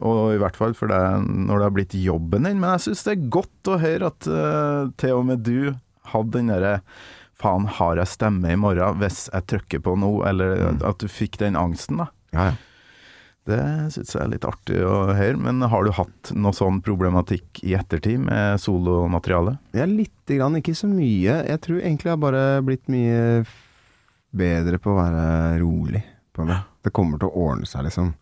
Og 0.00 0.32
i 0.34 0.38
hvert 0.40 0.56
fall 0.56 0.72
for 0.78 0.88
det 0.88 1.00
når 1.26 1.58
det 1.58 1.66
har 1.66 1.74
blitt 1.76 1.96
jobben 1.98 2.44
din. 2.46 2.60
Men 2.62 2.78
jeg 2.78 2.84
syns 2.86 3.02
det 3.04 3.12
er 3.18 3.28
godt 3.34 3.68
å 3.68 3.80
høre 3.82 4.06
at 4.12 4.26
uh, 4.30 4.88
til 4.96 5.18
og 5.18 5.26
med 5.26 5.42
du 5.42 5.74
hadde 6.14 6.30
den 6.38 6.46
derre 6.54 6.80
Faen, 7.42 7.64
har 7.66 7.96
jeg 7.98 8.06
stemme 8.06 8.52
i 8.52 8.56
morgen 8.60 9.00
hvis 9.00 9.24
jeg 9.32 9.46
trykker 9.50 9.80
på 9.82 9.96
noe? 9.98 10.22
Eller 10.28 10.78
at 10.86 10.98
du 11.02 11.08
fikk 11.10 11.38
den 11.40 11.56
angsten, 11.58 11.98
da. 11.98 12.06
Ja, 12.32 12.44
ja. 12.52 12.52
Det 13.48 13.58
syns 13.90 14.12
jeg 14.14 14.22
er 14.22 14.30
litt 14.30 14.46
artig 14.46 14.78
å 14.86 15.08
høre. 15.10 15.38
Men 15.40 15.64
har 15.66 15.84
du 15.84 15.90
hatt 15.96 16.30
noe 16.38 16.54
sånn 16.54 16.78
problematikk 16.84 17.62
i 17.66 17.74
ettertid 17.74 18.22
med 18.22 18.60
solomateriale? 18.62 19.56
Ja, 19.74 19.86
lite 19.88 20.38
grann, 20.38 20.60
ikke 20.60 20.76
så 20.78 20.90
mye. 20.90 21.40
Jeg 21.48 21.62
tror 21.64 21.80
egentlig 21.80 22.10
jeg 22.10 22.14
har 22.14 22.22
bare 22.22 22.44
blitt 22.66 22.86
mye 22.92 23.42
bedre 24.32 24.78
på 24.82 24.92
å 24.92 25.00
være 25.00 25.26
rolig 25.60 26.04
på 26.32 26.46
det. 26.48 26.60
Det 26.86 26.94
kommer 26.94 27.20
til 27.20 27.30
å 27.30 27.46
ordne 27.48 27.68
seg, 27.68 27.86
liksom. 27.88 28.14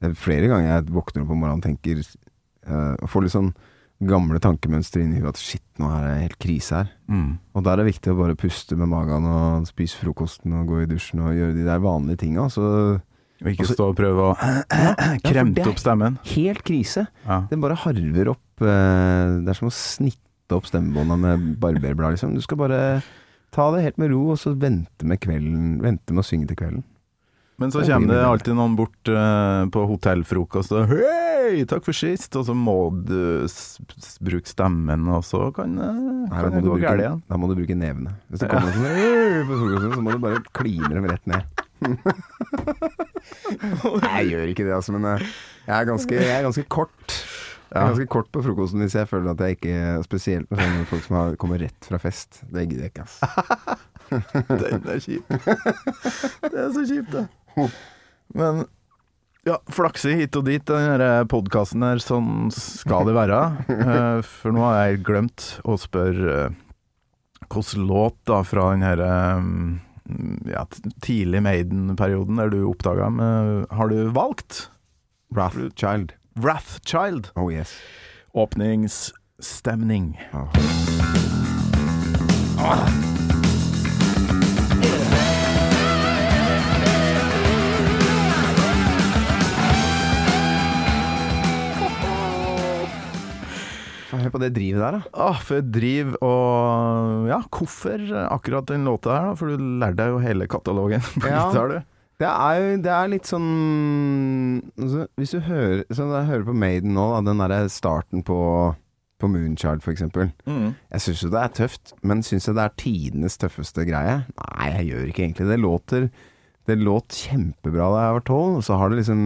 Det 0.00 0.10
er 0.10 0.18
flere 0.18 0.48
ganger 0.50 0.72
jeg 0.72 0.92
våkner 0.92 1.24
opp 1.24 1.32
om 1.32 1.40
morgenen 1.40 1.62
og 1.62 1.64
tenker 1.64 2.00
eh, 2.02 2.94
Og 3.00 3.08
får 3.08 3.24
litt 3.24 3.32
sånn 3.32 3.54
gamle 4.04 4.36
tankemønstre 4.44 5.00
inn 5.00 5.14
i 5.16 5.22
huet 5.22 5.30
at 5.30 5.40
shit, 5.40 5.64
nå 5.80 5.88
er 5.88 6.02
det 6.04 6.16
helt 6.26 6.38
krise 6.42 6.82
her. 6.82 6.90
Mm. 7.08 7.38
Og 7.56 7.64
da 7.64 7.72
er 7.72 7.80
det 7.80 7.86
viktig 7.88 8.12
å 8.12 8.18
bare 8.18 8.36
puste 8.36 8.76
med 8.76 8.90
magen 8.92 9.24
og 9.30 9.68
spise 9.70 9.96
frokosten 10.02 10.52
og 10.58 10.68
gå 10.68 10.82
i 10.82 10.88
dusjen 10.90 11.22
og 11.24 11.36
gjøre 11.36 11.56
de 11.56 11.64
der 11.64 11.80
vanlige 11.80 12.20
tinga. 12.26 12.44
Så 12.52 12.66
Og 13.42 13.50
ikke 13.52 13.64
Altså- 13.66 13.74
stå 13.76 13.88
og 13.90 13.96
prøve 13.98 14.30
å 14.30 14.36
kremte 15.28 15.66
opp 15.68 15.78
stemmen. 15.82 16.18
helt 16.32 16.62
krise. 16.64 17.06
Ja. 17.26 17.42
Den 17.50 17.60
bare 17.60 17.76
harver 17.76 18.30
opp 18.32 18.62
eh, 18.64 19.36
Det 19.44 19.52
er 19.52 19.58
som 19.58 19.68
å 19.68 19.74
snitte 19.76 20.56
opp 20.56 20.64
stemmebånda 20.70 21.16
med 21.20 21.46
barberblad, 21.60 22.14
liksom. 22.16 22.34
Du 22.34 22.40
skal 22.40 22.56
bare 22.58 23.02
ta 23.52 23.70
det 23.74 23.82
helt 23.84 23.98
med 23.98 24.10
ro, 24.12 24.30
og 24.32 24.38
så 24.38 24.54
vente 24.56 25.04
med 25.04 25.20
kvelden 25.20 25.80
Vente 25.82 26.12
med 26.14 26.22
å 26.24 26.26
synge 26.26 26.48
til 26.48 26.56
kvelden. 26.56 26.84
Men 27.58 27.70
så 27.72 27.80
kommer 27.88 28.12
det 28.12 28.24
alltid 28.28 28.54
noen 28.54 28.74
bort 28.76 29.08
eh, 29.08 29.64
på 29.72 29.84
hotellfrokost 29.88 30.72
og 30.76 30.90
'Hei, 30.92 31.64
takk 31.64 31.84
for 31.86 31.92
sist', 31.96 32.36
og 32.36 32.44
så 32.44 32.52
må 32.52 32.90
du 33.06 33.46
bruke 34.20 34.46
stemmen, 34.50 35.08
og 35.08 35.22
så 35.24 35.48
kan, 35.56 35.76
det- 35.76 35.94
Nei, 36.30 36.42
kan 36.42 36.52
det 36.52 36.62
gå 36.64 36.76
galt 36.82 37.00
igjen. 37.00 37.22
da 37.28 37.36
må 37.40 37.48
du 37.48 37.54
bruke 37.56 37.76
nevene. 37.76 38.12
Hvis 38.30 38.40
det 38.40 38.48
kommer 38.52 38.74
noen 38.76 38.76
sånn 38.76 39.48
på 39.48 39.56
frokosten, 39.60 39.94
så 39.96 40.02
må 40.04 40.12
du 40.12 40.18
bare 40.18 40.42
kline 40.52 40.88
dem 40.92 41.04
rett 41.08 41.26
ned. 41.26 41.44
Nei, 44.02 44.18
jeg 44.22 44.30
gjør 44.32 44.46
ikke 44.52 44.66
det, 44.66 44.74
altså, 44.76 44.90
men 44.96 45.04
eh, 45.14 45.20
jeg 45.66 45.74
er 45.78 45.88
ganske, 45.90 46.14
jeg 46.20 46.34
er 46.36 46.44
ganske 46.46 46.64
kort. 46.72 47.08
Jeg 47.66 47.76
er 47.82 47.86
ganske 47.90 48.10
kort 48.14 48.28
på 48.30 48.38
frokosten 48.44 48.82
hvis 48.84 48.94
jeg 48.94 49.08
føler 49.10 49.32
at 49.32 49.40
jeg 49.42 49.56
ikke 49.56 49.74
Spesielt 50.06 50.46
med 50.52 50.58
sånne 50.62 50.84
folk 50.86 51.02
som 51.08 51.14
har, 51.18 51.28
kommer 51.40 51.58
rett 51.64 51.82
fra 51.88 51.98
fest. 52.00 52.30
Det 52.46 52.62
gidder 52.68 52.84
jeg 52.86 52.92
ikke, 52.94 53.06
ass. 53.06 53.16
Den 54.62 54.80
er 54.86 54.98
kjip. 55.02 55.24
Det 56.46 56.58
er 56.62 56.70
så 56.76 56.82
kjipt, 56.86 57.10
det. 57.16 57.24
Men 58.36 58.54
ja, 59.46 59.56
flakse 59.70 60.10
hit 60.18 60.34
og 60.38 60.44
dit, 60.48 60.64
den 60.66 61.28
podkasten 61.30 61.82
her, 61.86 61.98
sånn 62.02 62.48
skal 62.54 63.06
det 63.06 63.14
være. 63.14 63.38
Eh, 63.70 64.18
For 64.26 64.50
nå 64.54 64.60
har 64.66 64.74
jeg 64.88 65.04
glemt 65.06 65.40
å 65.66 65.76
spørre 65.78 66.32
eh, 66.46 66.50
hvilken 67.46 67.86
låt 67.86 68.16
da 68.26 68.40
fra 68.46 68.70
den 68.74 68.82
her 68.86 68.98
eh, 69.06 69.40
ja, 70.46 70.66
tidlig 71.02 71.42
Maiden-perioden 71.42 72.36
der 72.40 72.50
du 72.52 72.64
oppdaga 72.68 73.10
med 73.10 73.66
Har 73.70 73.88
du 73.88 74.08
valgt? 74.14 74.70
Wrathchild. 75.34 76.12
Wrathchild. 76.34 77.30
Oh 77.34 77.52
yes. 77.52 77.74
Åpningsstemning. 78.32 80.20
Ah. 80.32 80.48
Få 94.26 94.30
høre 94.30 94.34
på 94.36 94.42
det 94.42 94.52
drivet 94.56 94.82
der, 94.82 94.96
da. 94.98 95.10
Ah, 95.26 95.38
for 95.38 95.60
et 95.62 95.68
driv 95.74 96.14
og 96.20 97.28
Ja, 97.30 97.40
hvorfor 97.46 98.02
akkurat 98.26 98.66
den 98.70 98.84
låta 98.84 99.14
her, 99.14 99.28
da? 99.30 99.34
For 99.38 99.50
du 99.54 99.56
lærte 99.80 99.96
deg 100.02 100.10
jo 100.14 100.18
hele 100.24 100.48
katalogen 100.50 101.00
på 101.22 101.28
Ja. 101.30 101.46
gitar, 101.48 101.68
du. 101.70 101.92
Det 102.16 102.26
er 102.32 102.58
jo 102.62 102.76
det 102.80 102.92
er 102.96 103.08
litt 103.12 103.26
sånn 103.28 103.46
altså, 104.80 105.02
Hvis 105.20 105.34
du 105.36 105.40
hører 105.44 105.82
så 105.92 106.06
jeg 106.08 106.28
hører 106.30 106.46
på 106.48 106.54
Maiden 106.56 106.94
nå, 106.96 107.04
da, 107.12 107.20
den 107.26 107.42
derre 107.42 107.66
starten 107.72 108.22
på, 108.24 108.38
på 109.20 109.28
Moonchild 109.28 109.84
for 109.84 109.92
eksempel. 109.92 110.30
Jeg 110.48 111.02
syns 111.04 111.22
jo 111.26 111.30
det 111.34 111.42
er 111.42 111.52
tøft, 111.60 111.92
men 112.02 112.24
syns 112.24 112.48
jeg 112.48 112.56
det 112.56 112.64
er 112.64 112.76
tidenes 112.80 113.36
tøffeste 113.40 113.84
greie? 113.88 114.22
Nei, 114.32 114.70
jeg 114.78 114.88
gjør 114.90 115.10
ikke 115.12 115.26
egentlig 115.26 115.44
det. 115.46 115.52
Det 115.56 115.60
låter 115.66 116.08
Det 116.66 116.78
låt 116.80 117.14
kjempebra 117.28 117.90
da 117.94 118.06
jeg 118.08 118.16
var 118.16 118.24
tolv, 118.32 118.56
så 118.66 118.80
har 118.80 118.90
det 118.90 119.02
liksom 119.04 119.20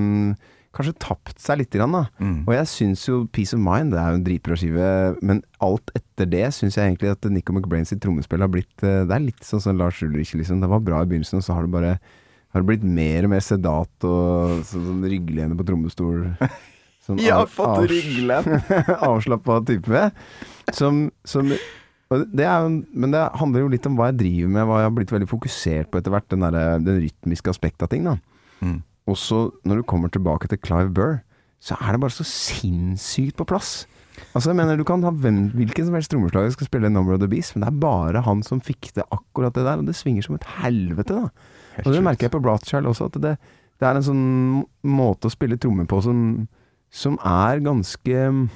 kanskje 0.77 0.95
tapt 1.03 1.41
seg 1.43 1.59
litt 1.63 1.75
grann, 1.75 1.93
da. 1.97 2.05
Mm. 2.23 2.45
Og 2.47 2.53
jeg 2.55 2.69
syns 2.71 3.03
jo 3.09 3.25
Peace 3.35 3.57
of 3.57 3.61
Mind 3.65 3.91
det 3.95 3.99
er 3.99 4.13
jo 4.15 4.19
en 4.21 4.25
dritbra 4.29 4.57
skive, 4.61 4.91
men 5.27 5.41
alt 5.67 5.91
etter 5.99 6.29
det 6.31 6.45
syns 6.55 6.77
jeg 6.79 6.93
egentlig 6.93 7.11
at 7.11 7.27
Nico 7.33 7.53
McBrain 7.57 7.89
sitt 7.89 8.01
trommespill 8.05 8.45
har 8.45 8.53
blitt 8.53 8.85
eh, 8.87 9.03
Det 9.09 9.17
er 9.17 9.25
litt 9.25 9.43
sånn 9.47 9.63
som 9.65 9.79
Lars 9.81 9.99
Ulrich, 10.07 10.35
liksom. 10.39 10.61
Det 10.63 10.71
var 10.71 10.83
bra 10.87 11.01
i 11.03 11.09
begynnelsen, 11.11 11.41
og 11.43 11.47
så 11.47 11.57
har 11.59 11.67
det 11.67 11.73
bare 11.75 11.95
har 12.51 12.63
det 12.65 12.67
blitt 12.67 12.83
mer 12.87 13.27
og 13.27 13.31
mer 13.31 13.43
sedat 13.47 14.07
og 14.07 14.61
sånn, 14.67 14.87
sånn 14.89 15.05
rygglene 15.07 15.55
på 15.59 15.67
trommestol. 15.69 16.25
Sånn 17.01 17.17
ja, 17.25 17.39
av- 17.41 17.49
fått 17.49 17.87
rygglen! 17.89 18.45
avslappa 19.09 19.55
type. 19.67 20.03
Som, 20.77 21.07
som 21.25 21.49
det 21.49 22.45
er, 22.45 22.67
Men 22.69 23.15
det 23.15 23.23
handler 23.41 23.65
jo 23.65 23.71
litt 23.73 23.87
om 23.89 23.95
hva 23.97 24.11
jeg 24.11 24.19
driver 24.21 24.51
med, 24.53 24.67
hva 24.69 24.81
jeg 24.83 24.89
har 24.91 24.95
blitt 24.99 25.15
veldig 25.15 25.29
fokusert 25.31 25.89
på 25.91 25.99
etter 26.03 26.13
hvert. 26.13 26.27
Den, 26.31 26.45
der, 26.45 26.77
den 26.85 27.01
rytmiske 27.07 27.51
aspektet 27.55 27.87
av 27.89 27.93
ting. 27.95 28.05
da 28.07 28.19
Mm. 28.61 28.83
Også 29.11 29.49
når 29.67 29.81
du 29.81 29.87
kommer 29.89 30.13
tilbake 30.13 30.49
til 30.51 30.61
Clive 30.63 30.93
Burr, 30.95 31.19
så 31.61 31.77
er 31.81 31.93
det 31.93 32.01
bare 32.01 32.15
så 32.15 32.25
sinnssykt 32.25 33.37
på 33.37 33.47
plass. 33.49 33.85
Altså, 34.35 34.51
jeg 34.51 34.57
mener, 34.57 34.77
Du 34.77 34.85
kan 34.85 35.03
ha 35.03 35.11
hvem, 35.11 35.51
hvilken 35.57 35.87
som 35.87 35.95
helst 35.95 36.11
trommeslager 36.11 36.51
skal 36.51 36.67
spille 36.67 36.89
'Number 36.89 37.15
of 37.15 37.21
the 37.21 37.29
Beast', 37.29 37.57
men 37.57 37.63
det 37.63 37.69
er 37.69 37.81
bare 37.81 38.23
han 38.23 38.43
som 38.43 38.61
fikk 38.61 38.93
til 38.95 39.03
akkurat 39.11 39.55
det 39.55 39.65
der, 39.65 39.79
og 39.79 39.87
det 39.87 39.97
svinger 39.97 40.23
som 40.23 40.35
et 40.35 40.45
helvete, 40.63 41.15
da. 41.15 41.29
Og 41.85 41.93
det 41.93 42.03
merker 42.03 42.29
jeg 42.29 42.31
på 42.31 42.45
Rothschild 42.45 42.87
også, 42.87 43.05
at 43.05 43.23
det, 43.23 43.39
det 43.81 43.87
er 43.89 43.97
en 43.97 44.03
sånn 44.03 44.67
måte 44.85 45.27
å 45.27 45.31
spille 45.31 45.57
trommer 45.57 45.87
på 45.87 46.03
som, 46.03 46.49
som 46.91 47.19
er 47.25 47.61
ganske 47.61 48.49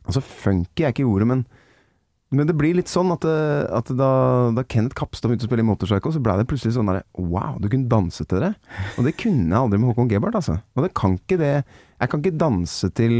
Altså, 0.00 0.20
funky 0.20 0.82
er 0.82 0.92
ikke 0.94 1.04
ordet, 1.04 1.26
men 1.28 1.46
men 2.30 2.46
det 2.46 2.54
blir 2.54 2.76
litt 2.78 2.90
sånn 2.90 3.10
at, 3.10 3.24
det, 3.26 3.38
at 3.74 3.88
da, 3.98 4.10
da 4.54 4.62
Kenneth 4.70 4.94
Kapstad 4.98 5.26
begynte 5.30 5.48
å 5.48 5.50
spille 5.50 5.64
i 5.64 5.66
Motorpsycho, 5.66 6.12
så 6.14 6.22
ble 6.22 6.36
det 6.38 6.46
plutselig 6.50 6.76
sånn 6.76 6.86
derre 6.86 7.02
Wow, 7.18 7.56
du 7.58 7.66
kunne 7.66 7.90
danse 7.90 8.22
til 8.30 8.44
det. 8.44 8.52
Og 8.94 9.08
det 9.08 9.16
kunne 9.18 9.48
jeg 9.48 9.58
aldri 9.58 9.80
med 9.82 9.90
Håkon 9.90 10.10
Gebhardt, 10.12 10.38
altså. 10.38 10.60
Og 10.78 10.86
det 10.86 10.92
kan 10.94 11.16
ikke 11.18 11.40
det 11.40 11.54
Jeg 11.56 12.12
kan 12.12 12.22
ikke 12.22 12.38
danse 12.38 12.92
til, 12.94 13.14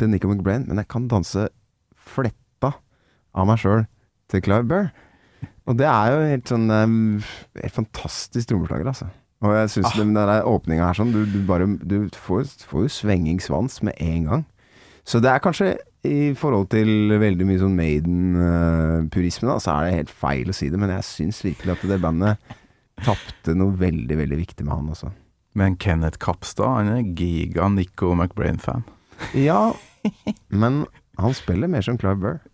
til 0.00 0.10
Nico 0.10 0.32
McBrain, 0.32 0.64
men 0.70 0.80
jeg 0.80 0.88
kan 0.96 1.10
danse 1.12 1.50
fletta 2.14 2.72
av 3.36 3.50
meg 3.50 3.60
sjøl 3.60 3.84
til 4.32 4.44
Clive 4.46 4.64
Burr. 4.70 4.88
Og 5.68 5.76
det 5.76 5.88
er 5.88 6.14
jo 6.14 6.24
helt 6.32 6.50
sånn 6.50 6.66
eh, 6.72 6.96
Helt 7.60 7.78
fantastisk 7.82 8.48
trommeslager, 8.48 8.88
altså. 8.94 9.12
Og 9.44 9.52
jeg 9.58 9.74
syns 9.74 9.96
den 9.98 10.16
der 10.16 10.38
åpninga 10.48 10.88
her 10.88 10.96
sånn 10.96 11.12
Du, 11.12 11.24
du 11.28 11.42
bare 11.44 11.68
Du 11.84 12.06
får, 12.16 12.48
får 12.64 12.86
jo 12.86 12.92
svengingsvans 12.96 13.82
med 13.84 13.98
en 14.00 14.30
gang. 14.30 14.46
Så 15.04 15.20
det 15.20 15.28
er 15.28 15.42
kanskje 15.44 15.74
i 16.04 16.34
forhold 16.36 16.68
til 16.74 17.14
veldig 17.20 17.46
mye 17.48 17.60
sånn 17.62 17.78
Maiden-purisme, 17.78 19.54
så 19.62 19.68
er 19.74 19.80
det 19.86 19.98
helt 19.98 20.12
feil 20.12 20.50
å 20.50 20.56
si 20.56 20.66
det, 20.72 20.78
men 20.80 20.92
jeg 20.92 21.08
syns 21.08 21.38
virkelig 21.46 21.72
at 21.76 21.84
det 21.90 22.02
bandet 22.02 22.34
tapte 23.04 23.50
noe 23.58 23.72
veldig, 23.80 24.16
veldig 24.20 24.38
viktig 24.38 24.64
med 24.66 24.74
han 24.76 24.92
også. 24.94 25.08
Men 25.58 25.70
Kenneth 25.80 26.18
Kapstad, 26.22 26.70
han 26.78 26.88
er 26.92 27.02
giga 27.16 27.64
Nico 27.72 28.08
McBrain-fan. 28.14 28.82
Ja, 29.38 29.62
men 30.50 30.72
han 31.18 31.34
spiller 31.36 31.68
mer 31.70 31.82
som 31.86 31.98
Clive 31.98 32.20
Burr. 32.20 32.38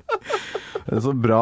Det 0.87 0.97
er 0.97 1.03
så 1.03 1.13
bra 1.17 1.41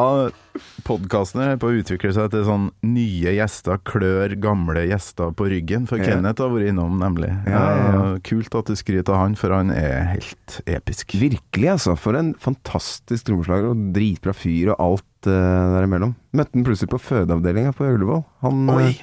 podkasten 0.84 1.42
er 1.44 1.58
på 1.60 1.70
å 1.70 1.76
utvikle 1.80 2.12
seg 2.14 2.30
til 2.32 2.42
sånn 2.46 2.66
nye 2.86 3.34
gjester 3.36 3.78
klør 3.86 4.34
gamle 4.42 4.82
gjester 4.90 5.32
på 5.36 5.48
ryggen. 5.52 5.86
For 5.88 6.00
Ja. 6.00 6.10
Kenneth 6.10 6.42
har 6.42 6.50
vært 6.52 6.70
innom, 6.72 6.98
nemlig. 7.00 7.30
Ja, 7.48 7.62
ja. 7.76 8.18
Kult 8.26 8.54
at 8.58 8.66
du 8.66 8.76
skryter 8.76 9.14
av 9.14 9.22
han, 9.24 9.36
for 9.38 9.54
han 9.54 9.70
er 9.70 10.16
helt 10.16 10.60
episk. 10.66 11.14
Virkelig, 11.20 11.68
altså. 11.76 11.96
For 11.98 12.18
en 12.18 12.34
fantastisk 12.34 13.28
trommeslager, 13.28 13.70
og 13.72 13.92
dritbra 13.94 14.34
fyr 14.36 14.74
og 14.74 14.80
alt 14.80 15.30
uh, 15.30 15.76
derimellom. 15.76 16.14
Møtte 16.36 16.56
han 16.58 16.66
plutselig 16.66 16.90
på 16.92 17.02
fødeavdelinga 17.02 17.72
på 17.76 17.88
Ullevål. 17.90 18.24
Han 18.44 18.68
eh, 18.70 19.00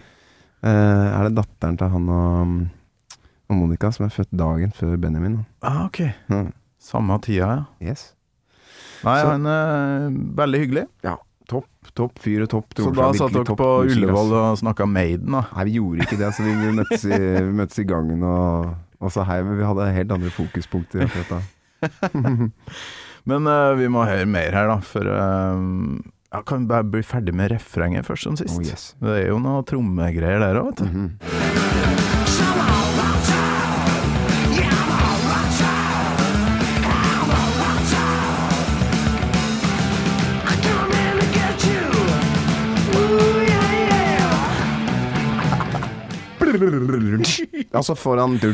er 0.68 1.28
det 1.28 1.38
datteren 1.38 1.78
til 1.80 1.92
han 1.94 2.08
og, 2.10 2.54
og 3.48 3.56
Monica 3.58 3.92
som 3.94 4.08
er 4.08 4.14
født 4.16 4.34
dagen 4.36 4.74
før 4.76 4.98
Benjamin. 5.02 5.42
Ah, 5.62 5.86
ok. 5.86 6.04
Mm. 6.32 6.54
Samme 6.82 7.18
tida, 7.24 7.48
ja. 7.82 7.92
Yes. 7.92 8.14
Nei, 9.06 9.22
Så- 9.22 9.30
han 9.32 9.46
er 9.46 10.10
veldig 10.42 10.60
hyggelig. 10.66 10.86
Ja. 11.06 11.18
Topp, 11.48 11.68
topp 11.96 12.18
fyr 12.20 12.42
og 12.44 12.50
topp 12.52 12.74
Så 12.76 12.90
da 12.92 13.14
satt 13.16 13.32
dere 13.32 13.56
på. 13.56 13.68
Ullevål 13.88 14.34
og 14.36 14.58
snakka 14.60 14.84
Maiden, 14.86 15.32
da. 15.32 15.46
Nei, 15.56 15.64
vi 15.70 15.78
gjorde 15.78 16.04
ikke 16.04 16.18
det. 16.20 16.32
Så 16.36 16.44
vi, 16.44 16.52
møttes 16.76 17.06
i, 17.08 17.16
vi 17.16 17.54
møttes 17.62 17.80
i 17.80 17.86
gangen 17.88 18.26
og, 18.28 18.74
og 19.00 19.14
sa 19.16 19.24
hei, 19.30 19.40
men 19.48 19.56
vi 19.58 19.64
hadde 19.64 19.86
helt 19.96 20.12
andre 20.18 20.34
fokuspunkter 20.36 21.06
akkurat 21.08 21.38
da. 21.38 21.42
Men 23.28 23.48
uh, 23.48 23.74
vi 23.76 23.88
må 23.92 24.06
høre 24.08 24.26
mer 24.28 24.52
her, 24.56 24.70
da. 24.72 24.78
For 24.84 25.04
uh, 25.08 26.00
jeg 26.32 26.46
kan 26.48 26.68
bare 26.68 26.88
bli 26.88 27.04
ferdig 27.04 27.34
med 27.36 27.52
refrenget 27.56 28.08
først 28.08 28.24
som 28.28 28.38
sist. 28.40 28.56
Oh, 28.56 28.64
yes. 28.64 28.90
Det 29.04 29.16
er 29.24 29.28
jo 29.32 29.40
noe 29.44 29.64
trommegreier 29.68 30.44
der 30.44 30.60
òg, 30.62 30.74
vet 30.74 30.84
du. 30.84 30.92
Mhm. 30.92 31.97
Altså 47.78 47.96
foran 47.98 48.38
Så 48.42 48.50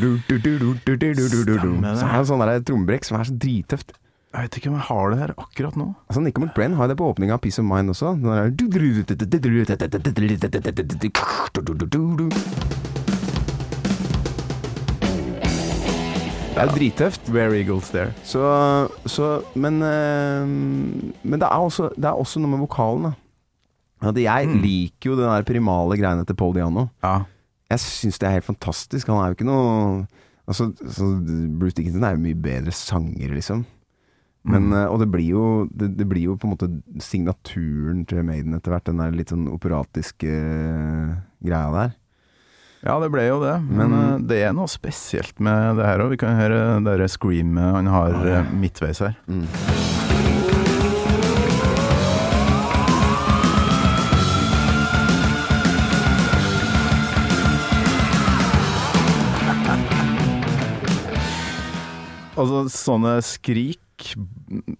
er 2.06 2.16
det 2.18 2.28
sånn 2.30 2.43
der 2.43 2.64
trommebrekk 2.68 3.08
som 3.08 3.20
er 3.20 3.30
så 3.30 3.36
drittøft. 3.36 3.93
Jeg 4.34 4.47
vet 4.47 4.56
ikke 4.58 4.70
om 4.72 4.78
jeg 4.80 4.88
har 4.88 5.12
det 5.12 5.18
her 5.20 5.32
akkurat 5.38 5.76
nå. 5.78 5.91
Altså 6.10 6.22
Nico 6.26 6.41
McBrain 6.41 6.74
har 6.74 6.88
det 6.89 6.95
på 6.97 7.06
åpninga 7.06 7.36
av 7.36 7.41
Peace 7.43 7.62
of 7.62 7.68
Mind 7.70 7.93
også. 7.93 8.16
Det 16.54 16.62
er 16.62 16.66
jo 16.66 16.74
drittøft. 16.78 17.30
Where 17.34 17.54
Eagles 17.58 17.89
There. 17.93 18.14
Så, 18.26 18.41
så 19.06 19.41
men, 19.54 19.82
øh, 19.82 20.47
men 21.22 21.41
det, 21.41 21.47
er 21.47 21.62
også, 21.62 21.89
det, 21.95 22.06
er 22.06 22.18
også, 22.18 22.41
noe 22.41 22.56
med 22.56 22.62
vokalen, 22.66 23.12
da. 23.12 23.14
At 24.10 24.18
jeg 24.18 24.49
mm. 24.49 24.60
liker 24.62 25.10
jo 25.10 25.16
den 25.18 25.30
der 25.30 25.45
primale 25.47 25.97
greiene 25.97 26.26
til 26.26 26.38
Paul 26.38 26.54
Diano. 26.58 26.88
Ja. 27.06 27.20
Jeg 27.74 27.82
syns 27.84 28.19
det 28.21 28.28
er 28.30 28.38
helt 28.38 28.47
fantastisk. 28.51 29.09
Han 29.09 29.21
er 29.24 29.32
jo 29.34 29.38
ikke 29.39 29.49
noe 29.49 30.05
Altså, 30.43 30.65
så 30.91 31.05
Bruce 31.55 31.78
Dickinson 31.78 32.03
er 32.03 32.17
jo 32.17 32.19
mye 32.26 32.36
bedre 32.43 32.74
sanger, 32.76 33.30
liksom. 33.32 33.61
Men, 34.43 34.65
Mm. 34.67 34.74
eh, 34.76 34.88
Og 34.91 34.99
det 34.99 35.07
blir, 35.13 35.30
jo, 35.32 35.43
det, 35.71 35.88
det 35.95 36.03
blir 36.09 36.26
jo 36.26 36.34
på 36.36 36.43
en 36.49 36.51
måte 36.51 36.67
signaturen 36.99 38.01
til 38.05 38.26
Maiden 38.28 38.53
etter 38.57 38.74
hvert. 38.74 38.84
Den 38.89 38.99
der 38.99 39.15
litt 39.15 39.32
sånn 39.32 39.47
operatiske 39.47 40.28
eh, 40.28 41.13
greia 41.47 41.71
der. 41.71 41.93
ja, 42.84 42.97
det 42.99 43.09
ble 43.13 43.24
jo 43.30 43.39
det. 43.39 43.55
Men, 43.71 43.93
eh, 43.95 44.17
det 44.28 44.41
er 44.43 44.51
noe 44.51 44.67
spesielt 44.67 45.39
med 45.39 45.78
det 45.80 45.86
her 45.88 46.03
òg. 46.03 46.09
Vi 46.11 46.17
kan 46.26 46.36
høre 46.36 46.84
det 46.84 46.97
der 46.99 47.07
screamet 47.07 47.71
han 47.80 47.88
har 47.88 48.43
midtveis 48.51 48.99
her. 48.99 49.15
Mm. 49.32 49.47
Altså, 62.34 62.64
sånne 62.72 63.18
skrik 63.26 63.80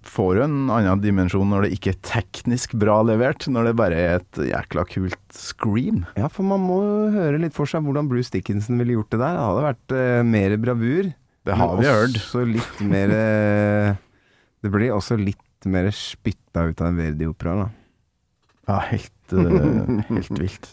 får 0.04 0.38
jo 0.38 0.44
en 0.46 0.56
annen 0.74 1.02
dimensjon 1.04 1.48
når 1.48 1.68
det 1.68 1.76
ikke 1.78 1.94
er 1.94 2.00
teknisk 2.06 2.74
bra 2.80 2.98
levert, 3.06 3.46
når 3.52 3.70
det 3.70 3.76
bare 3.80 4.00
er 4.00 4.16
et 4.18 4.40
jækla 4.50 4.86
kult 4.90 5.38
scream. 5.38 6.04
Ja, 6.20 6.30
for 6.34 6.48
man 6.48 6.64
må 6.66 6.80
høre 7.14 7.40
litt 7.42 7.56
for 7.56 7.70
seg 7.70 7.86
hvordan 7.86 8.10
Bruce 8.12 8.34
Dickinson 8.34 8.82
ville 8.82 8.98
gjort 8.98 9.14
det 9.14 9.22
der. 9.22 9.38
Det 9.38 9.46
hadde 9.46 9.68
vært 9.68 9.96
uh, 9.96 10.24
mer 10.34 10.58
bravur. 10.66 11.12
Det 11.44 11.60
har 11.60 11.78
vi 11.80 11.88
hørt. 11.88 12.20
Litt 12.50 12.84
mer 12.88 13.14
eh, 13.18 14.02
Det 14.64 14.72
blir 14.72 14.94
også 14.96 15.18
litt 15.20 15.68
mer 15.68 15.90
spytta 15.96 16.70
ut 16.70 16.82
av 16.82 16.90
en 16.90 17.00
Verdi-opera, 17.00 17.56
da. 17.60 17.70
Ja, 18.70 18.78
helt, 18.90 19.36
uh, 19.36 20.04
helt 20.10 20.40
vilt. 20.40 20.70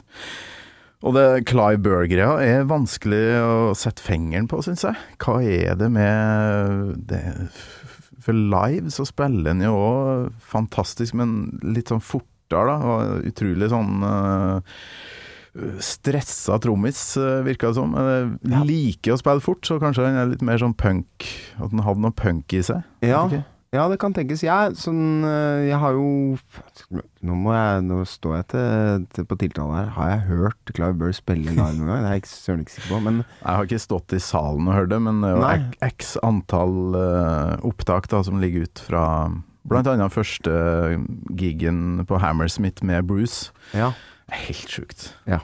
Og 1.01 1.14
det 1.16 1.46
Clive 1.48 1.80
Burger-greia 1.80 2.32
er 2.44 2.66
vanskelig 2.68 3.22
å 3.40 3.53
sette 3.78 4.05
fingeren 4.05 4.48
på, 4.51 4.61
syns 4.64 4.84
jeg. 4.84 4.98
Hva 5.22 5.38
er 5.40 5.78
det 5.80 5.88
med 5.94 6.98
det 7.09 7.22
For 8.20 8.36
live 8.36 8.92
så 8.92 9.07
spiller 9.09 9.55
han 9.55 9.64
jo 9.64 9.72
òg 9.78 10.26
fantastisk, 10.44 11.16
men 11.16 11.57
litt 11.64 11.88
sånn 11.88 12.05
fortere, 12.05 12.66
da. 12.68 12.76
Og 12.84 13.30
utrolig 13.30 13.70
sånn 13.72 14.05
uh, 14.05 14.61
Stressa 15.82 16.61
trommis, 16.62 17.01
uh, 17.18 17.40
virka 17.48 17.70
det 17.72 17.78
som. 17.80 17.96
Uh, 17.96 18.36
Ja. 18.44 18.61
Liker 18.68 19.16
å 19.16 19.20
spille 19.22 19.42
fort, 19.42 19.64
så 19.66 19.80
kanskje 19.82 20.05
han 20.05 20.20
er 20.20 20.28
litt 20.34 20.44
mer 20.46 20.61
sånn 20.61 20.76
punk. 20.76 21.24
At 21.57 21.72
han 21.72 21.82
hadde 21.86 22.05
noe 22.05 22.14
punk 22.14 22.53
i 22.53 22.61
seg. 22.66 22.84
Ja. 23.01 23.24
Ja 23.74 23.84
det 23.90 23.98
kan 24.02 24.14
tenkes. 24.16 24.42
Jeg, 24.42 24.74
sånn, 24.80 25.22
eh, 25.26 25.68
jeg 25.68 25.78
har 25.78 25.94
jo 25.94 26.36
Nå 27.22 27.36
må 27.38 27.52
jeg 27.54 27.84
Nå 27.86 28.00
står 28.08 28.36
jeg 28.40 28.46
til, 28.54 29.04
til 29.14 29.28
på 29.30 29.38
tiltale 29.38 29.76
her. 29.76 29.92
Har 29.94 30.10
jeg 30.14 30.24
hørt 30.30 30.72
Clive 30.74 30.96
Burr 30.98 31.14
spille 31.16 31.52
live 31.54 31.68
noen 31.78 31.90
gang? 31.92 32.02
Det 32.04 32.10
er 32.10 32.18
jeg 32.18 32.30
søren 32.32 32.64
ikke 32.64 32.76
sikker 32.76 32.94
på. 32.96 33.00
Men 33.06 33.22
Jeg 33.22 33.48
har 33.48 33.68
ikke 33.68 33.82
stått 33.86 34.16
i 34.16 34.22
salen 34.24 34.70
og 34.70 34.78
hørt 34.78 34.92
det, 34.94 35.00
men 35.06 35.22
det 35.22 35.30
er 35.36 35.62
jo 35.62 35.90
x 35.90 36.16
antall 36.26 36.98
eh, 36.98 37.54
opptak 37.70 38.10
da, 38.10 38.24
som 38.26 38.42
ligger 38.42 38.66
ut 38.66 38.82
fra 38.90 39.04
blant 39.70 39.86
annet 39.92 40.10
første 40.14 40.52
gigen 41.38 42.02
på 42.08 42.18
Hammersmith 42.22 42.82
med 42.86 43.06
Bruce. 43.10 43.52
ja. 43.76 43.92
Helt 44.30 44.70
sjukt. 44.70 45.08
Ja. 45.26 45.40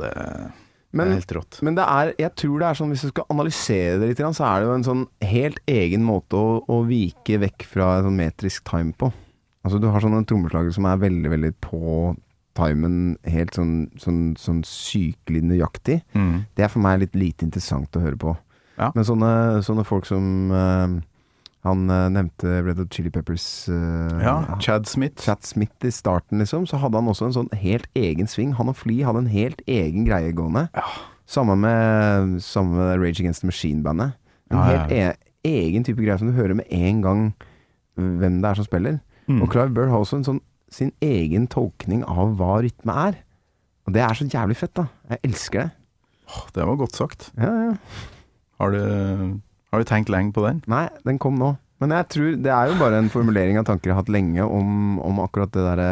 det, 0.00 0.08
det 0.10 0.63
Men, 0.94 1.10
er 1.10 1.20
helt 1.20 1.34
rått. 1.36 1.58
men 1.66 1.76
det 1.78 1.84
er, 1.84 2.12
jeg 2.22 2.34
tror 2.40 2.60
det 2.62 2.68
er 2.68 2.78
sånn, 2.78 2.92
hvis 2.94 3.04
du 3.06 3.10
skal 3.10 3.28
analysere 3.34 3.98
det 4.00 4.10
litt, 4.12 4.22
så 4.38 4.46
er 4.46 4.60
det 4.60 4.68
jo 4.68 4.76
en 4.78 4.86
sånn 4.86 5.04
helt 5.26 5.58
egen 5.70 6.04
måte 6.06 6.38
å, 6.38 6.60
å 6.70 6.80
vike 6.88 7.40
vekk 7.42 7.66
fra 7.70 7.88
sånn 8.04 8.18
metrisk 8.18 8.66
time 8.68 8.94
på. 8.98 9.10
Altså 9.64 9.80
Du 9.80 9.88
har 9.88 10.04
sånne 10.04 10.24
trommeslagere 10.28 10.76
som 10.76 10.86
er 10.88 11.00
veldig, 11.00 11.30
veldig 11.32 11.52
på 11.64 12.14
timen, 12.54 13.16
helt 13.26 13.56
sånn, 13.56 13.74
sånn, 13.98 14.34
sånn 14.38 14.60
sykelig 14.68 15.42
nøyaktig. 15.48 16.02
Mm. 16.14 16.44
Det 16.54 16.66
er 16.66 16.70
for 16.70 16.84
meg 16.84 17.00
litt 17.02 17.16
lite 17.18 17.46
interessant 17.48 17.96
å 17.98 18.02
høre 18.04 18.20
på. 18.20 18.36
Ja. 18.78 18.90
Men 18.94 19.06
sånne, 19.06 19.32
sånne 19.66 19.86
folk 19.86 20.06
som 20.06 20.52
eh, 20.54 20.94
Han 21.64 21.86
uh, 21.88 22.10
nevnte 22.12 22.58
Red 22.66 22.80
Hot 22.82 22.92
Chili 22.92 23.10
Peppers 23.12 23.44
uh, 23.72 24.20
Ja, 24.20 24.34
Chad 24.60 24.88
Smith. 24.90 25.22
Chad 25.24 25.44
Smith 25.48 25.86
i 25.86 25.92
starten, 25.94 26.42
liksom, 26.42 26.66
så 26.68 26.80
hadde 26.82 27.00
han 27.00 27.08
også 27.08 27.30
en 27.30 27.36
sånn 27.38 27.52
helt 27.56 27.88
egen 27.96 28.28
sving. 28.30 28.52
Han 28.58 28.72
og 28.72 28.76
Fly 28.82 29.00
hadde 29.06 29.24
en 29.24 29.32
helt 29.32 29.64
egen 29.70 30.04
greie 30.08 30.34
gående. 30.36 30.66
Samme 31.30 31.56
med, 31.56 32.36
samme 32.44 32.76
med 32.76 33.00
Rage 33.00 33.24
Against 33.24 33.44
the 33.44 33.48
Machine-bandet. 33.48 34.16
En 34.52 34.60
Ja, 34.60 34.64
ja, 34.64 34.82
helt 34.84 34.92
e 34.92 35.32
egen 35.44 35.84
type 35.84 36.00
greie 36.00 36.16
som 36.20 36.28
du 36.28 36.36
hører 36.36 36.56
med 36.56 36.68
en 36.72 37.02
gang 37.04 37.22
hvem 37.96 38.40
det 38.40 38.50
er 38.50 38.60
som 38.60 38.66
spiller. 38.68 38.98
Mm. 39.28 39.42
Og 39.44 39.50
Clive 39.52 39.72
Burr 39.76 39.90
har 39.92 40.04
også 40.04 40.20
en 40.20 40.26
sånn 40.26 40.42
sin 40.74 40.90
egen 41.04 41.46
tolkning 41.52 42.02
av 42.08 42.34
hva 42.38 42.58
rytme 42.64 42.96
er. 43.08 43.20
Og 43.86 43.94
det 43.94 44.02
er 44.02 44.16
så 44.16 44.26
jævlig 44.26 44.56
fett, 44.58 44.74
da. 44.76 44.88
Jeg 45.12 45.20
elsker 45.28 45.60
det. 45.60 45.70
Åh, 46.28 46.44
Det 46.56 46.66
var 46.66 46.80
godt 46.80 46.96
sagt. 46.96 47.30
Ja, 47.36 47.52
ja. 47.68 47.74
Har 48.60 48.70
du, 48.72 49.40
har 49.74 49.82
du 49.82 49.88
tenkt 49.88 50.12
lenge 50.12 50.34
på 50.34 50.44
den? 50.46 50.62
Nei, 50.70 50.86
den 51.06 51.18
kom 51.22 51.38
nå. 51.40 51.54
Men 51.82 51.92
jeg 51.96 52.06
tror 52.14 52.36
det 52.40 52.52
er 52.54 52.70
jo 52.70 52.78
bare 52.80 53.00
en 53.02 53.10
formulering 53.12 53.58
av 53.60 53.66
tanker 53.68 53.90
jeg 53.90 53.96
har 53.96 54.04
hatt 54.04 54.12
lenge 54.12 54.46
om, 54.46 55.00
om 55.02 55.18
akkurat 55.24 55.52
det 55.52 55.64
derre 55.66 55.90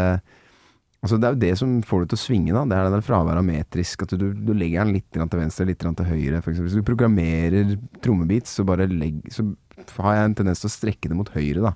Altså 1.03 1.17
Det 1.19 1.27
er 1.27 1.33
jo 1.35 1.43
det 1.43 1.55
som 1.59 1.71
får 1.83 2.05
det 2.05 2.13
til 2.13 2.19
å 2.19 2.23
svinge, 2.23 2.53
da. 2.55 2.61
Det 2.63 2.77
er 2.79 2.85
det 2.87 2.93
der 2.95 3.03
fraværet 3.03 3.41
av 3.41 3.47
metrisk. 3.47 4.05
At 4.05 4.13
du, 4.15 4.29
du 4.39 4.53
legger 4.55 4.85
den 4.85 4.95
litt 4.95 5.09
til 5.11 5.41
venstre, 5.41 5.65
litt 5.67 5.81
til 5.83 6.07
høyre. 6.07 6.39
For 6.45 6.53
eksempel. 6.53 6.69
Hvis 6.69 6.79
du 6.79 6.87
programmerer 6.87 7.73
trommebeats, 8.05 8.55
så 8.55 8.63
Så 8.63 9.99
har 9.99 10.15
jeg 10.15 10.29
en 10.29 10.37
tendens 10.39 10.63
til 10.63 10.71
å 10.71 10.77
strekke 10.77 11.11
det 11.11 11.19
mot 11.19 11.33
høyre, 11.35 11.59
da. 11.59 11.73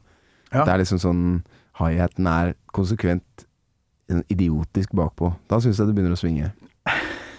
Ja. 0.53 0.63
Det 0.63 0.71
er 0.71 0.79
liksom 0.79 1.03
sånn 1.03 1.25
High-haten 1.81 2.29
er 2.31 2.55
konsekvent 2.71 3.47
idiotisk 4.31 4.95
bakpå. 4.95 5.33
Da 5.51 5.59
syns 5.59 5.81
jeg 5.81 5.91
det 5.91 5.97
begynner 5.97 6.15
å 6.15 6.21
svinge. 6.21 6.53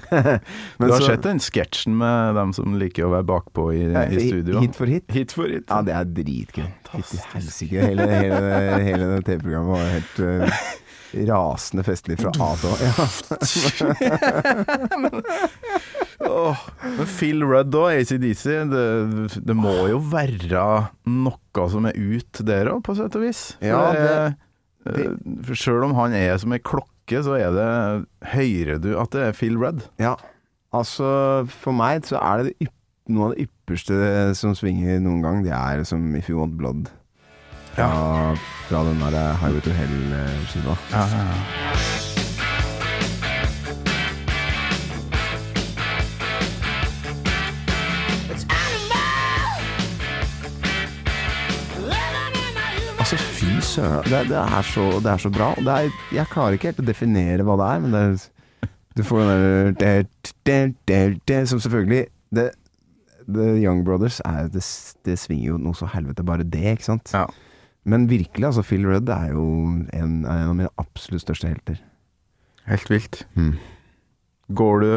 du 0.80 0.91
har 0.91 1.03
sett 1.03 1.24
den 1.26 1.39
sketsjen 1.43 1.95
med 1.99 2.36
dem 2.38 2.53
som 2.55 2.76
liker 2.80 3.08
å 3.08 3.12
være 3.16 3.28
bakpå 3.28 3.68
i, 3.76 3.84
i 3.88 4.24
studio? 4.30 4.62
Hit 4.64 4.76
for 4.80 4.91
hit. 4.91 5.05
Hit 5.14 5.36
for 5.36 5.51
hit. 5.51 5.66
Ja, 5.70 5.82
det 5.86 5.93
er 5.97 6.10
dritgøy. 6.18 6.68
Fytti 6.91 7.22
helsike. 7.34 7.88
Hele, 7.89 8.08
hele, 8.12 8.41
hele 8.88 9.10
det 9.16 9.22
TV-programmet 9.28 9.72
var 9.74 9.89
helt 9.91 10.20
uh, 10.24 10.62
rasende 11.28 11.84
festlig 11.88 12.18
fra 12.20 12.32
A 12.43 12.49
til 12.60 12.70
Å. 12.72 12.76
Ja. 12.88 12.95
oh, 16.32 16.66
men 16.84 17.08
Phil 17.12 17.43
Rudd 17.45 17.76
og 17.78 17.91
ACDC, 17.93 18.43
det, 18.72 18.84
det 19.47 19.55
må 19.58 19.76
jo 19.91 20.01
være 20.12 20.66
noe 21.08 21.70
som 21.72 21.88
er 21.89 21.97
ut 21.97 22.43
der 22.47 22.72
òg, 22.74 22.84
på 22.88 22.97
sett 22.97 23.16
og 23.20 23.28
vis. 23.28 23.49
Ja, 23.64 23.82
det- 23.95 24.36
det, 24.88 25.08
for 25.43 25.58
Sjøl 25.60 25.84
om 25.84 25.95
han 25.97 26.14
er 26.16 26.38
som 26.39 26.53
ei 26.55 26.62
klokke, 26.64 26.88
så 27.24 27.38
er 27.39 27.51
det 27.55 27.68
Hører 28.34 28.80
du 28.84 28.99
at 28.99 29.12
det 29.16 29.22
er 29.22 29.32
Phil 29.38 29.58
Rudd? 29.58 29.88
ja. 29.99 30.16
Altså, 30.76 31.47
for 31.47 31.72
meg 31.72 32.03
så 32.05 32.20
er 32.20 32.43
det, 32.43 32.51
det 32.60 32.68
noe 33.08 33.30
av 33.30 33.34
det 33.34 33.45
ypperste 33.47 33.95
som 34.36 34.51
svinger 34.53 34.99
noen 34.99 35.22
gang, 35.24 35.39
det 35.45 35.53
er 35.55 35.84
som 35.88 36.03
If 36.20 36.28
You 36.30 36.41
Want 36.41 36.58
Blood. 36.60 36.89
Fra, 37.78 38.36
fra 38.68 38.84
den 38.84 38.99
der 38.99 39.34
Highway 39.39 39.64
to 39.64 39.72
Hell-skiva. 39.72 40.76
Ja, 40.91 41.05
ja, 41.08 41.24
ja. 41.32 41.97
Søren. 53.68 54.05
Det, 54.07 54.24
det, 54.32 54.38
er 54.39 54.65
så, 54.65 54.86
det 55.03 55.11
er 55.11 55.22
så 55.22 55.32
bra. 55.34 55.51
Det 55.59 55.74
er, 55.74 55.97
jeg 56.15 56.32
klarer 56.32 56.57
ikke 56.57 56.72
helt 56.72 56.84
å 56.84 56.88
definere 56.88 57.45
hva 57.47 57.57
det 57.59 57.68
er, 57.72 57.82
men 57.84 57.95
det 57.95 58.03
er, 58.05 58.72
du 58.97 59.03
får 59.05 59.28
den 60.47 60.76
der 60.89 61.45
Som 61.45 61.59
selvfølgelig 61.61 62.07
det, 62.34 62.47
The 63.28 63.57
Young 63.59 63.84
Brothers 63.86 64.22
er, 64.26 64.47
det, 64.51 64.63
det 65.05 65.18
svinger 65.20 65.51
jo 65.51 65.59
noe 65.61 65.78
så 65.78 65.89
helvete 65.91 66.26
bare 66.26 66.47
det, 66.47 66.78
ikke 66.78 66.88
sant? 66.88 67.11
Ja. 67.13 67.26
Men 67.88 68.07
virkelig, 68.09 68.49
altså, 68.49 68.63
Phil 68.68 68.88
Rudd 68.88 69.09
er 69.11 69.32
jo 69.34 69.45
en, 69.95 70.13
en 70.24 70.28
av 70.28 70.55
mine 70.55 70.72
absolutt 70.80 71.24
største 71.24 71.51
helter. 71.51 71.82
Helt 72.68 72.89
vilt. 72.91 73.22
Mm. 73.39 73.55
Går 74.55 74.84
du 74.84 74.89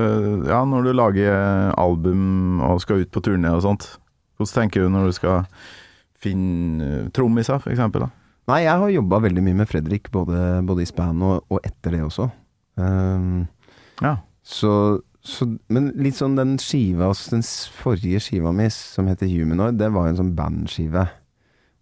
Ja, 0.46 0.62
når 0.66 0.86
du 0.86 0.92
lager 0.94 1.74
album 1.78 2.62
og 2.62 2.80
skal 2.82 3.02
ut 3.02 3.10
på 3.10 3.22
turné 3.26 3.50
og 3.54 3.64
sånt, 3.66 3.86
hvordan 4.38 4.64
tenker 4.64 4.86
du 4.86 4.94
når 4.94 5.10
du 5.10 5.16
skal 5.18 5.44
finne 6.20 7.10
trommiser, 7.14 7.58
for 7.62 7.74
eksempel? 7.74 8.06
Da? 8.06 8.19
Nei, 8.48 8.62
jeg 8.64 8.78
har 8.82 8.88
jobba 8.90 9.20
veldig 9.22 9.42
mye 9.44 9.58
med 9.60 9.68
Fredrik, 9.70 10.10
både, 10.10 10.62
både 10.66 10.82
i 10.82 10.88
span 10.88 11.20
og, 11.22 11.44
og 11.52 11.60
etter 11.66 11.90
det 11.96 12.02
også. 12.06 12.30
Um, 12.80 13.46
Ja. 14.00 14.16
Så, 14.42 15.02
så 15.20 15.44
Men 15.68 15.90
litt 16.00 16.16
sånn 16.16 16.32
den 16.38 16.54
skiva 16.58 17.10
Den 17.30 17.42
forrige 17.44 18.22
skiva 18.24 18.50
mi, 18.56 18.70
som 18.72 19.06
heter 19.10 19.28
Humanoid, 19.28 19.76
det 19.78 19.90
var 19.92 20.08
en 20.08 20.16
sånn 20.16 20.32
bandskive. 20.34 21.04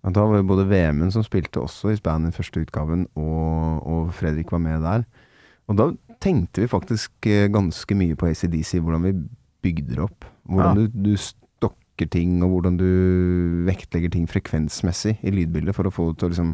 Og 0.05 0.13
da 0.15 0.25
var 0.27 0.41
jo 0.41 0.49
både 0.51 0.67
Vemund 0.69 1.13
som 1.15 1.23
spilte 1.27 1.61
også 1.63 1.93
i 1.93 1.97
span 1.99 2.27
i 2.29 2.35
første 2.35 2.61
utgaven, 2.65 3.07
og, 3.19 3.87
og 3.87 4.13
Fredrik 4.19 4.51
var 4.53 4.61
med 4.63 4.83
der. 4.83 5.07
Og 5.69 5.77
da 5.79 5.89
tenkte 6.23 6.63
vi 6.65 6.71
faktisk 6.71 7.27
eh, 7.31 7.47
ganske 7.53 7.95
mye 7.99 8.17
på 8.19 8.27
ACDC, 8.31 8.79
hvordan 8.83 9.05
vi 9.07 9.15
bygde 9.63 9.95
det 9.95 10.05
opp. 10.05 10.25
Hvordan 10.49 10.79
Ja. 10.79 10.87
du, 10.87 11.01
du 11.11 11.17
stokker 11.99 12.11
ting, 12.11 12.43
og 12.43 12.51
hvordan 12.53 12.77
du 12.79 13.65
vektlegger 13.67 14.11
ting 14.11 14.29
frekvensmessig 14.29 15.19
i 15.23 15.31
lydbildet 15.31 15.75
for 15.75 15.87
å 15.87 15.91
få 15.93 16.13
det 16.13 16.19
til 16.21 16.29
å 16.29 16.33
liksom 16.33 16.53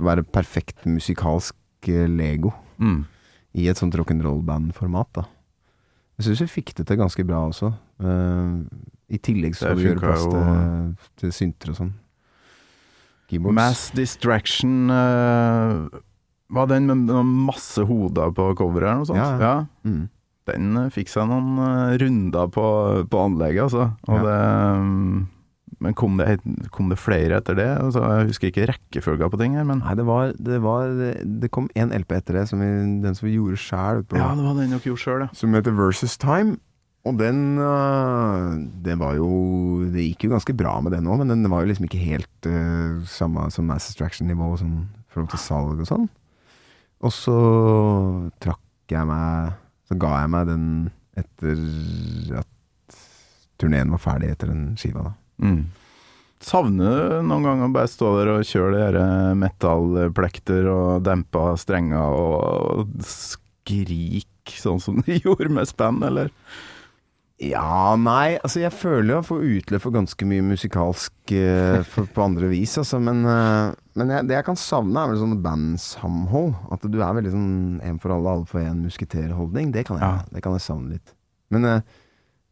være 0.00 0.22
perfekt 0.24 0.86
musikalsk 0.86 1.56
eh, 1.88 2.06
Lego 2.08 2.52
Mm. 2.80 3.04
i 3.54 3.66
et 3.68 3.76
sånt 3.76 3.92
rock'n'roll-band-format, 3.94 5.08
da. 5.12 5.24
Jeg 6.16 6.24
syns 6.24 6.40
vi 6.40 6.46
fikk 6.60 6.74
det 6.76 6.86
til 6.86 6.96
ganske 6.96 7.24
bra 7.26 7.42
også. 7.48 7.72
Uh, 8.00 8.64
I 9.08 9.18
tillegg 9.18 9.54
så 9.56 9.74
vi 9.74 9.84
gjøre 9.84 10.00
plass 10.00 10.24
til, 10.24 10.94
til 11.20 11.32
synter 11.32 11.72
og 11.72 11.76
sånn. 11.76 11.90
Keyboards. 13.28 13.54
Mass 13.54 13.82
Distraction 13.94 14.90
uh, 14.90 15.88
Var 16.50 16.66
den 16.66 16.88
med 16.88 17.12
masse 17.24 17.84
hoder 17.84 18.32
på 18.32 18.48
coveret 18.56 18.88
eller 18.88 19.02
noe 19.02 19.10
sånt? 19.10 19.20
Ja, 19.20 19.36
ja. 19.40 19.66
Mm. 19.84 20.08
Den 20.48 20.76
eh, 20.76 20.88
fikk 20.94 21.10
seg 21.12 21.28
noen 21.30 21.58
eh, 21.64 21.98
runder 22.00 22.48
på, 22.52 22.64
på 23.10 23.26
anlegget, 23.26 23.68
altså. 23.68 23.90
Og 24.08 24.16
Ja. 24.16 24.24
det, 24.24 24.38
mm, 24.80 25.28
men 25.80 25.94
kom 25.96 26.16
det, 26.18 26.40
kom 26.74 26.90
det 26.92 26.98
flere 27.00 27.38
etter 27.40 27.56
det? 27.56 27.68
Altså, 27.80 28.02
jeg 28.04 28.30
husker 28.32 28.50
ikke 28.50 28.66
rekkefølga 28.68 29.30
på 29.32 29.38
ting 29.40 29.54
her, 29.56 29.64
men 29.64 29.80
Nei, 29.80 29.94
det 29.96 30.04
var 30.04 30.34
Det, 30.36 30.58
var, 30.60 30.90
det 31.24 31.50
kom 31.54 31.70
en 31.74 31.92
LP 31.96 32.12
etter 32.18 32.40
det, 32.40 32.48
som 32.50 32.60
vi, 32.60 32.68
den 33.04 33.14
som 33.16 33.28
vi 33.28 33.36
gjorde 33.38 33.56
sjæl, 33.60 34.02
Ja, 34.12 34.34
det 34.36 34.44
var 34.44 34.58
den 34.58 34.74
dere 34.74 34.84
gjorde 34.84 35.00
sjøl, 35.04 35.24
ja. 35.24 35.30
som 35.32 35.54
heter 35.56 35.72
Versus 35.76 36.18
Time. 36.20 36.58
Og 37.08 37.16
den 37.16 37.56
øh, 37.56 38.58
Det 38.84 38.98
var 39.00 39.14
jo 39.16 39.30
Det 39.88 40.04
gikk 40.04 40.26
jo 40.26 40.34
ganske 40.34 40.52
bra 40.52 40.74
med 40.84 40.92
den 40.92 41.08
òg, 41.08 41.22
men 41.22 41.32
den 41.32 41.48
var 41.48 41.62
jo 41.64 41.70
liksom 41.70 41.86
ikke 41.88 42.02
helt 42.02 42.48
uh, 42.50 43.00
samme 43.08 43.46
som 43.54 43.64
Mass 43.70 43.88
Distraction-nivå 43.88 44.50
sånn, 44.60 44.82
i 44.84 45.14
forhold 45.14 45.30
til 45.32 45.40
salg 45.40 45.80
og 45.80 45.88
sånn. 45.88 46.08
Og 47.00 47.14
så 47.16 47.36
trakk 48.44 48.60
jeg 48.92 49.08
meg 49.08 49.54
Så 49.90 49.98
ga 49.98 50.14
jeg 50.22 50.30
meg 50.30 50.46
den 50.46 50.66
etter 51.18 52.40
at 52.40 52.98
turneen 53.60 53.90
var 53.92 54.00
ferdig 54.00 54.30
etter 54.32 54.52
den 54.52 54.76
skiva, 54.78 55.10
da. 55.10 55.14
Mm. 55.42 55.64
Savner 56.40 57.00
du 57.20 57.26
noen 57.26 57.44
gang 57.44 57.62
å 57.66 57.72
bare 57.74 57.90
stå 57.90 58.14
der 58.16 58.30
og 58.32 58.46
kjøre 58.48 58.70
de 58.72 58.80
her 58.80 59.34
metallplekter 59.36 60.68
og 60.72 61.02
dempa 61.04 61.50
strenger 61.60 62.14
og 62.16 62.94
skrik 63.04 64.54
sånn 64.56 64.80
som 64.80 65.02
du 65.04 65.10
gjorde 65.24 65.50
med 65.52 65.68
spenn, 65.68 66.00
eller? 66.06 66.30
Ja, 67.40 67.96
nei, 67.96 68.36
altså 68.36 68.60
jeg 68.60 68.72
føler 68.76 69.14
jeg 69.14 69.26
får 69.30 69.44
utløp 69.50 69.84
for 69.84 69.96
ganske 69.96 70.26
mye 70.28 70.44
musikalsk 70.44 71.32
uh, 71.32 71.80
for, 71.88 72.08
på 72.12 72.24
andre 72.24 72.50
vis, 72.52 72.76
altså, 72.80 73.00
men, 73.00 73.22
eh, 73.24 73.70
men 74.00 74.10
jeg, 74.14 74.26
det 74.30 74.34
jeg 74.38 74.46
kan 74.48 74.56
savne 74.58 75.02
er 75.04 75.10
vel 75.12 75.18
sånn 75.20 75.36
bandsamhold. 75.44 76.54
At 76.74 76.84
du 76.88 76.96
er 77.04 77.14
veldig 77.18 77.32
sånn 77.34 77.50
en 77.86 77.98
for 78.02 78.14
alle, 78.16 78.32
alle 78.38 78.48
for 78.48 78.60
en 78.64 78.80
musketerholdning. 78.86 79.70
Det 79.76 79.84
kan 79.88 80.00
jeg, 80.00 80.06
Ja. 80.08 80.24
det 80.32 80.42
kan 80.44 80.56
jeg 80.56 80.64
savne 80.64 80.94
litt. 80.96 81.12
Men 81.52 81.64
eh, 81.68 81.80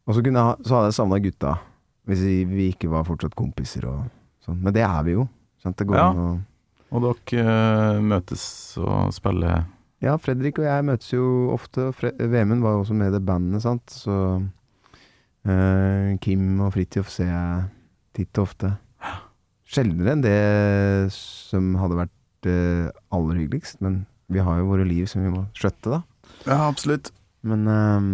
og 0.07 0.15
så, 0.15 0.23
kunne 0.25 0.41
jeg, 0.45 0.65
så 0.69 0.75
hadde 0.79 0.89
jeg 0.91 0.97
savna 0.99 1.19
gutta, 1.21 1.55
hvis 2.09 2.21
vi, 2.25 2.37
vi 2.49 2.69
ikke 2.73 2.89
var 2.93 3.03
fortsatt 3.07 3.35
kompiser 3.37 3.85
og 3.89 4.05
sånn. 4.45 4.61
Men 4.65 4.73
det 4.73 4.85
er 4.87 5.03
vi 5.05 5.17
jo. 5.17 5.27
Sant? 5.61 5.77
Det 5.77 5.85
går 5.89 5.99
Ja. 5.99 6.07
an 6.09 6.23
å 6.23 6.29
Og 6.97 7.03
dere 7.29 7.43
uh, 7.45 7.99
møtes 8.01 8.43
og 8.81 9.11
spiller 9.13 9.65
Ja, 10.01 10.15
Fredrik 10.17 10.57
og 10.57 10.65
jeg 10.65 10.85
møtes 10.87 11.11
jo 11.13 11.51
ofte. 11.53 11.89
Vemund 12.17 12.63
var 12.63 12.77
jo 12.77 12.85
også 12.85 12.95
med 12.97 13.11
i 13.11 13.17
det 13.17 13.25
bandet, 13.27 13.61
sant. 13.61 13.83
Så 13.93 14.15
uh, 15.45 16.17
Kim 16.23 16.61
og 16.63 16.73
Fridtjof 16.73 17.09
ser 17.13 17.29
jeg 17.29 17.67
titt 18.17 18.39
og 18.39 18.47
ofte. 18.47 18.71
Sjeldnere 19.69 20.15
enn 20.15 20.23
det 20.25 20.37
som 21.13 21.75
hadde 21.77 21.99
vært 21.99 22.49
eh, 22.49 22.89
aller 23.13 23.41
hyggeligst, 23.43 23.79
men 23.85 24.03
vi 24.29 24.41
har 24.45 24.59
jo 24.59 24.69
våre 24.71 24.85
liv 24.87 25.05
som 25.09 25.21
vi 25.25 25.31
må 25.33 25.43
skjøtte, 25.57 25.99
da. 25.99 26.01
Ja, 26.45 26.59
absolutt. 26.67 27.11
Men 27.45 27.65
um, 27.69 28.09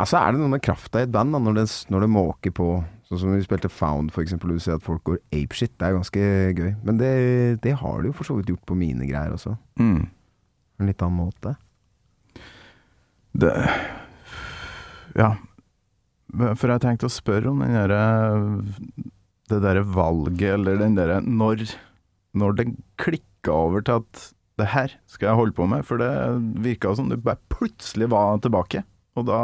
altså 0.00 0.18
er 0.20 0.32
det 0.34 0.40
noe 0.42 0.52
med 0.56 0.64
krafta 0.64 1.02
i 1.02 1.06
et 1.06 1.12
band 1.14 1.34
da, 1.34 1.40
når 1.42 1.60
det, 1.60 1.66
når 1.92 2.04
det 2.04 2.10
måker 2.14 2.54
på. 2.56 2.68
Sånn 3.04 3.20
som 3.20 3.34
vi 3.34 3.44
spilte 3.44 3.68
Found, 3.68 4.14
for 4.14 4.24
eksempel, 4.24 4.52
og 4.52 4.60
du 4.60 4.64
ser 4.64 4.78
at 4.78 4.84
folk 4.84 5.04
går 5.04 5.20
apeshit. 5.36 5.74
Det 5.76 5.88
er 5.88 5.96
ganske 5.98 6.28
gøy. 6.56 6.70
Men 6.88 7.00
det, 7.00 7.12
det 7.64 7.74
har 7.82 8.00
du 8.00 8.08
jo 8.08 8.16
for 8.16 8.28
så 8.28 8.38
vidt 8.38 8.48
gjort 8.52 8.64
på 8.68 8.76
mine 8.80 9.04
greier 9.08 9.34
også. 9.36 9.52
Mm. 9.80 10.06
En 10.80 10.88
litt 10.88 11.04
annen 11.04 11.20
måte. 11.20 11.56
Det 13.36 13.52
Ja. 15.14 15.34
For 16.34 16.66
jeg 16.66 16.82
tenkte 16.82 17.06
å 17.06 17.12
spørre 17.12 17.52
om 17.52 17.60
den 17.62 17.76
derre 17.76 18.00
Det 19.50 19.60
derre 19.60 19.84
valget, 19.84 20.54
eller 20.54 20.78
den 20.80 20.96
derre 20.96 21.20
når, 21.24 21.66
når 22.36 22.56
det 22.58 22.70
klikka 23.00 23.52
over 23.52 23.84
til 23.84 24.00
at 24.00 24.24
det 24.60 24.70
her 24.70 24.92
skal 25.10 25.30
jeg 25.30 25.38
holde 25.40 25.56
på 25.56 25.66
med, 25.66 25.82
for 25.86 26.00
det 26.00 26.10
virka 26.62 26.94
som 26.94 27.10
du 27.10 27.16
bare 27.18 27.40
plutselig 27.52 28.08
var 28.12 28.38
tilbake. 28.42 28.84
Og 29.18 29.26
da, 29.28 29.40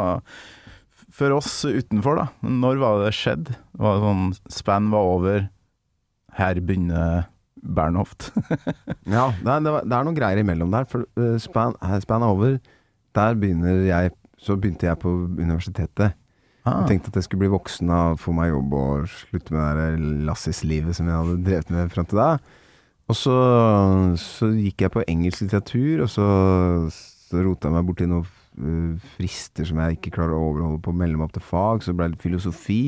for 1.11 1.35
oss 1.35 1.51
utenfor, 1.67 2.21
da, 2.21 2.27
når 2.47 2.79
var 2.81 3.03
det 3.03 3.15
skjedd? 3.17 3.51
Var 3.79 3.97
det 3.97 4.05
sånn 4.05 4.23
spenn 4.51 4.89
var 4.93 5.09
over, 5.17 5.49
her 6.39 6.61
begynner 6.63 7.27
Bernhoft? 7.61 8.31
Ja, 9.11 9.27
det 9.41 9.51
er, 9.51 9.83
det 9.83 9.95
er 9.97 10.05
noen 10.07 10.15
greier 10.15 10.39
imellom 10.39 10.71
der. 10.71 10.87
For 10.89 11.03
uh, 11.19 11.35
span, 11.41 11.75
span 12.03 12.23
er 12.23 12.31
over. 12.31 12.57
Der 13.17 13.35
begynner 13.35 13.81
jeg 13.83 14.13
Så 14.41 14.55
begynte 14.57 14.87
jeg 14.87 14.97
på 14.97 15.09
universitetet. 15.37 16.15
Ah, 16.65 16.81
Jeg 16.83 16.89
tenkte 16.91 17.09
at 17.09 17.15
jeg 17.17 17.25
skulle 17.25 17.41
bli 17.41 17.53
voksen 17.55 17.89
og 17.89 18.19
få 18.21 18.33
meg 18.37 18.51
jobb 18.51 18.73
og 18.77 19.07
slutte 19.09 19.55
med 19.55 19.79
det 19.79 20.25
Lassis-livet 20.27 20.93
som 20.97 21.07
jeg 21.09 21.17
hadde 21.17 21.39
drevet 21.47 21.71
med 21.73 21.93
fram 21.93 22.05
til 22.05 22.21
da. 22.21 22.27
Og 23.09 23.17
så, 23.17 23.37
så 24.21 24.51
gikk 24.53 24.85
jeg 24.85 24.93
på 24.93 25.03
engelsk 25.09 25.41
litteratur, 25.43 26.03
og 26.05 26.11
så, 26.13 26.27
så 26.93 27.41
rota 27.43 27.67
jeg 27.67 27.75
meg 27.75 27.87
borti 27.89 28.07
noen 28.07 28.27
uh, 28.61 29.09
frister 29.17 29.67
som 29.67 29.81
jeg 29.81 29.97
ikke 29.97 30.13
klarer 30.19 30.37
å 30.37 30.45
overholde 30.51 30.83
på 30.85 30.93
meg 30.95 31.17
opp 31.19 31.33
til 31.35 31.43
fag. 31.43 31.83
Så 31.83 31.95
ble 31.97 32.07
det 32.07 32.15
litt 32.15 32.27
filosofi. 32.27 32.83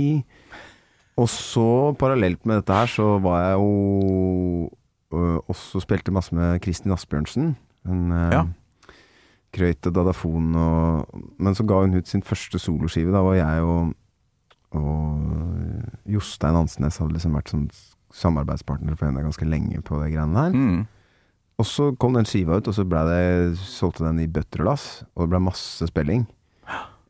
Og 1.20 1.28
så, 1.30 1.66
parallelt 2.00 2.46
med 2.50 2.62
dette 2.62 2.78
her, 2.78 2.90
så 2.90 3.18
var 3.22 3.42
jeg 3.44 3.58
jo 3.62 4.70
øh, 5.14 5.40
også 5.52 5.82
spilte 5.84 6.14
masse 6.14 6.34
med 6.34 6.58
Kristin 6.64 6.94
Asbjørnsen. 6.96 7.52
En, 7.86 8.06
øh, 8.12 8.32
Ja. 8.34 8.46
Krøyt 9.54 9.86
og 9.90 9.94
Dadafon 9.96 10.56
og 10.58 11.20
Men 11.38 11.56
så 11.58 11.66
ga 11.70 11.82
hun 11.84 11.94
ut 11.94 12.10
sin 12.10 12.24
første 12.26 12.60
soloskive. 12.60 13.14
Da 13.14 13.22
var 13.26 13.38
jeg 13.38 13.68
og, 13.68 13.94
og 14.80 16.10
Jostein 16.10 16.58
Ansnes 16.58 16.98
hadde 17.02 17.14
liksom 17.14 17.38
vært 17.38 17.54
sånn 17.54 17.68
samarbeidspartner 18.14 18.98
for 18.98 19.10
henne 19.10 19.26
ganske 19.26 19.46
lenge 19.48 19.82
på 19.86 20.02
det 20.02 20.12
greiene 20.14 20.38
der. 20.38 20.58
mm. 20.58 20.84
Og 21.62 21.68
så 21.70 21.92
kom 22.02 22.16
den 22.18 22.26
skiva 22.26 22.58
ut, 22.58 22.68
og 22.68 22.74
så 22.74 22.82
ble 22.90 23.04
det, 23.06 23.58
solgte 23.62 24.08
den 24.08 24.24
i 24.24 24.30
bøtter 24.30 24.64
og 24.64 24.72
lass, 24.72 24.86
og 25.14 25.28
det 25.28 25.34
ble 25.36 25.42
masse 25.46 25.86
spilling. 25.86 26.24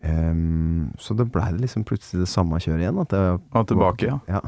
Um, 0.03 0.89
så 0.99 1.15
det 1.15 1.29
blei 1.31 1.47
liksom 1.55 1.85
plutselig 1.87 2.25
det 2.25 2.31
samme 2.31 2.59
kjøret 2.59 2.83
igjen. 2.83 2.99
At 2.99 3.13
det, 3.15 3.21
Og 3.55 3.69
tilbake, 3.69 4.09
ja. 4.09 4.17
ja. 4.27 4.41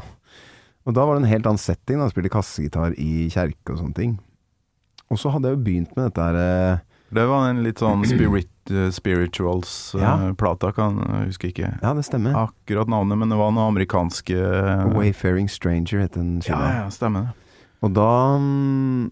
Og 0.86 0.98
da 0.98 1.06
var 1.08 1.16
det 1.16 1.24
en 1.24 1.32
helt 1.32 1.48
annen 1.48 1.62
setting. 1.62 2.02
da 2.02 2.10
Spilte 2.12 2.34
kassegitar 2.34 2.94
i 3.00 3.30
kjerke 3.32 3.72
og 3.72 3.80
sånne 3.80 3.98
ting. 3.98 4.18
Og 5.10 5.22
så 5.22 5.32
hadde 5.32 5.50
jeg 5.50 5.58
jo 5.58 5.64
begynt 5.64 5.96
med 5.96 6.10
dette 6.10 6.28
her 6.28 6.42
eh, 6.42 6.84
Det 7.16 7.24
var 7.30 7.48
en 7.50 7.62
litt 7.64 7.80
sånn 7.80 8.04
spirit, 8.08 8.50
eh, 8.72 8.90
spirituals-plata, 8.92 10.68
Ja. 10.68 10.72
kan 10.76 10.98
jeg 11.00 11.28
husker 11.32 11.50
ikke 11.54 11.70
Ja, 11.82 11.94
det 11.94 12.04
stemmer. 12.06 12.34
akkurat 12.36 12.88
navnet, 12.92 13.18
men 13.18 13.30
det 13.30 13.38
var 13.38 13.52
noe 13.56 13.70
amerikanske 13.72 14.36
Ja, 14.36 14.86
Wayfaring 14.92 15.48
Stranger 15.50 16.00
het 16.02 16.14
den 16.14 16.38
ja, 16.42 16.56
skiva. 16.56 16.74
ja, 16.84 16.88
stemmer 16.90 17.22
det. 17.22 17.34
Og 17.84 17.94
da 17.94 18.38
mm, 18.40 19.12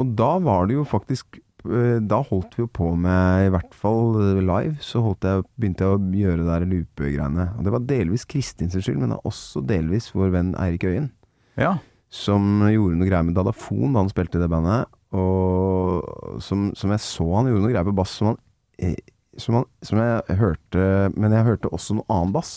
Og 0.00 0.16
da 0.16 0.38
var 0.38 0.66
det 0.66 0.74
jo 0.78 0.84
faktisk 0.84 1.40
eh, 1.66 1.98
Da 2.00 2.22
holdt 2.22 2.54
vi 2.56 2.62
jo 2.64 2.68
på 2.68 2.96
med, 2.96 3.46
i 3.48 3.50
hvert 3.50 3.74
fall 3.74 4.14
eh, 4.20 4.40
live, 4.40 4.76
så 4.80 5.02
holdt 5.04 5.20
jeg, 5.28 5.44
begynte 5.60 5.84
jeg 5.84 5.92
å 5.98 6.00
gjøre 6.22 6.36
det 6.40 6.46
der 6.46 6.66
loopegreiene. 6.70 7.58
Og 7.58 7.64
det 7.64 7.72
var 7.74 7.80
delvis 7.80 8.24
Kristin 8.24 8.70
sin 8.70 8.80
skyld, 8.80 8.98
men 9.02 9.12
også 9.24 9.60
delvis 9.66 10.10
vår 10.14 10.30
venn 10.32 10.54
Eirik 10.56 10.84
Øyen. 10.84 11.10
Ja. 11.58 11.78
som 12.12 12.60
gjorde 12.64 12.96
noe 12.96 13.06
greier 13.06 13.22
med 13.24 13.34
Dadafon 13.36 13.92
da 13.92 14.00
han 14.00 14.08
spilte 14.08 14.34
i 14.38 14.40
det 14.40 14.48
bandet. 14.50 14.86
Og 15.16 16.40
som, 16.44 16.68
som 16.78 16.92
jeg 16.94 17.02
så 17.02 17.26
han 17.34 17.48
gjorde 17.50 17.64
noe 17.64 17.72
greier 17.72 17.88
på 17.88 17.96
bass 17.98 18.12
som, 18.20 18.32
han, 18.32 18.38
eh, 18.78 18.94
som, 19.40 19.56
han, 19.60 19.66
som 19.82 19.98
jeg 19.98 20.36
hørte 20.38 20.84
Men 21.16 21.34
jeg 21.34 21.46
hørte 21.48 21.72
også 21.74 21.96
noe 21.98 22.06
annen 22.12 22.34
bass. 22.36 22.52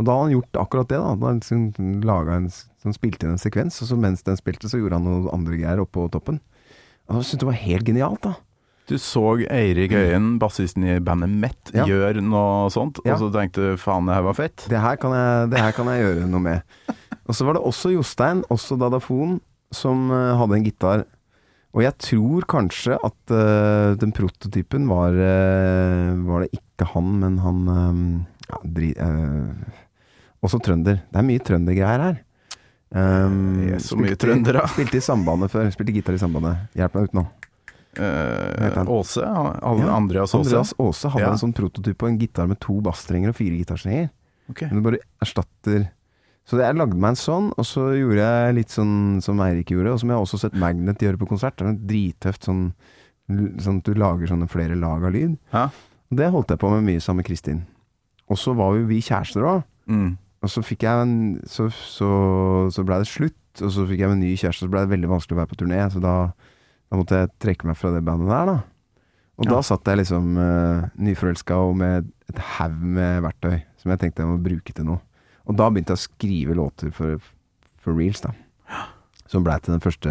Og 0.00 0.08
da 0.08 0.16
har 0.16 0.24
han 0.26 0.34
gjort 0.34 0.58
akkurat 0.64 0.88
det. 0.90 0.98
da 0.98 1.12
Han 1.14 1.38
liksom 1.42 2.00
laget 2.02 2.32
en, 2.34 2.48
så 2.50 2.88
han 2.88 2.96
spilte 2.96 3.26
inn 3.28 3.36
en 3.36 3.42
sekvens, 3.42 3.76
og 3.84 3.90
så 3.92 3.98
mens 4.00 4.24
den 4.26 4.40
spilte, 4.40 4.66
så 4.70 4.80
gjorde 4.80 4.98
han 4.98 5.06
noen 5.06 5.28
andre 5.32 5.60
greier 5.60 5.82
oppå 5.84 6.08
toppen. 6.10 6.40
Og 7.06 7.20
jeg 7.20 7.28
syntes 7.28 7.44
det 7.44 7.48
var 7.52 7.60
helt 7.60 7.86
genialt, 7.86 8.24
da. 8.26 8.34
Du 8.90 8.98
så 9.00 9.22
Eirik 9.48 9.94
Øyen, 9.96 10.34
bassisten 10.42 10.84
i 10.84 10.98
bandet 11.00 11.30
Met, 11.30 11.70
Ja. 11.72 11.86
gjøre 11.88 12.20
noe 12.20 12.68
sånt, 12.74 12.98
Ja. 13.04 13.14
og 13.14 13.20
så 13.22 13.30
tenkte 13.32 13.62
du 13.70 13.76
faen, 13.80 14.04
det 14.06 14.14
her 14.18 14.22
var 14.26 14.34
fett. 14.34 14.66
Det 14.68 14.80
her 14.80 14.96
kan 15.00 15.12
jeg, 15.16 15.50
det 15.54 15.60
her 15.62 15.72
kan 15.72 15.86
jeg 15.86 16.02
gjøre 16.02 16.26
noe 16.28 16.40
med. 16.40 16.62
Og 17.26 17.32
så 17.32 17.46
var 17.46 17.54
det 17.56 17.62
også 17.64 17.94
Jostein, 17.94 18.42
også 18.52 18.76
Dadafon, 18.76 19.38
som 19.72 20.10
eh, 20.12 20.34
hadde 20.36 20.58
en 20.58 20.64
gitar. 20.66 21.04
Og 21.74 21.82
jeg 21.82 21.94
tror 21.98 22.44
kanskje 22.46 22.94
at 23.02 23.32
uh, 23.34 23.94
den 23.98 24.12
prototypen 24.14 24.84
var 24.86 25.10
uh, 25.18 26.12
Var 26.28 26.44
det 26.44 26.52
ikke 26.60 26.86
han, 26.92 27.08
men 27.22 27.38
han 27.42 27.58
eh, 27.72 27.98
ja, 28.50 28.60
dri, 28.76 28.92
uh, 28.94 29.50
Også 30.44 30.60
trønder. 30.62 31.00
Det 31.10 31.18
er 31.20 31.26
mye 31.26 31.42
trøndergreier 31.42 32.04
her. 32.08 32.20
Um, 32.94 33.38
Det 33.64 33.72
er 33.74 33.82
så 33.82 33.96
mye 33.98 34.12
spilte- 34.12 34.20
trøndere. 34.26 34.62
Spilte 34.70 35.00
i 35.00 35.02
Sambandet 35.02 35.50
før. 35.50 35.70
Spilte 35.74 35.94
gitar 35.96 36.14
i 36.14 36.20
Sambandet. 36.22 36.68
Hjelp 36.78 36.94
meg 36.98 37.08
ut 37.10 37.16
nå. 37.18 37.24
Åse? 37.94 39.22
Alle, 39.24 39.84
Ja, 39.86 39.94
Andreas 39.96 40.34
Åse? 40.34 40.42
Andreas 40.50 40.74
Åse 40.78 41.10
hadde 41.14 41.24
Ja. 41.26 41.32
en 41.32 41.38
sånn 41.38 41.54
prototyp 41.54 41.98
på 41.98 42.08
en 42.10 42.18
gitar 42.18 42.46
med 42.50 42.58
to 42.60 42.80
bassstrenger 42.82 43.30
og 43.30 43.36
fire 43.38 43.56
gitarstrenger. 43.58 44.10
Okay. 44.50 44.68
Men 44.70 44.82
du 44.82 44.90
bare 44.90 44.98
erstatter 45.22 45.88
Så 46.44 46.58
jeg 46.60 46.76
lagde 46.76 46.98
meg 47.00 47.14
en 47.14 47.16
sånn, 47.16 47.46
og 47.56 47.64
så 47.64 47.86
gjorde 47.96 48.20
jeg 48.24 48.54
litt 48.58 48.72
sånn 48.74 49.20
som 49.24 49.38
Eirik 49.40 49.70
gjorde, 49.72 49.94
og 49.94 50.00
som 50.02 50.10
jeg 50.12 50.18
har 50.18 50.24
også 50.26 50.40
sett 50.42 50.56
Magnet 50.60 51.00
gjøre 51.00 51.16
på 51.22 51.28
konsert. 51.30 51.56
Det 51.56 51.70
er 51.70 51.78
drittøft 51.88 52.44
sånn, 52.44 52.66
sånn 53.64 53.78
at 53.80 53.86
du 53.88 53.94
lager 53.96 54.28
sånne 54.28 54.48
flere 54.52 54.76
lag 54.76 55.06
av 55.08 55.14
lyd. 55.14 55.38
Ja. 55.54 55.70
Og 56.12 56.18
det 56.20 56.28
holdt 56.34 56.52
jeg 56.52 56.60
på 56.60 56.68
med 56.74 56.84
mye 56.84 57.00
sammen 57.00 57.22
med 57.22 57.28
Kristin. 57.30 57.62
Og 58.28 58.36
så 58.40 58.52
var 58.56 58.76
jo 58.76 58.84
vi 58.90 59.00
kjærester 59.04 59.46
òg. 59.48 59.64
Mm. 59.88 60.10
Og 60.44 60.52
så 60.52 60.60
fikk 60.64 60.84
jeg 60.84 61.00
en 61.06 61.16
Så, 61.48 61.70
så, 61.72 62.10
så 62.72 62.84
blei 62.84 63.00
det 63.00 63.08
slutt, 63.08 63.40
og 63.64 63.70
så 63.72 63.86
fikk 63.88 64.02
jeg 64.04 64.12
en 64.12 64.20
ny 64.20 64.34
kjæreste, 64.36 64.66
og 64.66 64.68
så 64.68 64.74
blei 64.76 64.84
det 64.84 64.92
veldig 64.92 65.10
vanskelig 65.14 65.38
å 65.38 65.40
være 65.40 65.52
på 65.54 65.58
turné. 65.64 65.80
Så 65.96 66.04
da, 66.04 66.14
da 66.92 67.00
måtte 67.00 67.22
jeg 67.22 67.32
trekke 67.40 67.70
meg 67.70 67.80
fra 67.80 67.94
det 67.96 68.04
bandet 68.04 68.28
der, 68.28 68.52
da. 68.52 68.58
Og 69.40 69.48
Ja. 69.48 69.56
da 69.56 69.62
satt 69.66 69.88
jeg 69.88 69.98
liksom 69.98 70.36
uh, 70.38 70.84
nyforelska 71.00 71.56
og 71.58 71.72
med 71.80 72.12
et 72.30 72.38
haug 72.58 72.76
med 72.84 73.24
verktøy 73.24 73.56
som 73.80 73.90
jeg 73.90 73.98
tenkte 74.04 74.22
jeg 74.22 74.28
må 74.30 74.36
bruke 74.44 74.76
til 74.76 74.86
noe. 74.92 75.00
Og 75.46 75.56
da 75.58 75.68
begynte 75.70 75.92
jeg 75.94 76.00
å 76.00 76.04
skrive 76.08 76.54
låter 76.56 76.90
for, 76.94 77.18
for 77.82 77.96
reels, 77.98 78.20
da. 78.24 78.32
Som 79.28 79.44
blei 79.44 79.58
til 79.60 79.74
den 79.74 79.82
første 79.84 80.10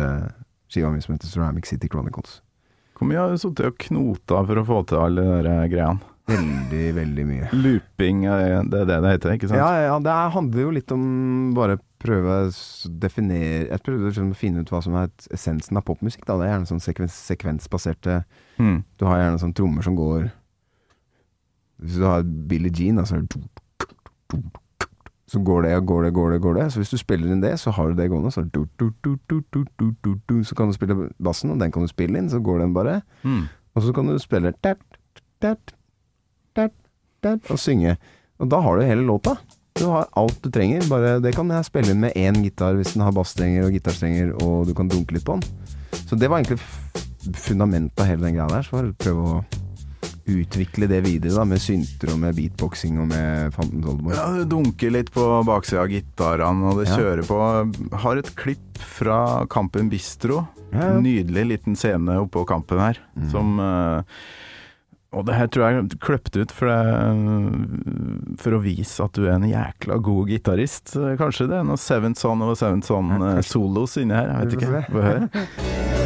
skiva 0.69 0.89
mi 0.93 1.01
som 1.01 1.13
heter 1.15 1.29
Ceramic 1.29 1.65
City 1.69 1.87
Chronicles. 1.89 2.39
Hvor 2.97 3.09
mye 3.09 3.17
har 3.19 3.29
du 3.33 3.37
sittet 3.41 3.65
og 3.67 3.77
knota 3.81 4.43
for 4.45 4.61
å 4.61 4.65
få 4.67 4.81
til 4.89 5.01
alle 5.01 5.23
de 5.45 5.55
greiene? 5.73 5.99
Veldig, 6.29 6.83
veldig 6.95 7.23
mye. 7.27 7.47
Looping, 7.51 8.21
eh, 8.31 8.61
det 8.71 8.77
er 8.79 8.85
det 8.87 8.99
det 9.03 9.09
heter, 9.17 9.33
ikke 9.35 9.49
sant? 9.49 9.59
Ja, 9.59 9.71
ja, 9.89 9.97
det 9.99 10.07
er- 10.13 10.29
handler 10.31 10.61
jo 10.61 10.69
litt 10.71 10.91
om 10.95 11.53
bare 11.53 11.75
prøve 11.99 12.37
å 12.47 12.51
definere 12.99 13.67
Jeg 13.69 13.83
prøvde 13.83 14.07
liksom 14.07 14.31
å 14.31 14.35
finne 14.35 14.59
ut 14.63 14.69
hva 14.71 14.81
som 14.83 14.95
er 14.95 15.09
essensen 15.31 15.75
av 15.77 15.83
popmusikk. 15.83 16.23
Da. 16.25 16.37
Det 16.37 16.47
er 16.47 16.53
gjerne 16.53 16.69
sånn 16.71 16.81
sekvens, 16.83 17.17
sekvensbaserte 17.27 18.23
Mm. 18.59 18.83
Du 18.97 19.05
har 19.05 19.17
gjerne 19.17 19.39
sånn 19.41 19.53
trommer 19.53 19.83
som 19.83 19.95
går 19.97 20.31
Hvis 21.81 21.97
du 21.97 22.03
har 22.05 22.23
Billie 22.23 22.71
Jean, 22.71 22.95
da, 22.95 23.03
så 25.33 25.39
det 25.39 25.47
går 25.49 25.63
det 25.65 25.77
og 25.79 25.85
går 25.89 26.03
det, 26.03 26.09
går 26.13 26.31
det, 26.31 26.41
går 26.41 26.53
det. 26.53 26.63
Så 26.69 26.79
hvis 26.79 26.91
du 26.93 26.97
spiller 27.01 27.31
inn 27.33 27.39
det, 27.41 27.55
så 27.57 27.71
har 27.73 27.89
du 27.89 27.97
det 27.97 28.05
gående. 28.11 28.29
Så, 28.29 28.43
du, 28.53 28.67
du, 28.77 28.91
du, 30.29 30.35
så 30.45 30.53
kan 30.53 30.69
du 30.69 30.75
spille 30.77 31.07
bassen, 31.17 31.49
og 31.49 31.57
den 31.57 31.73
kan 31.73 31.81
du 31.81 31.89
spille 31.89 32.19
inn, 32.21 32.29
så 32.29 32.37
går 32.37 32.61
den 32.61 32.75
bare. 32.75 32.99
Mm. 33.23 33.47
Og 33.73 33.81
så 33.81 33.95
kan 33.97 34.11
du 34.11 34.19
spille 34.21 34.51
tert, 34.61 34.83
tert, 35.41 35.73
tert, 36.53 36.77
og 37.49 37.57
synge. 37.57 37.95
Og 38.37 38.51
da 38.53 38.61
har 38.61 38.77
du 38.77 38.85
hele 38.85 39.07
låta. 39.07 39.33
Du 39.73 39.87
har 39.89 40.05
alt 40.21 40.37
du 40.43 40.51
trenger. 40.53 40.85
Bare, 40.91 41.17
det 41.23 41.33
kan 41.33 41.49
jeg 41.49 41.65
spille 41.65 41.95
inn 41.95 42.05
med 42.05 42.13
én 42.13 42.43
gitar 42.45 42.77
hvis 42.77 42.93
den 42.93 43.01
har 43.01 43.17
bassstrenger 43.17 43.65
og 43.65 43.73
gitarstrenger, 43.73 44.35
og 44.45 44.69
du 44.69 44.77
kan 44.77 44.91
dunke 44.91 45.17
litt 45.17 45.25
på 45.25 45.39
den. 45.39 45.73
Så 46.05 46.13
det 46.13 46.29
var 46.29 46.43
egentlig 46.43 46.61
fundamentet 47.41 48.05
av 48.05 48.11
hele 48.11 48.27
den 48.27 48.37
greia 48.37 48.51
der. 48.53 48.69
Så 48.69 48.85
å 48.85 48.93
prøve 49.01 49.25
å 49.25 49.62
utvikle 50.25 50.87
det 50.87 51.01
videre, 51.03 51.33
da, 51.35 51.43
med 51.43 51.59
synter 51.59 52.13
og 52.13 52.19
med 52.21 52.35
beatboxing 52.37 52.99
og 53.03 53.09
med 53.09 53.51
Fanten 53.55 53.83
Oldemor. 53.83 54.13
Ja, 54.15 54.29
det 54.37 54.45
dunker 54.53 54.93
litt 54.95 55.11
på 55.11 55.25
baksida 55.47 55.81
av 55.83 55.89
gitarene, 55.91 56.69
og 56.71 56.79
det 56.79 56.87
Ja. 56.89 56.97
kjører 56.97 57.27
på. 57.27 57.97
Har 58.05 58.17
et 58.17 58.35
klipp 58.35 58.77
fra 58.79 59.45
Kampen 59.51 59.89
Bistro. 59.89 60.47
Ja. 60.71 60.93
Nydelig 60.99 61.45
liten 61.47 61.75
scene 61.75 62.15
oppå 62.23 62.45
kampen 62.47 62.79
her, 62.79 62.97
Mm. 63.19 63.29
som 63.31 63.59
eh, 63.59 64.03
Og 65.13 65.27
det 65.27 65.35
her 65.35 65.45
tror 65.45 65.69
jeg 65.69 65.77
er 65.77 65.97
kløpt 66.01 66.35
ut 66.41 66.49
for, 66.51 66.65
det, 66.65 68.39
for 68.41 68.55
å 68.57 68.61
vise 68.63 69.03
at 69.03 69.13
du 69.13 69.27
er 69.27 69.35
en 69.35 69.43
jækla 69.45 70.01
god 70.01 70.27
gitarist. 70.27 70.95
Eh, 70.97 71.13
Kanskje 71.19 71.47
det 71.51 71.59
er 71.59 71.63
noe 71.63 71.77
Seventh 71.77 72.17
Son 72.19 72.41
og 72.41 72.57
Seventh 72.57 72.87
Son 72.87 73.09
Ja, 73.21 73.37
eh, 73.37 74.01
inni 74.01 74.15
her, 74.15 74.27
jeg 74.27 74.47
vet 74.47 74.57
ikke. 74.57 74.85
Få 74.89 75.05
høre. 75.05 75.29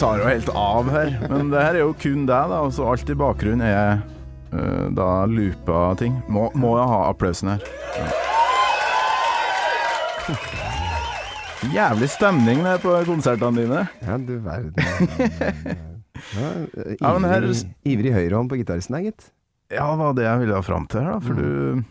tar 0.00 0.20
jo 0.20 0.26
helt 0.28 0.48
av 0.54 0.88
her, 0.92 1.10
men 1.30 1.50
det 1.52 1.62
her 1.62 1.74
er 1.78 1.82
jo 1.84 1.94
kun 2.00 2.26
deg, 2.28 2.50
da. 2.52 2.60
Altså 2.66 2.86
alt 2.90 3.10
i 3.12 3.16
bakgrunnen 3.18 3.64
er 3.66 4.00
uh, 4.52 4.86
da 4.96 5.08
loopa 5.30 5.88
ting. 6.00 6.18
Må, 6.32 6.48
må 6.58 6.74
jeg 6.78 6.88
ha 6.92 7.00
applausen 7.10 7.54
her. 7.54 7.60
Jævlig 11.72 12.08
stemning 12.12 12.60
det 12.66 12.76
på 12.84 12.92
konsertene 13.08 13.62
dine. 13.64 13.84
Ja, 14.06 14.18
du 14.20 14.36
verden. 14.44 14.74
Ja, 16.32 16.48
Ja, 16.96 17.10
men 17.20 17.26
her- 17.28 17.44
ivrig, 17.44 17.58
ivrig 17.84 18.12
høyrehånd 18.14 18.48
på 18.48 18.56
gitaristen 18.56 18.94
her, 18.96 19.02
gitt. 19.10 19.26
Ja, 19.68 19.84
det 19.92 19.98
var 20.00 20.14
det 20.16 20.24
jeg 20.24 20.40
ville 20.40 20.56
ha 20.56 20.64
fram 20.64 20.86
til 20.88 21.02
her, 21.04 21.10
da. 21.12 21.18
For 21.20 21.36
du 21.36 21.82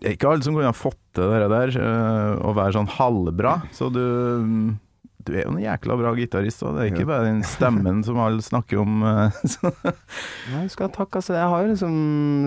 Det 0.00 0.08
er 0.08 0.14
ikke 0.16 0.30
alle 0.30 0.46
som 0.46 0.56
kunne 0.56 0.70
ha 0.70 0.76
fått 0.76 0.96
til 1.14 1.28
det 1.34 1.50
der, 1.52 1.74
øh, 1.76 2.40
å 2.48 2.54
være 2.56 2.72
sånn 2.78 2.88
halvbra. 2.96 3.52
Så 3.76 3.90
du 3.92 4.00
Du 5.26 5.32
er 5.34 5.44
jo 5.44 5.54
en 5.54 5.62
jækla 5.62 5.96
bra 5.98 6.12
gitarist, 6.18 6.62
og 6.62 6.76
det 6.76 6.84
er 6.84 6.92
ikke 6.92 7.04
Ja. 7.06 7.10
bare 7.10 7.26
den 7.30 7.42
stemmen 7.46 8.04
som 8.06 8.20
alle 8.22 8.44
snakker 8.44 8.82
om. 8.82 9.02
øh, 9.10 9.40
Nei, 10.52 10.62
du 10.66 10.72
skal 10.72 10.88
ha 10.88 10.92
takk, 10.94 11.18
altså. 11.18 11.34
Jeg 11.34 11.50
har 11.50 11.64
jo 11.64 11.72
liksom 11.72 11.96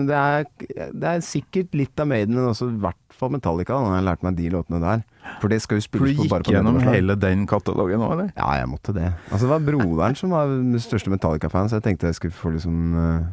det 0.08 0.16
er, 0.16 0.48
det 0.94 1.12
er 1.12 1.24
sikkert 1.24 1.74
litt 1.76 2.00
av 2.00 2.08
Maiden, 2.10 2.38
men 2.38 2.48
også 2.48 2.70
i 2.70 2.80
hvert 2.80 2.96
fall 3.20 3.34
Metallica. 3.34 3.74
Da, 3.74 3.98
jeg 3.98 4.06
lærte 4.06 4.20
lært 4.20 4.26
meg 4.26 4.36
de 4.38 4.50
låtene 4.52 4.80
der. 4.80 5.04
For 5.40 5.52
det 5.52 5.60
skal 5.62 5.80
jo 5.80 5.84
spilles 5.84 6.16
på 6.16 6.28
bare 6.28 6.42
på 6.42 6.50
Du 6.50 6.50
gikk 6.50 6.56
gjennom 6.56 6.80
hele 6.84 7.16
den 7.20 7.46
katalogen 7.46 8.00
òg, 8.00 8.12
eller? 8.16 8.32
Ja, 8.36 8.48
jeg 8.60 8.68
måtte 8.70 8.94
det. 8.96 9.12
Altså, 9.30 9.46
det 9.46 9.52
var 9.52 9.66
broderen 9.66 10.16
som 10.16 10.34
var 10.34 10.50
den 10.50 10.80
største 10.80 11.12
Metallica-fan, 11.12 11.68
så 11.68 11.78
jeg 11.78 11.86
tenkte 11.88 12.10
jeg 12.10 12.18
skulle 12.18 12.36
få 12.36 12.54
liksom 12.56 12.96
eh, 12.96 13.30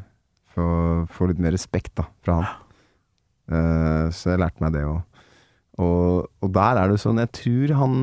få, 0.55 0.69
få 1.11 1.29
litt 1.31 1.39
mer 1.43 1.55
respekt 1.55 1.93
da, 1.99 2.07
fra 2.25 2.41
han. 2.41 2.55
Uh, 3.47 4.09
så 4.11 4.33
jeg 4.33 4.41
lærte 4.41 4.59
meg 4.59 4.73
det 4.75 4.83
òg. 4.83 4.97
Og, 5.77 6.25
og 6.41 6.49
der 6.55 6.79
er 6.81 6.89
det 6.89 6.97
sånn 7.03 7.19
Jeg 7.21 7.29
tror 7.37 7.73
han 7.77 7.97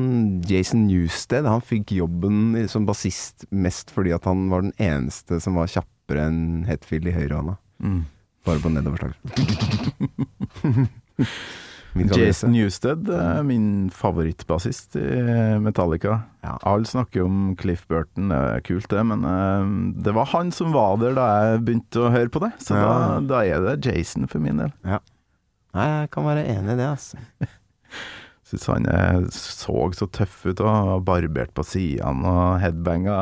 Jason 0.47 0.85
Newsted 0.87 1.43
Han 1.43 1.59
fikk 1.59 1.91
jobben 1.97 2.53
som 2.71 2.85
bassist 2.87 3.43
mest 3.51 3.91
fordi 3.91 4.13
at 4.15 4.23
han 4.29 4.45
var 4.47 4.63
den 4.63 4.71
eneste 4.79 5.41
som 5.43 5.57
var 5.59 5.67
kjappere 5.67 6.29
enn 6.29 6.63
Hetfield 6.69 7.09
i 7.11 7.15
høyrehånda. 7.17 7.57
Mm. 7.83 8.05
Bare 8.47 8.61
på 8.63 8.71
nedoverslag. 8.71 9.13
Jason. 11.95 12.51
Newsted 12.51 13.07
er 13.15 13.43
min 13.47 13.89
favorittbassist 13.93 14.97
i 14.99 15.05
Metallica. 15.63 16.17
Ja. 16.43 16.57
Alle 16.67 16.85
snakker 16.89 17.23
om 17.23 17.53
Cliff 17.59 17.85
Burton, 17.87 18.27
det 18.33 18.39
er 18.57 18.63
kult 18.67 18.89
det, 18.91 19.03
men 19.07 19.23
øh, 19.23 19.69
det 20.03 20.13
var 20.17 20.27
han 20.33 20.51
som 20.55 20.73
var 20.75 20.97
der 20.99 21.15
da 21.15 21.27
jeg 21.47 21.61
begynte 21.69 22.03
å 22.03 22.11
høre 22.11 22.31
på 22.33 22.41
det. 22.43 22.51
Så 22.59 22.75
da, 22.75 22.81
Ja. 22.83 23.19
da 23.31 23.43
er 23.47 23.63
det 23.63 23.77
Jason 23.87 24.27
for 24.27 24.43
min 24.43 24.59
del. 24.59 24.73
Nei, 24.83 25.87
jeg 26.01 26.11
kan 26.11 26.27
være 26.27 26.43
enig 26.51 26.75
i 26.75 26.79
det, 26.83 26.89
altså. 26.97 27.17
Syns 28.45 28.67
han 28.69 28.85
så 29.33 29.87
så 29.97 30.05
tøff 30.13 30.43
ut 30.45 30.59
og 30.61 30.99
barbert 31.07 31.49
på 31.57 31.63
sidene 31.65 32.29
og 32.29 32.59
headbanga. 32.61 33.15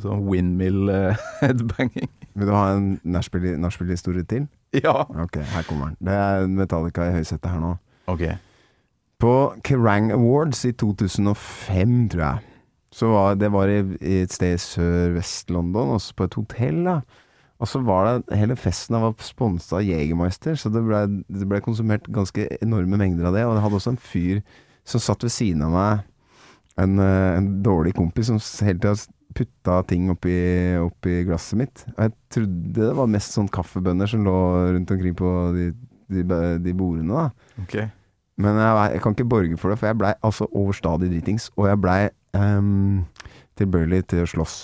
Sånn 0.00 0.22
windmill 0.24 0.88
eh, 0.88 1.20
headbanging. 1.42 2.08
Vil 2.36 2.48
du 2.48 2.52
ha 2.56 2.62
en 2.74 2.86
nachspiel- 3.04 3.58
nachspiel-historie 3.60 4.24
til? 4.28 4.46
Ja. 4.76 5.02
Ok, 5.20 5.36
her 5.52 5.66
kommer 5.68 5.92
den. 5.92 5.98
Det 6.08 6.16
er 6.16 6.48
Metallica 6.48 7.10
i 7.10 7.14
høysetet 7.18 7.50
her 7.52 7.60
nå. 7.60 7.74
Ok. 8.08 8.24
På 9.20 9.34
Kerrang 9.64 10.10
Awards 10.12 10.64
i 10.68 10.72
2005, 10.76 12.08
tror 12.12 12.24
jeg. 12.26 12.42
Så 12.96 13.08
var, 13.12 13.34
det 13.36 13.48
var 13.52 13.68
i, 13.68 13.78
i 14.00 14.18
et 14.24 14.32
sted 14.32 14.56
i 14.56 14.60
sør-vest-London, 14.64 15.94
også 15.98 16.16
på 16.16 16.24
et 16.28 16.36
hotell. 16.40 16.82
da. 16.88 16.98
Og 17.56 17.70
så 17.70 17.80
var 17.80 18.04
det 18.06 18.36
Hele 18.36 18.56
festen 18.60 18.98
var 19.00 19.14
sponsa 19.24 19.78
av 19.78 19.86
Jegermeister, 19.86 20.58
så 20.60 20.70
det 20.72 20.82
ble, 20.84 21.02
det 21.24 21.48
ble 21.48 21.62
konsumert 21.64 22.08
ganske 22.12 22.48
enorme 22.60 22.98
mengder 23.00 23.30
av 23.30 23.36
det. 23.36 23.46
Og 23.46 23.56
jeg 23.56 23.64
hadde 23.64 23.80
også 23.80 23.94
en 23.94 24.04
fyr 24.12 24.42
som 24.86 25.02
satt 25.02 25.24
ved 25.24 25.34
siden 25.34 25.64
av 25.66 25.72
meg, 25.74 26.04
en, 26.76 26.98
eh, 27.00 27.36
en 27.38 27.50
dårlig 27.64 27.94
kompis, 27.96 28.28
som 28.28 28.40
hele 28.66 28.82
tida 28.82 28.94
putta 29.36 29.82
ting 29.90 30.08
oppi, 30.12 30.36
oppi 30.80 31.20
glasset 31.26 31.60
mitt. 31.60 31.84
Og 31.96 32.06
jeg 32.06 32.14
trodde 32.32 32.72
det 32.78 32.92
var 32.96 33.10
mest 33.10 33.36
sånn 33.36 33.50
kaffebønner 33.52 34.08
som 34.08 34.24
lå 34.24 34.36
rundt 34.76 34.92
omkring 34.94 35.16
på 35.18 35.32
de, 35.56 35.70
de, 36.12 36.24
de 36.62 36.76
bordene. 36.76 37.24
da. 37.24 37.64
Okay. 37.64 37.88
Men 38.40 38.60
jeg, 38.60 38.92
jeg 38.94 39.02
kan 39.04 39.16
ikke 39.16 39.28
borge 39.32 39.58
for 39.60 39.72
det, 39.72 39.80
for 39.80 39.90
jeg 39.90 39.98
blei 40.00 40.12
altså 40.24 40.48
overstadig 40.52 41.10
dritings. 41.12 41.50
Og 41.56 41.68
jeg 41.70 41.80
blei 41.82 41.98
um, 42.36 43.04
tilbøyelig 43.60 44.04
til 44.12 44.24
å 44.24 44.30
slåss. 44.32 44.56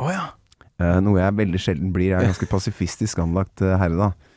Å 0.00 0.12
ja. 0.12 0.26
Eh, 0.80 0.98
noe 1.04 1.20
jeg 1.20 1.38
veldig 1.38 1.60
sjelden 1.60 1.92
blir. 1.94 2.12
Jeg 2.12 2.20
er 2.20 2.30
ganske 2.30 2.48
pasifistisk 2.50 3.20
anlagt 3.22 3.64
eh, 3.64 3.76
herre, 3.80 4.08
da. 4.08 4.32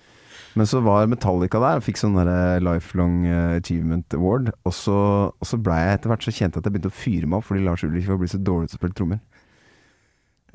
Men 0.56 0.68
så 0.72 0.80
var 0.80 1.10
Metallica 1.12 1.60
der 1.60 1.82
og 1.82 1.84
fikk 1.84 2.00
sånn 2.00 2.16
der 2.16 2.64
Lifelong 2.64 3.26
eh, 3.28 3.58
Achievement 3.60 4.16
Award. 4.16 4.54
Og 4.68 4.76
så, 4.76 4.98
og 5.32 5.48
så 5.48 5.60
blei 5.60 5.82
jeg 5.82 6.00
etter 6.00 6.14
hvert 6.14 6.28
så 6.28 6.36
kjent 6.36 6.60
at 6.60 6.68
jeg 6.68 6.76
begynte 6.76 6.92
å 6.94 6.96
fyre 6.96 7.28
meg 7.28 7.42
opp 7.42 7.50
fordi 7.50 7.66
Lars 7.66 7.84
Ulrik 7.88 8.08
var 8.08 8.22
blitt 8.22 8.36
så 8.36 8.40
dårlig 8.40 8.72
til 8.72 8.80
å 8.80 8.82
spille 8.82 8.98
trommer. 8.98 9.24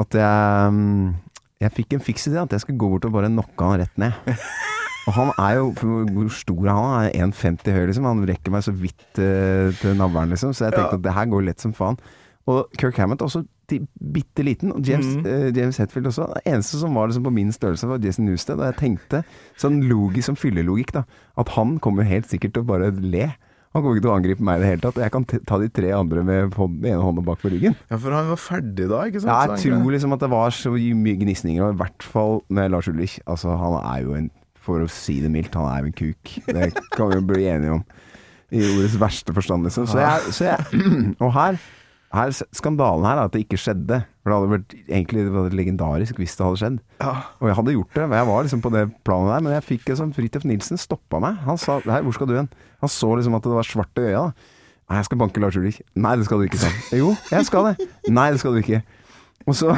At 0.00 0.16
jeg 0.16 0.72
um, 0.72 1.16
Jeg 1.60 1.74
fikk 1.76 1.92
en 1.92 2.00
fiks 2.00 2.24
idé, 2.30 2.40
at 2.40 2.54
jeg 2.56 2.62
skulle 2.64 2.80
gå 2.80 2.88
bort 2.88 3.04
og 3.04 3.12
bare 3.12 3.28
knocke 3.28 3.66
han 3.68 3.82
rett 3.82 4.00
ned. 4.00 4.16
Og 5.08 5.14
han 5.16 5.30
er 5.40 5.58
jo 5.58 5.70
Hvor 5.76 6.32
stor 6.32 6.64
er 6.64 6.72
han? 6.76 6.88
Han 6.94 7.04
er 7.08 7.28
1,50 7.28 7.76
høy, 7.76 7.84
liksom. 7.90 8.08
Han 8.08 8.24
rekker 8.28 8.52
meg 8.54 8.64
så 8.64 8.72
vidt 8.72 9.20
uh, 9.20 9.68
til 9.80 9.96
navlen, 10.00 10.32
liksom. 10.32 10.56
Så 10.56 10.68
jeg 10.68 10.76
tenkte 10.78 10.96
at 10.96 11.04
det 11.04 11.16
her 11.16 11.28
går 11.28 11.44
lett 11.50 11.60
som 11.60 11.76
faen. 11.76 12.00
Og 12.48 12.72
Kirk 12.80 12.96
Hammett 13.00 13.24
også 13.24 13.44
ti- 13.70 13.84
bitte 14.14 14.44
liten. 14.46 14.74
Og 14.74 14.86
James, 14.86 15.12
mm. 15.20 15.28
uh, 15.28 15.50
James 15.56 15.78
Hetfield 15.80 16.10
også. 16.10 16.26
Det 16.36 16.42
eneste 16.50 16.80
som 16.82 16.96
var 16.98 17.10
liksom 17.10 17.28
på 17.28 17.34
min 17.34 17.52
størrelse, 17.54 17.88
var 17.90 18.02
Jason 18.04 18.26
Newsted. 18.28 18.58
Og 18.58 18.66
jeg 18.68 18.80
tenkte, 18.80 19.22
sånn 19.60 19.80
logisk 19.90 20.30
som 20.30 20.38
fyllelogikk, 20.38 20.92
da, 20.98 21.06
at 21.40 21.54
han 21.56 21.78
kommer 21.82 22.08
helt 22.08 22.28
sikkert 22.30 22.56
til 22.56 22.66
å 22.66 22.70
bare 22.72 22.90
le. 22.98 23.30
Han 23.70 23.84
kommer 23.84 23.94
ikke 23.94 24.02
til 24.02 24.10
å 24.10 24.16
angripe 24.18 24.42
meg 24.42 24.58
i 24.58 24.62
det 24.64 24.70
hele 24.72 24.82
tatt. 24.82 24.96
Jeg 24.98 25.12
kan 25.14 25.24
ta 25.46 25.58
de 25.62 25.68
tre 25.70 25.92
andre 25.94 26.24
med 26.26 26.56
hånd, 26.58 26.82
ene 26.82 27.04
hånda 27.06 27.22
bak 27.22 27.38
på 27.38 27.52
ryggen. 27.52 27.76
ja, 27.86 27.98
for 28.02 28.16
han 28.16 28.26
var 28.32 28.40
ferdig 28.42 28.88
da, 28.90 29.04
ikke 29.06 29.22
sant? 29.22 29.30
Ja, 29.30 29.54
jeg 29.54 29.62
tror 29.70 29.94
liksom 29.94 30.16
at 30.16 30.24
det 30.24 30.30
var 30.32 30.54
så 30.56 30.72
mye 30.74 31.18
gnisninger, 31.20 31.62
og 31.62 31.76
i 31.76 31.80
hvert 31.84 32.06
fall 32.14 32.40
med 32.50 32.72
Lars 32.74 32.90
Ulrich. 32.90 33.20
Altså, 33.30 33.54
han 33.60 33.78
er 33.78 34.02
jo 34.02 34.16
en, 34.18 34.26
for 34.58 34.82
å 34.82 34.90
si 34.90 35.20
det 35.22 35.30
mildt, 35.30 35.54
han 35.54 35.70
er 35.70 35.84
jo 35.84 35.92
en 35.92 35.98
kuk. 36.02 36.34
Det 36.50 36.72
kan 36.96 37.12
vi 37.12 37.20
jo 37.20 37.26
bli 37.30 37.46
enige 37.52 37.78
om. 37.78 37.84
I 38.50 38.64
ordets 38.66 38.98
verste 38.98 39.34
forstand, 39.36 39.68
liksom. 39.68 39.86
Så 39.86 40.02
jeg, 40.02 40.34
så 40.34 40.48
jeg 40.48 40.90
Og 41.22 41.30
her, 41.36 41.60
her 42.10 42.32
Skandalen 42.34 43.06
her 43.06 43.20
er 43.20 43.28
at 43.28 43.34
det 43.34 43.44
ikke 43.44 43.58
skjedde. 43.60 44.00
For 44.20 44.32
det 44.32 44.36
hadde 44.36 44.52
vært 44.52 44.72
egentlig 44.82 45.24
det 45.26 45.34
var 45.34 45.54
legendarisk 45.54 46.18
hvis 46.20 46.34
det 46.36 46.46
hadde 46.46 46.60
skjedd. 46.60 46.78
Og 47.06 47.46
jeg 47.48 47.58
hadde 47.60 47.74
gjort 47.76 47.98
det. 47.98 48.06
Jeg 48.18 48.28
var 48.30 48.46
liksom 48.46 48.64
på 48.64 48.72
det 48.74 48.84
planet 49.06 49.34
der, 49.34 49.44
men 49.46 49.54
jeg 49.54 49.66
fikk 49.68 49.84
liksom 49.84 50.10
sånn 50.10 50.16
Fridtjof 50.16 50.46
Nilsen 50.48 50.80
stoppa 50.80 51.20
meg. 51.22 51.38
Han 51.46 51.60
sa 51.60 51.78
Hei, 51.86 52.00
hvor 52.06 52.16
skal 52.16 52.30
du 52.30 52.34
hen? 52.36 52.50
Han 52.82 52.92
så 52.92 53.12
liksom 53.14 53.38
at 53.38 53.46
det 53.46 53.54
var 53.54 53.68
svart 53.68 54.02
i 54.02 54.08
øya. 54.10 54.24
da. 54.26 54.56
Nei, 54.90 54.98
jeg 54.98 55.06
skal 55.06 55.20
banke 55.20 55.42
Lars 55.42 55.54
Ulrik. 55.54 55.78
Nei, 55.94 56.16
det 56.18 56.26
skal 56.26 56.40
du 56.40 56.48
ikke, 56.48 56.58
sa. 56.58 56.70
Jo, 56.98 57.12
jeg 57.30 57.46
skal 57.46 57.70
det. 57.70 57.86
Nei, 58.10 58.26
det 58.34 58.42
skal 58.42 58.56
du 58.56 58.62
ikke. 58.64 58.82
Og 59.48 59.56
så 59.56 59.70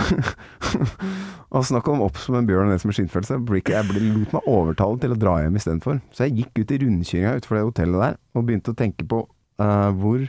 Og 1.52 1.66
snakk 1.68 1.86
om 1.92 2.00
opp 2.00 2.16
som 2.16 2.38
en 2.38 2.46
bjørn 2.48 2.70
og 2.70 2.72
ned 2.72 2.80
som 2.80 2.88
en 2.88 2.96
skinnfølelse. 2.96 3.36
Jeg 3.68 3.88
ble, 3.90 4.00
lot 4.08 4.32
meg 4.32 4.46
overtale 4.48 4.96
til 5.02 5.12
å 5.12 5.18
dra 5.20 5.34
hjem 5.42 5.58
istedenfor. 5.60 5.98
Så 6.16 6.24
jeg 6.24 6.38
gikk 6.38 6.62
ut 6.62 6.72
i 6.72 6.78
rundkjøringa 6.80 7.34
utenfor 7.36 7.58
det 7.58 7.64
hotellet 7.66 8.04
der 8.06 8.16
og 8.32 8.46
begynte 8.48 8.72
å 8.72 8.78
tenke 8.78 9.04
på 9.04 9.18
uh, 9.60 9.90
hvor 10.00 10.24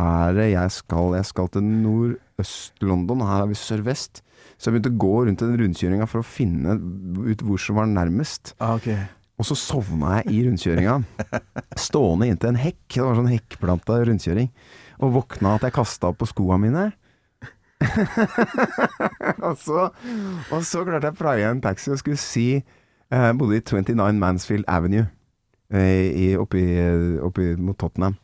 er 0.00 0.36
det 0.36 0.50
jeg 0.54 0.72
skal? 0.72 1.16
Jeg 1.18 1.28
skal 1.28 1.48
til 1.52 1.64
nordøst-London, 1.64 3.24
og 3.24 3.28
her 3.28 3.44
er 3.44 3.50
vi 3.50 3.58
sørvest. 3.58 4.22
Så 4.56 4.70
jeg 4.70 4.76
begynte 4.76 4.92
å 4.94 5.00
gå 5.02 5.14
rundt 5.26 5.42
den 5.42 5.58
rundkjøringa 5.60 6.06
for 6.08 6.22
å 6.22 6.26
finne 6.26 6.76
ut 7.28 7.42
hvor 7.44 7.60
som 7.60 7.80
var 7.80 7.90
nærmest. 7.90 8.54
Ah, 8.62 8.76
ok. 8.78 8.88
Og 9.40 9.48
så 9.48 9.56
sovna 9.58 10.20
jeg 10.20 10.32
i 10.32 10.42
rundkjøringa. 10.46 10.96
Stående 11.86 12.28
inntil 12.30 12.52
en 12.52 12.60
hekk. 12.62 12.82
Det 12.94 13.04
var 13.04 13.18
sånn 13.18 13.32
hekkplanta 13.32 14.00
rundkjøring. 14.06 14.50
Og 15.02 15.16
våkna 15.18 15.56
at 15.58 15.66
jeg 15.66 15.76
kasta 15.76 16.12
på 16.14 16.28
skoa 16.30 16.60
mine. 16.62 16.90
og, 19.42 19.56
så, 19.58 19.88
og 19.90 20.60
så 20.62 20.84
klarte 20.86 21.08
jeg 21.08 21.16
å 21.16 21.18
praie 21.18 21.48
en 21.48 21.62
taxi 21.64 21.90
og 21.90 21.98
skulle 21.98 22.20
si 22.22 22.44
eh, 22.54 23.24
Jeg 23.24 23.34
bodde 23.40 23.58
i 23.58 23.64
29 23.66 24.20
Mansfield 24.22 24.68
Avenue 24.70 25.08
eh, 25.74 26.06
i, 26.14 26.28
oppi, 26.38 26.62
oppi 27.26 27.48
mot 27.58 27.74
Tottenham. 27.80 28.14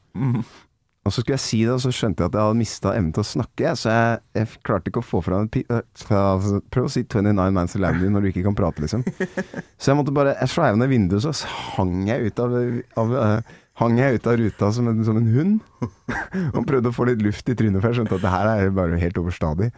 Og 1.09 1.13
så 1.15 1.23
skulle 1.23 1.39
jeg 1.39 1.45
si 1.47 1.59
det, 1.65 1.73
og 1.73 1.81
så 1.81 1.91
skjønte 1.95 2.21
jeg 2.21 2.29
at 2.29 2.35
jeg 2.37 2.45
hadde 2.45 2.59
mista 2.59 2.91
evnen 2.93 3.13
til 3.17 3.23
å 3.23 3.29
snakke. 3.31 3.71
Så 3.81 3.93
jeg, 3.95 4.19
jeg 4.37 4.59
klarte 4.67 4.93
ikke 4.93 5.01
å 5.01 5.07
få 5.07 5.23
fram 5.25 5.47
Prøv 5.49 6.85
å 6.85 6.91
si 6.93 7.05
29 7.07 7.47
Mansfield 7.57 7.87
Landing 7.87 8.13
når 8.13 8.27
du 8.27 8.29
ikke 8.33 8.45
kan 8.45 8.59
prate, 8.59 8.85
liksom. 8.85 9.07
Så 9.81 9.93
jeg 9.93 9.97
måtte 9.97 10.13
bare 10.13 10.35
Jeg 10.37 10.53
sveiva 10.53 10.77
ned 10.77 10.93
vinduet, 10.93 11.25
så 11.25 11.33
hang 11.79 12.05
jeg 12.11 12.29
ut 12.29 12.43
av, 12.45 12.59
av 13.01 13.17
uh, 13.17 13.57
Hang 13.79 13.95
jeg 14.01 14.19
ut 14.19 14.27
av 14.27 14.37
ruta 14.41 14.69
som 14.75 14.89
en, 14.91 15.01
som 15.07 15.19
en 15.21 15.31
hund. 15.31 15.59
og 16.57 16.65
prøvde 16.67 16.91
å 16.91 16.95
få 16.97 17.07
litt 17.07 17.21
luft 17.23 17.49
i 17.49 17.55
trynet, 17.55 17.79
for 17.79 17.93
jeg 17.93 18.01
skjønte 18.01 18.17
at 18.19 18.25
det 18.25 18.33
her 18.33 18.49
er 18.51 18.73
bare 18.75 18.99
helt 18.99 19.21
overstadig. 19.23 19.69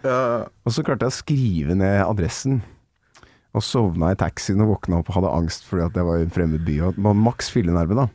Og 0.64 0.72
så 0.72 0.84
klarte 0.86 1.04
jeg 1.04 1.12
å 1.12 1.18
skrive 1.18 1.76
ned 1.76 1.98
adressen. 2.06 2.62
Og 3.52 3.66
sovna 3.66 4.14
i 4.14 4.16
taxien 4.16 4.62
og 4.64 4.72
våkna 4.72 5.02
opp 5.02 5.10
og 5.10 5.18
hadde 5.18 5.34
angst 5.34 5.68
fordi 5.68 5.84
at 5.84 6.00
jeg 6.00 6.08
var 6.08 6.16
i 6.16 6.24
en 6.24 6.32
fremmed 6.32 6.64
by. 6.64 6.78
Og 6.86 7.02
var 7.10 7.20
maks 7.28 7.52
fyllenerve, 7.52 7.98
da. 7.98 8.08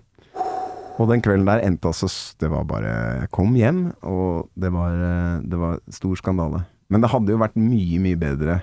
Og 0.95 1.09
den 1.11 1.19
kvelden 1.23 1.47
der 1.47 1.59
endte 1.65 1.89
altså 1.91 2.07
Det 2.39 2.47
var 2.47 2.63
bare 2.69 2.91
Jeg 3.21 3.29
kom 3.35 3.55
hjem, 3.59 3.79
og 4.07 4.47
det 4.55 4.71
var, 4.71 4.91
eh, 4.95 5.41
det 5.43 5.57
var 5.59 5.81
stor 5.91 6.15
skandale. 6.15 6.63
Men 6.89 7.01
det 7.03 7.11
hadde 7.11 7.31
jo 7.33 7.41
vært 7.41 7.57
mye, 7.59 7.99
mye 7.99 8.17
bedre 8.19 8.61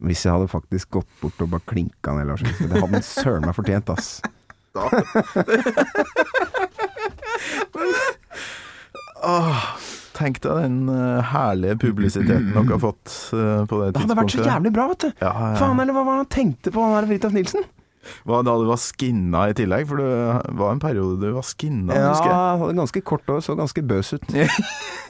hvis 0.00 0.24
jeg 0.24 0.32
hadde 0.32 0.48
faktisk 0.48 0.96
gått 0.96 1.10
bort 1.20 1.36
og 1.44 1.50
bare 1.52 1.60
klinka 1.68 2.14
ned 2.16 2.24
Lars 2.30 2.40
Ulrich. 2.40 2.56
Det 2.62 2.72
hadde 2.72 2.88
han 2.88 3.04
søren 3.04 3.44
meg 3.44 3.52
fortjent, 3.52 3.84
ass. 3.92 4.24
Tenk 10.20 10.36
deg 10.44 10.58
den 10.66 10.80
eh, 10.92 11.28
herlige 11.32 11.78
publisiteten 11.80 12.50
dere 12.52 12.74
har 12.74 12.80
fått 12.82 13.12
eh, 13.32 13.62
på 13.68 13.78
det 13.80 13.86
tidspunktet. 13.94 13.94
Det 13.94 14.02
hadde 14.02 14.16
vært 14.18 14.34
så 14.34 14.44
jævlig 14.44 14.72
bra, 14.76 14.84
vet 14.90 15.04
du. 15.04 15.06
Ja, 15.22 15.30
ja. 15.32 15.52
Faen, 15.56 15.80
eller 15.80 15.96
hva 15.96 16.02
var 16.04 16.18
det 16.18 16.24
han 16.24 16.32
tenkte 16.34 16.72
på, 16.74 16.82
han 16.84 16.96
der 16.98 17.06
Fridtjof 17.08 17.36
Nilsen? 17.36 17.64
Det 18.00 18.38
da 18.46 18.54
du 18.56 18.64
var 18.68 18.78
skinna 18.80 19.42
i 19.50 19.54
tillegg? 19.58 19.86
For 19.90 20.00
det 20.00 20.56
var 20.58 20.72
en 20.72 20.80
periode 20.82 21.18
du 21.20 21.32
var 21.36 21.44
skinna, 21.46 21.94
Ja, 21.94 22.08
husker 22.14 22.30
jeg. 22.30 22.60
hadde 22.62 22.76
ganske 22.80 23.02
kort 23.04 23.26
hår, 23.28 23.40
så 23.44 23.56
ganske 23.58 23.82
bøs 23.84 24.14
ut. 24.16 24.24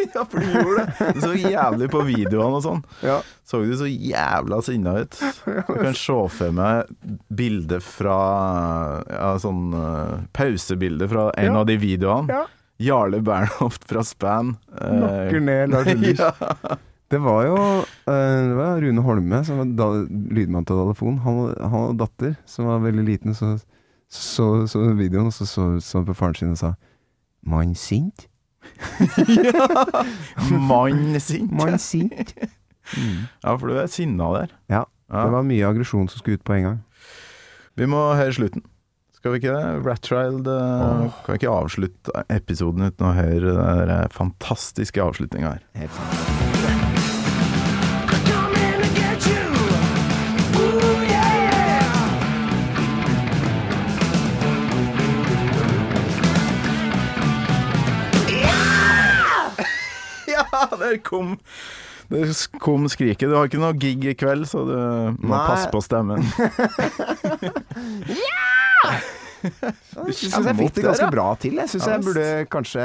Ja, 0.01 0.22
for 0.24 0.41
du 0.41 0.47
gjorde 0.49 0.86
det. 0.97 1.09
Du 1.12 1.20
så 1.20 1.34
jævlig 1.36 1.91
på 1.93 2.01
videoene 2.09 2.57
og 2.57 2.62
sånn. 2.64 2.78
Ja. 3.05 3.18
Så 3.45 3.59
du 3.68 3.74
så 3.76 3.84
jævla 3.91 4.62
sinna 4.64 4.95
ut. 5.03 5.18
Jeg 5.45 5.64
kan 5.68 5.99
se 5.99 6.16
for 6.32 6.55
meg 6.57 6.88
bilde 7.36 7.82
fra 7.84 8.16
ja, 9.05 9.34
sånn 9.43 9.74
uh, 9.76 10.22
pausebilde 10.32 11.09
fra 11.11 11.26
en 11.36 11.51
Ja. 11.53 11.59
av 11.61 11.68
de 11.68 11.76
videoene. 11.82 12.32
Ja. 12.32 12.47
Jarle 12.80 13.20
Bernhoft 13.20 13.84
fra 13.91 14.01
Span. 14.09 14.55
eh, 14.80 14.95
Nakker 15.03 15.41
ned 15.45 15.74
Lars 15.74 15.91
Ulrich. 15.95 16.22
ja. 16.24 16.78
Det 17.11 17.19
var 17.19 17.43
jo 17.49 17.57
eh, 17.83 18.41
det 18.51 18.57
var 18.59 18.81
Rune 18.83 19.03
Holme, 19.03 19.43
som 19.47 19.59
var 19.59 19.73
da, 19.79 19.89
lydmann 20.31 20.67
til 20.69 20.79
Dalafon. 20.79 21.19
Han, 21.25 21.41
han 21.59 21.75
hadde 21.75 21.99
datter 22.05 22.37
som 22.47 22.71
var 22.71 22.85
veldig 22.85 23.07
liten, 23.09 23.35
så 23.35 23.57
så, 24.11 24.67
så 24.67 24.83
videoen, 24.99 25.29
og 25.31 25.35
så 25.35 25.47
så 25.47 25.65
så 25.79 26.01
han 26.01 26.07
på 26.09 26.17
faren 26.19 26.35
sin 26.35 26.55
og 26.55 26.59
sa 26.59 26.73
Mann 27.47 27.77
sint? 27.79 28.27
Mann 30.71 31.21
sint. 31.23 31.53
Mann 31.55 31.79
sint? 31.79 32.35
Ja, 33.43 33.55
for 33.55 33.71
du 33.71 33.79
er 33.79 33.87
sinna 33.91 34.33
der. 34.35 34.57
Ja. 34.69 34.85
Ja. 35.11 35.25
Det 35.25 35.35
var 35.35 35.47
mye 35.47 35.67
aggresjon 35.67 36.11
som 36.11 36.23
skulle 36.23 36.39
ut 36.39 36.47
på 36.47 36.59
en 36.59 36.67
gang. 36.67 36.79
Vi 37.79 37.87
må 37.91 38.03
høre 38.19 38.35
slutten. 38.35 38.67
Skal 39.17 39.35
vi 39.35 39.43
ikke 39.43 39.57
det? 39.57 39.81
Ratchild 39.85 40.47
oh. 40.49 41.11
Kan 41.27 41.35
vi 41.35 41.41
ikke 41.43 41.53
avslutte 41.53 42.23
episoden 42.33 42.87
uten 42.89 43.11
å 43.11 43.17
høre 43.19 43.57
den 43.91 44.15
fantastiske 44.15 45.03
avslutninga 45.03 45.59
her? 45.59 45.67
Helt 45.83 45.99
sant. 45.99 46.49
der 60.85 60.99
kom 61.05 61.37
det 62.11 62.24
kom 62.59 62.89
skriket. 62.91 63.28
Du 63.31 63.37
har 63.39 63.47
ikke 63.47 63.61
noe 63.62 63.76
gig 63.78 64.03
i 64.11 64.16
kveld, 64.18 64.43
så 64.51 64.64
du 64.66 64.74
må 65.22 65.31
Nei. 65.31 65.45
passe 65.47 65.68
på 65.70 65.78
stemmen. 65.85 66.24
Jeg 69.41 70.14
syns 70.18 70.35
jeg 70.45 70.57
fikk 70.59 70.74
det 70.76 70.83
ganske 70.85 71.07
bra 71.12 71.28
til. 71.41 71.55
Jeg 71.61 71.70
syns 71.72 71.87
jeg 71.89 72.03
burde 72.05 72.24
kanskje 72.53 72.85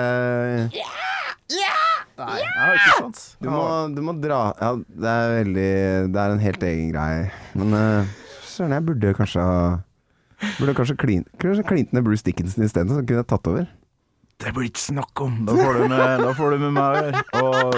Nei, 2.16 2.36
jeg 2.40 2.52
har 2.56 2.78
ikke 2.78 2.94
sjans. 2.96 3.24
du 3.44 3.50
må, 3.52 3.64
du 3.92 3.98
må 4.08 4.14
dra 4.24 4.38
Ja, 4.56 4.70
det 4.80 5.10
er 5.12 5.34
veldig 5.42 5.66
Det 6.14 6.22
er 6.22 6.36
en 6.36 6.40
helt 6.46 6.64
egen 6.64 6.94
greie. 6.94 7.26
Men 7.60 7.76
uh, 7.76 8.14
søren, 8.48 8.72
jeg 8.78 8.86
burde 8.88 9.12
kanskje 9.18 9.44
ha 9.44 9.58
Burde 10.62 10.76
kanskje 10.78 10.96
klin- 11.02 11.28
kanskje 11.42 11.66
klint 11.68 11.92
ned 11.96 12.06
Bruce 12.08 12.24
Dickinson 12.24 12.64
isteden, 12.64 12.92
så 12.96 13.04
kunne 13.04 13.20
jeg 13.24 13.28
tatt 13.34 13.48
over. 13.52 13.68
Det 14.44 14.52
blir 14.52 14.68
ikke 14.68 14.82
snakk 14.82 15.22
om. 15.24 15.36
Da 15.48 15.54
får 15.56 15.78
du 15.78 15.84
med, 15.88 16.20
da 16.20 16.32
får 16.36 16.52
du 16.52 16.64
med 16.66 16.74
meg 16.76 16.86
å 16.86 17.04
gjøre. 17.06 17.22
Og 17.40 17.76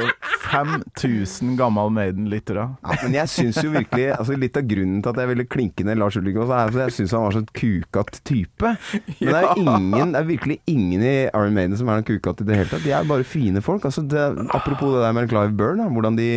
5000 0.47 1.51
gammal 1.60 1.91
Maiden-lyttere. 1.93 2.64
Ja, 2.82 2.95
men 3.03 3.18
jeg 3.18 3.30
syns 3.30 3.60
jo 3.62 3.70
virkelig 3.76 4.08
altså 4.16 4.38
Litt 4.41 4.58
av 4.58 4.66
grunnen 4.70 5.03
til 5.05 5.12
at 5.14 5.22
jeg 5.22 5.32
ville 5.32 5.45
klinke 5.53 5.86
ned 5.86 5.99
Lars 6.01 6.18
Ulrik 6.18 6.39
også, 6.41 6.55
er 6.58 6.72
at 6.72 6.80
jeg 6.88 6.95
syns 6.97 7.14
han 7.14 7.26
var 7.28 7.38
sånn 7.38 7.45
en 7.45 7.53
kukat 7.62 8.22
type. 8.28 8.74
Men 8.74 9.32
det 9.36 9.43
er 9.43 9.62
ingen, 9.62 10.16
det 10.16 10.22
er 10.24 10.30
virkelig 10.32 10.58
ingen 10.74 11.05
i 11.05 11.16
Iron 11.28 11.58
Maiden 11.58 11.78
som 11.78 11.91
er 11.91 12.01
noen 12.01 12.10
kukat 12.10 12.41
i 12.41 12.49
det 12.49 12.60
hele 12.62 12.72
tatt. 12.74 12.86
De 12.88 12.95
er 12.95 13.12
bare 13.14 13.28
fine 13.28 13.64
folk. 13.66 13.86
Altså 13.89 14.05
det, 14.10 14.26
apropos 14.49 14.97
det 14.97 15.05
der 15.05 15.16
med 15.18 15.30
Clive 15.30 15.53
Byrne, 15.62 15.86
da, 15.86 15.93
hvordan, 15.93 16.18
de, 16.18 16.30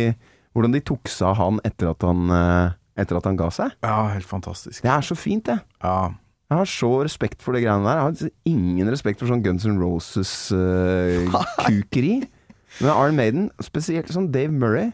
hvordan 0.53 0.77
de 0.77 0.85
tok 0.91 1.09
seg 1.11 1.31
av 1.33 1.39
han 1.41 1.61
etter 1.65 1.95
at 1.95 2.05
han, 2.05 2.29
eh, 2.37 2.77
etter 3.01 3.17
at 3.17 3.29
han 3.29 3.41
ga 3.41 3.49
seg. 3.57 3.73
Ja, 3.81 4.03
helt 4.13 4.29
fantastisk. 4.29 4.83
Det 4.85 4.93
er 4.93 5.09
så 5.09 5.17
fint, 5.17 5.49
det. 5.49 5.57
Ja. 5.81 6.11
Jeg 6.51 6.59
har 6.59 6.67
så 6.67 6.89
respekt 7.07 7.39
for 7.39 7.55
det 7.55 7.63
greiene 7.63 7.87
der. 7.87 7.95
Jeg 7.95 8.03
har 8.03 8.11
ingen 8.51 8.91
respekt 8.91 9.21
for 9.21 9.31
sånn 9.31 9.39
Guns 9.45 9.63
N' 9.63 9.79
Roses-kukeri. 9.79 12.15
Men 12.81 12.89
Arne 12.91 13.15
Maiden, 13.15 13.45
spesielt 13.63 14.11
sånn 14.11 14.27
Dave 14.33 14.51
Murray, 14.51 14.91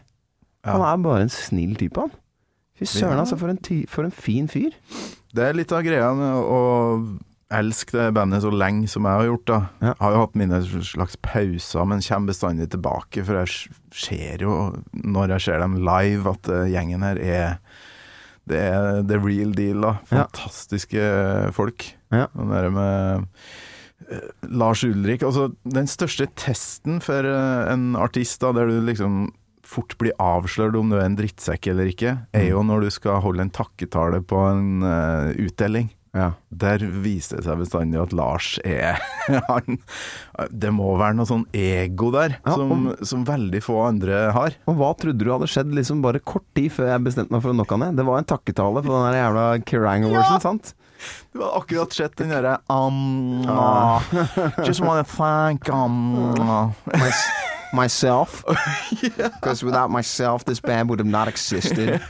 han 0.66 0.82
er 0.86 0.96
bare 1.02 1.22
en 1.26 1.30
snill 1.32 1.74
type, 1.78 1.98
han. 1.98 2.10
Fy 2.78 2.84
søren, 2.86 3.18
altså, 3.18 3.36
for 3.40 3.48
en, 3.50 3.58
for 3.90 4.04
en 4.06 4.14
fin 4.14 4.46
fyr. 4.50 4.70
Det 5.34 5.44
er 5.48 5.54
litt 5.58 5.72
av 5.74 5.82
greia 5.82 6.12
å 6.14 6.60
elske 7.58 7.96
det 7.96 8.14
bandet 8.14 8.42
så 8.44 8.50
lenge 8.52 8.86
som 8.92 9.06
jeg 9.08 9.16
har 9.18 9.26
gjort. 9.26 9.46
da 9.48 9.58
Ja. 9.82 9.94
Har 9.98 10.12
jo 10.14 10.22
hatt 10.22 10.36
mine 10.38 10.58
slags 10.62 11.16
pauser, 11.24 11.84
men 11.88 12.04
kommer 12.04 12.26
bestandig 12.32 12.68
tilbake. 12.70 13.24
For 13.24 13.34
jeg 13.40 13.48
ser 13.90 14.36
jo, 14.46 14.52
når 14.92 15.28
jeg 15.36 15.42
ser 15.48 15.58
dem 15.64 15.74
live, 15.82 16.30
at 16.30 16.48
eh, 16.48 16.70
gjengen 16.74 17.02
her 17.02 17.16
er 17.18 17.58
Det 18.48 18.60
er 18.60 19.02
the 19.08 19.18
real 19.22 19.52
deal. 19.56 19.82
da 19.84 19.96
Ja. 20.10 20.24
Fantastiske 20.26 21.02
folk. 21.56 21.90
Ja. 22.14 22.26
Den 22.34 22.52
derre 22.52 22.70
med 22.72 23.26
eh, 24.08 24.30
Lars 24.48 24.84
Ulrik 24.86 25.22
Altså, 25.22 25.50
den 25.68 25.90
største 25.90 26.28
testen 26.40 27.02
for 27.04 27.26
eh, 27.28 27.72
en 27.72 27.92
artist, 27.96 28.40
da, 28.40 28.54
der 28.56 28.70
du 28.70 28.80
liksom 28.86 29.28
fort 29.68 29.92
blir 30.00 30.16
avslørt 30.22 30.76
om 30.78 30.88
du 30.88 30.96
er 30.96 31.04
en 31.04 31.18
drittsekk 31.18 31.68
eller 31.72 31.90
ikke, 31.90 32.14
er 32.32 32.46
jo 32.48 32.62
når 32.64 32.86
du 32.86 32.90
skal 32.94 33.20
holde 33.24 33.44
en 33.44 33.52
takketale 33.52 34.22
på 34.24 34.38
en 34.48 34.80
uh, 34.80 35.28
utdeling. 35.36 35.90
Ja. 36.16 36.30
Der 36.48 36.82
viser 37.04 37.38
det 37.38 37.46
seg 37.46 37.60
bestandig 37.60 38.00
at 38.00 38.14
Lars 38.16 38.54
er 38.64 38.96
han, 39.50 39.76
Det 40.48 40.70
må 40.72 40.94
være 40.98 41.18
noe 41.18 41.28
sånn 41.28 41.44
ego 41.52 42.10
der, 42.14 42.38
Ja, 42.46 42.56
som, 42.56 42.88
som 43.06 43.26
veldig 43.28 43.60
få 43.64 43.76
andre 43.84 44.28
har. 44.34 44.56
Og 44.70 44.78
hva 44.80 44.94
trodde 44.98 45.20
du 45.20 45.30
hadde 45.32 45.50
skjedd 45.50 45.74
liksom 45.76 46.02
bare 46.04 46.22
kort 46.24 46.46
tid 46.56 46.72
før 46.74 46.94
jeg 46.94 47.06
bestemte 47.10 47.34
meg 47.34 47.44
for 47.44 47.52
å 47.52 47.58
knocke 47.58 47.80
ned? 47.84 47.98
Det 48.00 48.06
var 48.08 48.22
en 48.22 48.30
takketale 48.32 48.84
på 48.84 48.92
den 48.94 49.08
der 49.08 49.20
jævla 49.20 49.46
Kerrang 49.68 50.08
Awards, 50.08 50.44
sant? 50.46 50.74
Du 51.32 51.38
var 51.38 51.60
akkurat 51.60 51.92
sett 51.94 52.16
den 52.18 52.32
derre 52.32 52.56
um, 52.72 53.44
uh, 53.46 54.02
Just 54.66 54.80
wanna 54.80 55.04
thank 55.04 55.68
um, 55.68 56.34
My, 56.86 57.12
myself. 57.72 58.44
Because 59.00 59.62
without 59.62 59.90
myself, 59.90 60.44
this 60.44 60.60
band 60.60 60.88
would 60.88 60.98
have 60.98 61.06
not 61.06 61.28
existed. 61.28 62.00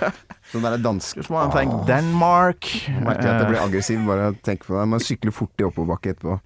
Sånn 0.49 0.65
der 0.65 0.81
som 0.81 1.35
har 1.37 1.49
en 1.49 1.53
thank 1.53 1.75
Denmark. 1.89 2.69
Merker 3.05 3.27
at 3.29 3.43
jeg 3.43 3.51
blir 3.51 3.61
aggressiv 3.61 4.07
bare 4.09 4.31
å 4.31 4.37
tenke 4.45 4.65
på 4.65 4.79
det. 4.79 4.87
Man 4.95 5.03
sykler 5.05 5.35
fort 5.37 5.61
i 5.61 5.67
oppoverbakke 5.67 6.15
etterpå. 6.15 6.39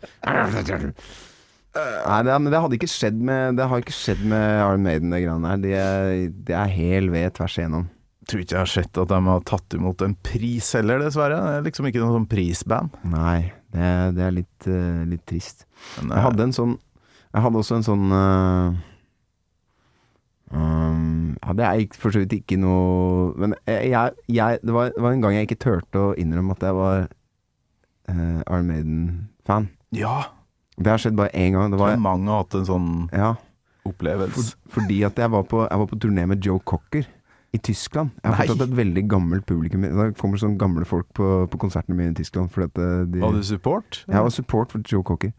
Nei, 1.73 2.19
det, 2.27 2.35
men 2.37 2.51
det 2.53 2.61
hadde 2.61 2.77
ikke 2.77 2.89
skjedd 2.91 3.17
med 3.25 3.57
Det 3.57 3.65
har 3.65 3.81
ikke 3.81 3.95
skjedd 3.97 4.21
med 4.29 4.43
Iron 4.59 4.83
Maiden, 4.85 5.13
det 5.15 5.23
greiene 5.23 5.55
der. 5.55 5.63
Det 5.63 5.73
er, 5.79 6.11
de 6.51 6.57
er 6.59 6.75
hel 6.75 7.09
ved 7.15 7.39
tvers 7.39 7.57
igjennom. 7.61 7.87
Tror 8.29 8.43
ikke 8.43 8.55
jeg 8.55 8.61
har 8.61 8.71
sett 8.71 9.01
at 9.03 9.11
de 9.11 9.21
har 9.27 9.47
tatt 9.49 9.79
imot 9.79 10.05
en 10.05 10.15
pris 10.27 10.69
heller, 10.77 11.01
dessverre. 11.03 11.39
Det 11.39 11.57
er 11.61 11.67
liksom 11.71 11.89
ikke 11.89 12.03
noe 12.03 12.19
sånn 12.19 12.29
prisband. 12.31 12.99
Nei, 13.15 13.53
det, 13.75 13.89
det 14.19 14.27
er 14.27 14.37
litt, 14.37 14.69
uh, 14.69 15.03
litt 15.09 15.25
trist. 15.31 15.65
Men, 15.97 16.13
Jeg 16.13 16.27
hadde 16.29 16.49
en 16.49 16.55
sånn 16.55 16.75
Jeg 17.33 17.43
hadde 17.47 17.63
også 17.63 17.79
en 17.79 17.87
sånn 17.87 18.13
uh, 18.13 18.83
um, 20.53 21.37
ja, 21.43 21.55
det 21.59 21.67
er 21.67 21.97
for 21.99 22.15
så 22.15 22.23
vidt 22.23 22.35
ikke 22.37 22.59
noe 22.61 23.33
Men 23.41 23.55
jeg, 23.67 24.13
jeg, 24.29 24.61
det, 24.63 24.75
var, 24.75 24.93
det 24.95 25.03
var 25.03 25.17
en 25.17 25.25
gang 25.25 25.37
jeg 25.37 25.49
ikke 25.49 25.63
turte 25.65 26.03
å 26.03 26.13
innrømme 26.21 26.57
at 26.57 26.67
jeg 26.69 26.77
var 26.79 27.07
uh, 28.13 28.41
Iron 28.47 28.69
Maiden-fan. 28.69 29.71
ja, 29.97 30.19
Det 30.77 30.93
har 30.93 31.01
skjedd 31.03 31.17
bare 31.19 31.33
én 31.37 31.57
gang. 31.57 31.73
Det 31.73 31.81
var, 31.81 31.97
tror 31.97 32.05
mange 32.05 32.31
har 32.31 32.45
hatt 32.45 32.61
en 32.61 32.69
sånn 32.69 32.93
ja, 33.13 33.35
opplevelse. 33.89 34.37
for, 34.37 34.79
fordi 34.81 35.03
at 35.09 35.19
jeg 35.19 35.33
var, 35.33 35.49
på, 35.49 35.65
jeg 35.67 35.83
var 35.83 35.91
på 35.91 36.01
turné 36.05 36.29
med 36.31 36.45
Joe 36.45 36.63
Cocker 36.65 37.09
i 37.53 37.59
Tyskland. 37.61 38.15
Jeg 38.23 38.33
har 38.33 38.47
fortsatt 38.47 38.69
et 38.71 38.77
veldig 38.77 39.03
gammelt 39.11 39.45
publikum. 39.49 39.85
Da 39.85 40.09
kommer 40.17 40.41
sånne 40.41 40.61
gamle 40.61 40.87
folk 40.89 41.11
på, 41.17 41.27
på 41.53 41.61
konsertene 41.61 41.99
mine 41.99 42.15
i 42.15 42.17
Tyskland. 42.17 42.49
Eh, 42.57 42.71
de, 43.13 43.21
Var 43.21 43.37
du 43.37 43.43
support? 43.45 44.05
jeg 44.09 44.25
var 44.25 44.33
support 44.33 44.73
for 44.73 44.81
Joe 44.89 45.05
Cocker. 45.05 45.35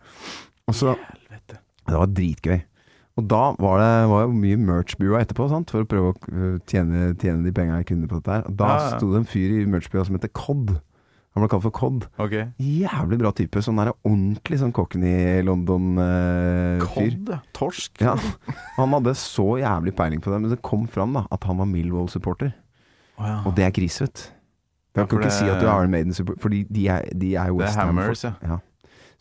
Og 0.70 0.78
så 0.78 0.94
Det 1.50 1.98
var 1.98 2.06
dritgøy. 2.08 2.62
Og 3.20 3.28
da 3.30 3.42
var 3.62 3.78
det 3.78 4.10
var 4.10 4.24
jo 4.26 4.32
mye 4.34 4.58
merch-bua 4.58 5.20
etterpå, 5.22 5.46
sant? 5.52 5.70
for 5.70 5.84
å 5.84 5.90
prøve 5.90 6.14
å 6.14 6.16
øh, 6.34 6.56
tjene, 6.66 7.12
tjene 7.22 7.44
de 7.46 7.52
penga 7.54 7.76
jeg 7.82 7.92
kunne 7.92 8.08
på 8.10 8.18
dette 8.18 8.32
her. 8.40 8.48
Og 8.50 8.56
da 8.58 8.70
Ja, 8.72 8.80
ja. 8.90 8.98
sto 8.98 9.12
det 9.12 9.20
en 9.22 9.30
fyr 9.30 9.54
i 9.62 9.66
merch-bua 9.70 10.06
som 10.08 10.16
heter 10.18 10.32
Cod. 10.34 10.74
Han 11.34 11.42
ble 11.42 11.50
kalt 11.50 11.64
for 11.66 11.74
Cod. 11.74 12.08
Okay. 12.22 12.48
Jævlig 12.62 13.18
bra 13.22 13.32
type. 13.34 13.62
Sånn 13.66 13.78
der 13.82 13.92
ordentlig 14.06 14.60
sånn 14.62 14.74
i 15.06 15.42
London-fyr. 15.46 17.16
Cod. 17.26 17.32
Torsk. 17.58 18.02
ja. 18.02 18.16
Han 18.78 18.94
hadde 18.98 19.14
så 19.18 19.46
jævlig 19.62 19.96
peiling 19.98 20.22
på 20.22 20.30
det, 20.34 20.42
men 20.42 20.50
det 20.54 20.62
kom 20.66 20.86
fram 20.90 21.14
da 21.18 21.26
at 21.34 21.44
han 21.50 21.58
var 21.58 21.66
Millwall-supporter. 21.70 22.54
Oh, 23.18 23.26
ja. 23.30 23.40
Og 23.46 23.54
det 23.58 23.66
er 23.66 23.74
krise, 23.74 24.06
vet 24.08 24.14
du. 24.14 24.30
Du 24.94 25.06
kan 25.08 25.18
ikke 25.20 25.24
det- 25.30 25.34
si 25.34 25.46
at 25.50 25.60
du 25.62 25.66
er 25.68 25.74
Iron 25.74 25.90
Maiden-supporter, 25.94 26.40
for 26.42 26.50
de 26.50 26.88
er, 26.90 27.02
de 27.14 27.36
er 27.36 27.48
jo 27.50 27.58
Det 27.58 27.66
er 27.66 27.70
West 27.70 27.78
Ham-folk. 27.78 28.06
Hammers, 28.06 28.24
ja. 28.24 28.34
Ja. 28.42 28.58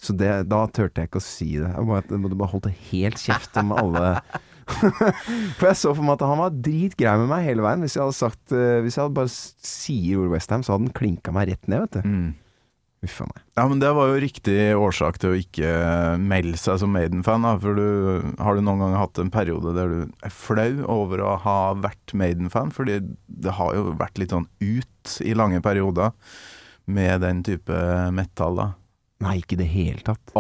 Så 0.03 0.15
det, 0.19 0.31
da 0.51 0.65
turte 0.75 1.03
jeg 1.03 1.11
ikke 1.11 1.21
å 1.23 1.25
si 1.25 1.53
det. 1.61 1.69
Jeg 1.71 1.87
bare, 1.87 2.03
jeg 2.11 2.23
måtte 2.25 2.39
bare 2.41 2.53
holdt 2.57 2.73
helt 2.91 3.23
kjeft 3.23 3.59
om 3.61 3.75
alle 3.77 4.17
For 5.59 5.67
jeg 5.69 5.79
så 5.79 5.91
for 5.91 6.05
meg 6.07 6.15
at 6.17 6.25
han 6.27 6.39
var 6.41 6.55
dritgrei 6.65 7.17
med 7.21 7.29
meg 7.31 7.47
hele 7.47 7.65
veien. 7.65 7.83
Hvis 7.85 7.97
jeg 7.97 8.05
hadde 8.05 8.19
sagt 8.19 8.55
eh, 8.55 8.79
Hvis 8.83 8.97
jeg 8.97 9.05
hadde 9.05 9.17
bare 9.19 9.33
sier 9.33 10.23
ordet 10.23 10.37
Westham, 10.37 10.63
så 10.63 10.75
hadde 10.75 10.89
han 10.89 10.97
klinka 10.97 11.35
meg 11.35 11.51
rett 11.51 11.69
ned, 11.71 11.85
vet 11.85 11.99
du. 11.99 12.09
Mm. 12.09 12.31
Uff 13.03 13.17
a 13.25 13.27
meg. 13.27 13.43
Ja, 13.59 13.65
men 13.67 13.81
det 13.83 13.91
var 13.99 14.11
jo 14.13 14.21
riktig 14.23 14.57
årsak 14.79 15.19
til 15.23 15.33
å 15.33 15.39
ikke 15.39 15.71
melde 16.23 16.59
seg 16.63 16.79
som 16.83 16.93
Maiden-fan. 16.95 17.47
For 17.63 17.79
du, 17.79 17.87
har 18.39 18.55
du 18.55 18.63
noen 18.63 18.85
gang 18.85 18.95
hatt 18.95 19.19
en 19.19 19.33
periode 19.35 19.75
der 19.75 19.91
du 19.91 20.05
er 20.23 20.35
flau 20.35 20.85
over 20.87 21.25
å 21.27 21.33
ha 21.43 21.59
vært 21.83 22.15
Maiden-fan? 22.15 22.71
Fordi 22.75 23.01
det 23.27 23.57
har 23.59 23.75
jo 23.75 23.97
vært 23.99 24.23
litt 24.23 24.35
sånn 24.35 24.47
ut 24.63 25.17
i 25.27 25.35
lange 25.39 25.63
perioder. 25.63 26.15
med 26.87 27.21
den 27.23 27.45
type 27.47 27.75
metall, 28.11 28.57
da? 28.59 28.65
Nei, 29.23 29.39
ikke 29.41 29.57
i 29.57 29.63
det 29.63 29.69
hele 29.71 30.03
tatt. 30.05 30.35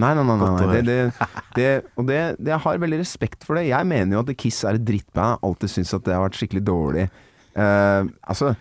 nei, 0.00 0.12
nei, 0.16 0.24
nei. 0.24 0.36
nei, 0.40 0.50
nei. 0.50 0.68
Det, 0.70 0.82
det, 0.88 1.30
det, 1.56 1.70
og 1.94 2.06
det, 2.08 2.20
det, 2.38 2.52
jeg 2.54 2.62
har 2.66 2.84
veldig 2.84 3.00
respekt 3.02 3.44
for 3.46 3.58
det. 3.58 3.66
Jeg 3.68 3.90
mener 3.90 4.16
jo 4.16 4.22
at 4.24 4.36
Kiss 4.40 4.62
er 4.64 4.78
et 4.78 4.86
drittband. 4.86 5.34
Jeg 5.34 5.42
har 5.42 5.50
alltid 5.50 5.74
syntes 5.74 5.96
at 5.98 6.06
det 6.06 6.16
har 6.16 6.24
vært 6.24 6.38
skikkelig 6.40 6.64
dårlig. 6.66 7.08
Uh, 7.54 8.08
altså, 8.26 8.54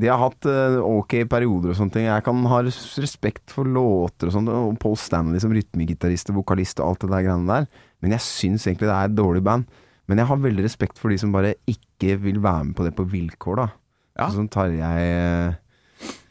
de 0.00 0.08
har 0.08 0.22
hatt 0.22 0.48
uh, 0.48 0.78
ok 0.86 1.18
perioder 1.28 1.74
og 1.74 1.78
sånne 1.80 1.96
ting. 1.96 2.08
Jeg 2.08 2.24
kan 2.24 2.46
ha 2.52 2.62
respekt 2.64 3.52
for 3.52 3.68
låter 3.68 4.30
og 4.30 4.36
sånt, 4.36 4.52
og 4.54 4.78
Paul 4.80 4.96
Stanley 5.00 5.42
som 5.42 5.52
rytmegitarist 5.54 6.32
og 6.32 6.40
vokalist 6.40 6.80
og 6.80 6.92
alt 6.92 7.04
det 7.04 7.12
der 7.12 7.26
greiene 7.26 7.50
der. 7.50 7.86
Men 8.00 8.16
jeg 8.16 8.24
syns 8.24 8.68
egentlig 8.68 8.88
det 8.88 8.96
er 8.96 9.10
et 9.10 9.18
dårlig 9.18 9.44
band. 9.44 9.68
Men 10.10 10.22
jeg 10.22 10.30
har 10.30 10.40
veldig 10.42 10.64
respekt 10.66 10.98
for 10.98 11.12
de 11.12 11.20
som 11.22 11.34
bare 11.34 11.52
ikke 11.70 12.16
vil 12.22 12.40
være 12.42 12.70
med 12.70 12.78
på 12.78 12.86
det 12.86 12.94
på 12.98 13.06
vilkår, 13.12 13.60
da. 13.60 13.66
Ja. 14.18 14.26
Sånn 14.34 14.48
Tarjei 14.50 15.04
eh, 15.04 15.58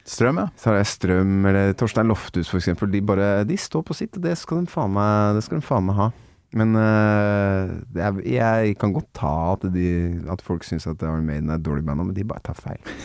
Strøm, 0.09 0.39
ja. 0.41 0.47
Tarjei 0.57 0.87
Strøm 0.89 1.45
eller 1.45 1.75
Torstein 1.77 2.09
Lofthus 2.09 2.49
eksempel. 2.57 2.89
De 2.89 3.01
bare 3.05 3.43
De 3.45 3.57
står 3.59 3.85
på 3.85 3.97
sitt, 3.97 4.17
og 4.17 4.25
det 4.25 4.35
skal 4.41 4.63
de 4.63 4.71
faen 4.71 4.95
meg, 4.95 5.37
de 5.37 5.99
ha. 5.99 6.09
Men 6.57 6.73
uh, 6.73 7.69
er, 7.93 8.21
jeg 8.25 8.73
kan 8.81 8.93
godt 8.95 9.11
ta 9.19 9.33
at, 9.53 9.67
de, 9.69 9.89
at 10.33 10.41
folk 10.41 10.65
syns 10.65 10.89
at 10.89 11.03
Iron 11.05 11.27
Maiden 11.27 11.51
er 11.51 11.59
et 11.59 11.65
dårlig 11.65 11.85
band, 11.85 12.01
men 12.07 12.15
de 12.17 12.25
bare 12.25 12.41
tar 12.49 12.57
feil. 12.57 12.81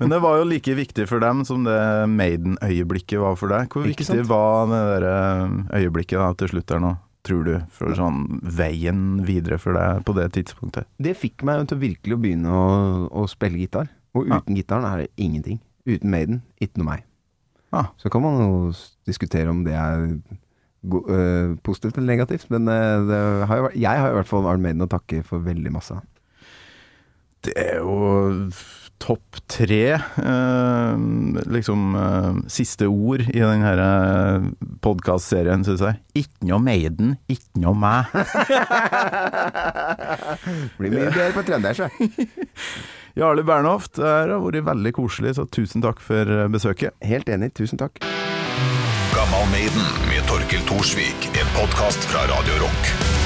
Men 0.00 0.10
det 0.10 0.18
var 0.24 0.38
jo 0.40 0.46
like 0.48 0.72
viktig 0.74 1.04
for 1.06 1.22
dem 1.22 1.44
som 1.46 1.66
det 1.66 1.76
Maiden-øyeblikket 2.10 3.20
var 3.22 3.36
for 3.38 3.52
deg. 3.52 3.68
Hvor 3.70 3.84
viktig 3.86 4.24
var 4.26 4.70
det 4.70 4.80
der 4.88 5.06
eh, 5.10 5.82
øyeblikket 5.82 6.18
da, 6.18 6.30
til 6.40 6.50
slutt 6.54 6.66
der 6.72 6.82
nå, 6.82 6.94
tror 7.28 7.44
du? 7.46 7.52
For 7.76 7.94
sånn 7.94 8.40
veien 8.42 9.20
videre 9.28 9.60
for 9.62 9.76
deg 9.78 10.02
på 10.08 10.16
det 10.16 10.30
tidspunktet? 10.38 10.88
Det 10.98 11.12
fikk 11.18 11.44
meg 11.46 11.68
til 11.70 11.82
virkelig 11.84 12.16
å 12.16 12.22
begynne 12.24 12.56
å, 12.56 12.66
å 13.20 13.28
spille 13.30 13.60
gitar. 13.60 13.92
Og 14.14 14.26
Ja. 14.26 14.36
uten 14.40 14.54
gitaren 14.58 14.84
er 14.84 14.96
det 15.04 15.08
ingenting. 15.16 15.60
Uten 15.86 16.10
Maiden, 16.10 16.42
ikke 16.60 16.76
noe 16.78 16.84
meg. 16.90 17.02
Ah. 17.72 17.84
Så 17.96 18.08
kan 18.10 18.22
man 18.22 18.40
jo 18.42 18.72
diskutere 19.06 19.48
om 19.48 19.64
det 19.64 19.72
er 19.74 20.18
øh, 21.08 21.56
positivt 21.62 21.96
eller 21.96 22.06
negativt, 22.16 22.50
men 22.50 22.68
øh, 22.68 23.08
det 23.08 23.46
har 23.46 23.56
jo, 23.56 23.68
jeg 23.76 24.00
har 24.00 24.08
i 24.10 24.14
hvert 24.18 24.26
fall 24.28 24.46
Arne 24.50 24.62
Maiden 24.62 24.82
å 24.82 24.86
takke 24.90 25.22
for 25.24 25.38
veldig 25.38 25.72
masse. 25.72 25.94
Det 27.44 27.52
er 27.56 27.76
jo 27.78 28.50
topp 29.00 29.38
tre, 29.48 29.94
eh, 29.96 30.96
liksom 31.48 31.94
eh, 31.96 32.34
siste 32.52 32.84
ord 32.90 33.20
i 33.30 33.40
denne 33.40 34.52
podkastserien, 34.84 35.62
syns 35.64 35.80
jeg. 35.86 35.94
Ikke 36.20 36.44
noe 36.50 36.60
Maiden, 36.60 37.14
ikke 37.32 37.62
noe 37.62 37.72
meg. 37.80 38.04
Blir 40.76 40.90
mye 40.92 41.08
bedre 41.14 41.32
på 41.38 41.46
trøndersk, 41.48 41.80
jeg. 41.86 41.92
Jarle 43.18 43.44
Bernhoft, 43.46 43.96
det 43.98 44.06
har 44.06 44.42
vært 44.44 44.66
veldig 44.70 44.92
koselig, 44.96 45.34
så 45.38 45.46
tusen 45.50 45.82
takk 45.84 46.02
for 46.04 46.48
besøket. 46.52 46.94
Helt 47.02 47.28
enig, 47.32 47.52
tusen 47.58 47.80
takk. 47.80 47.98
Gammal 49.14 49.48
Maiden 49.54 49.88
med 50.08 50.26
Torkil 50.30 50.62
Thorsvik, 50.70 51.32
en 51.34 51.56
podkast 51.58 52.06
fra 52.12 52.28
Radio 52.30 52.62
Rock. 52.62 53.19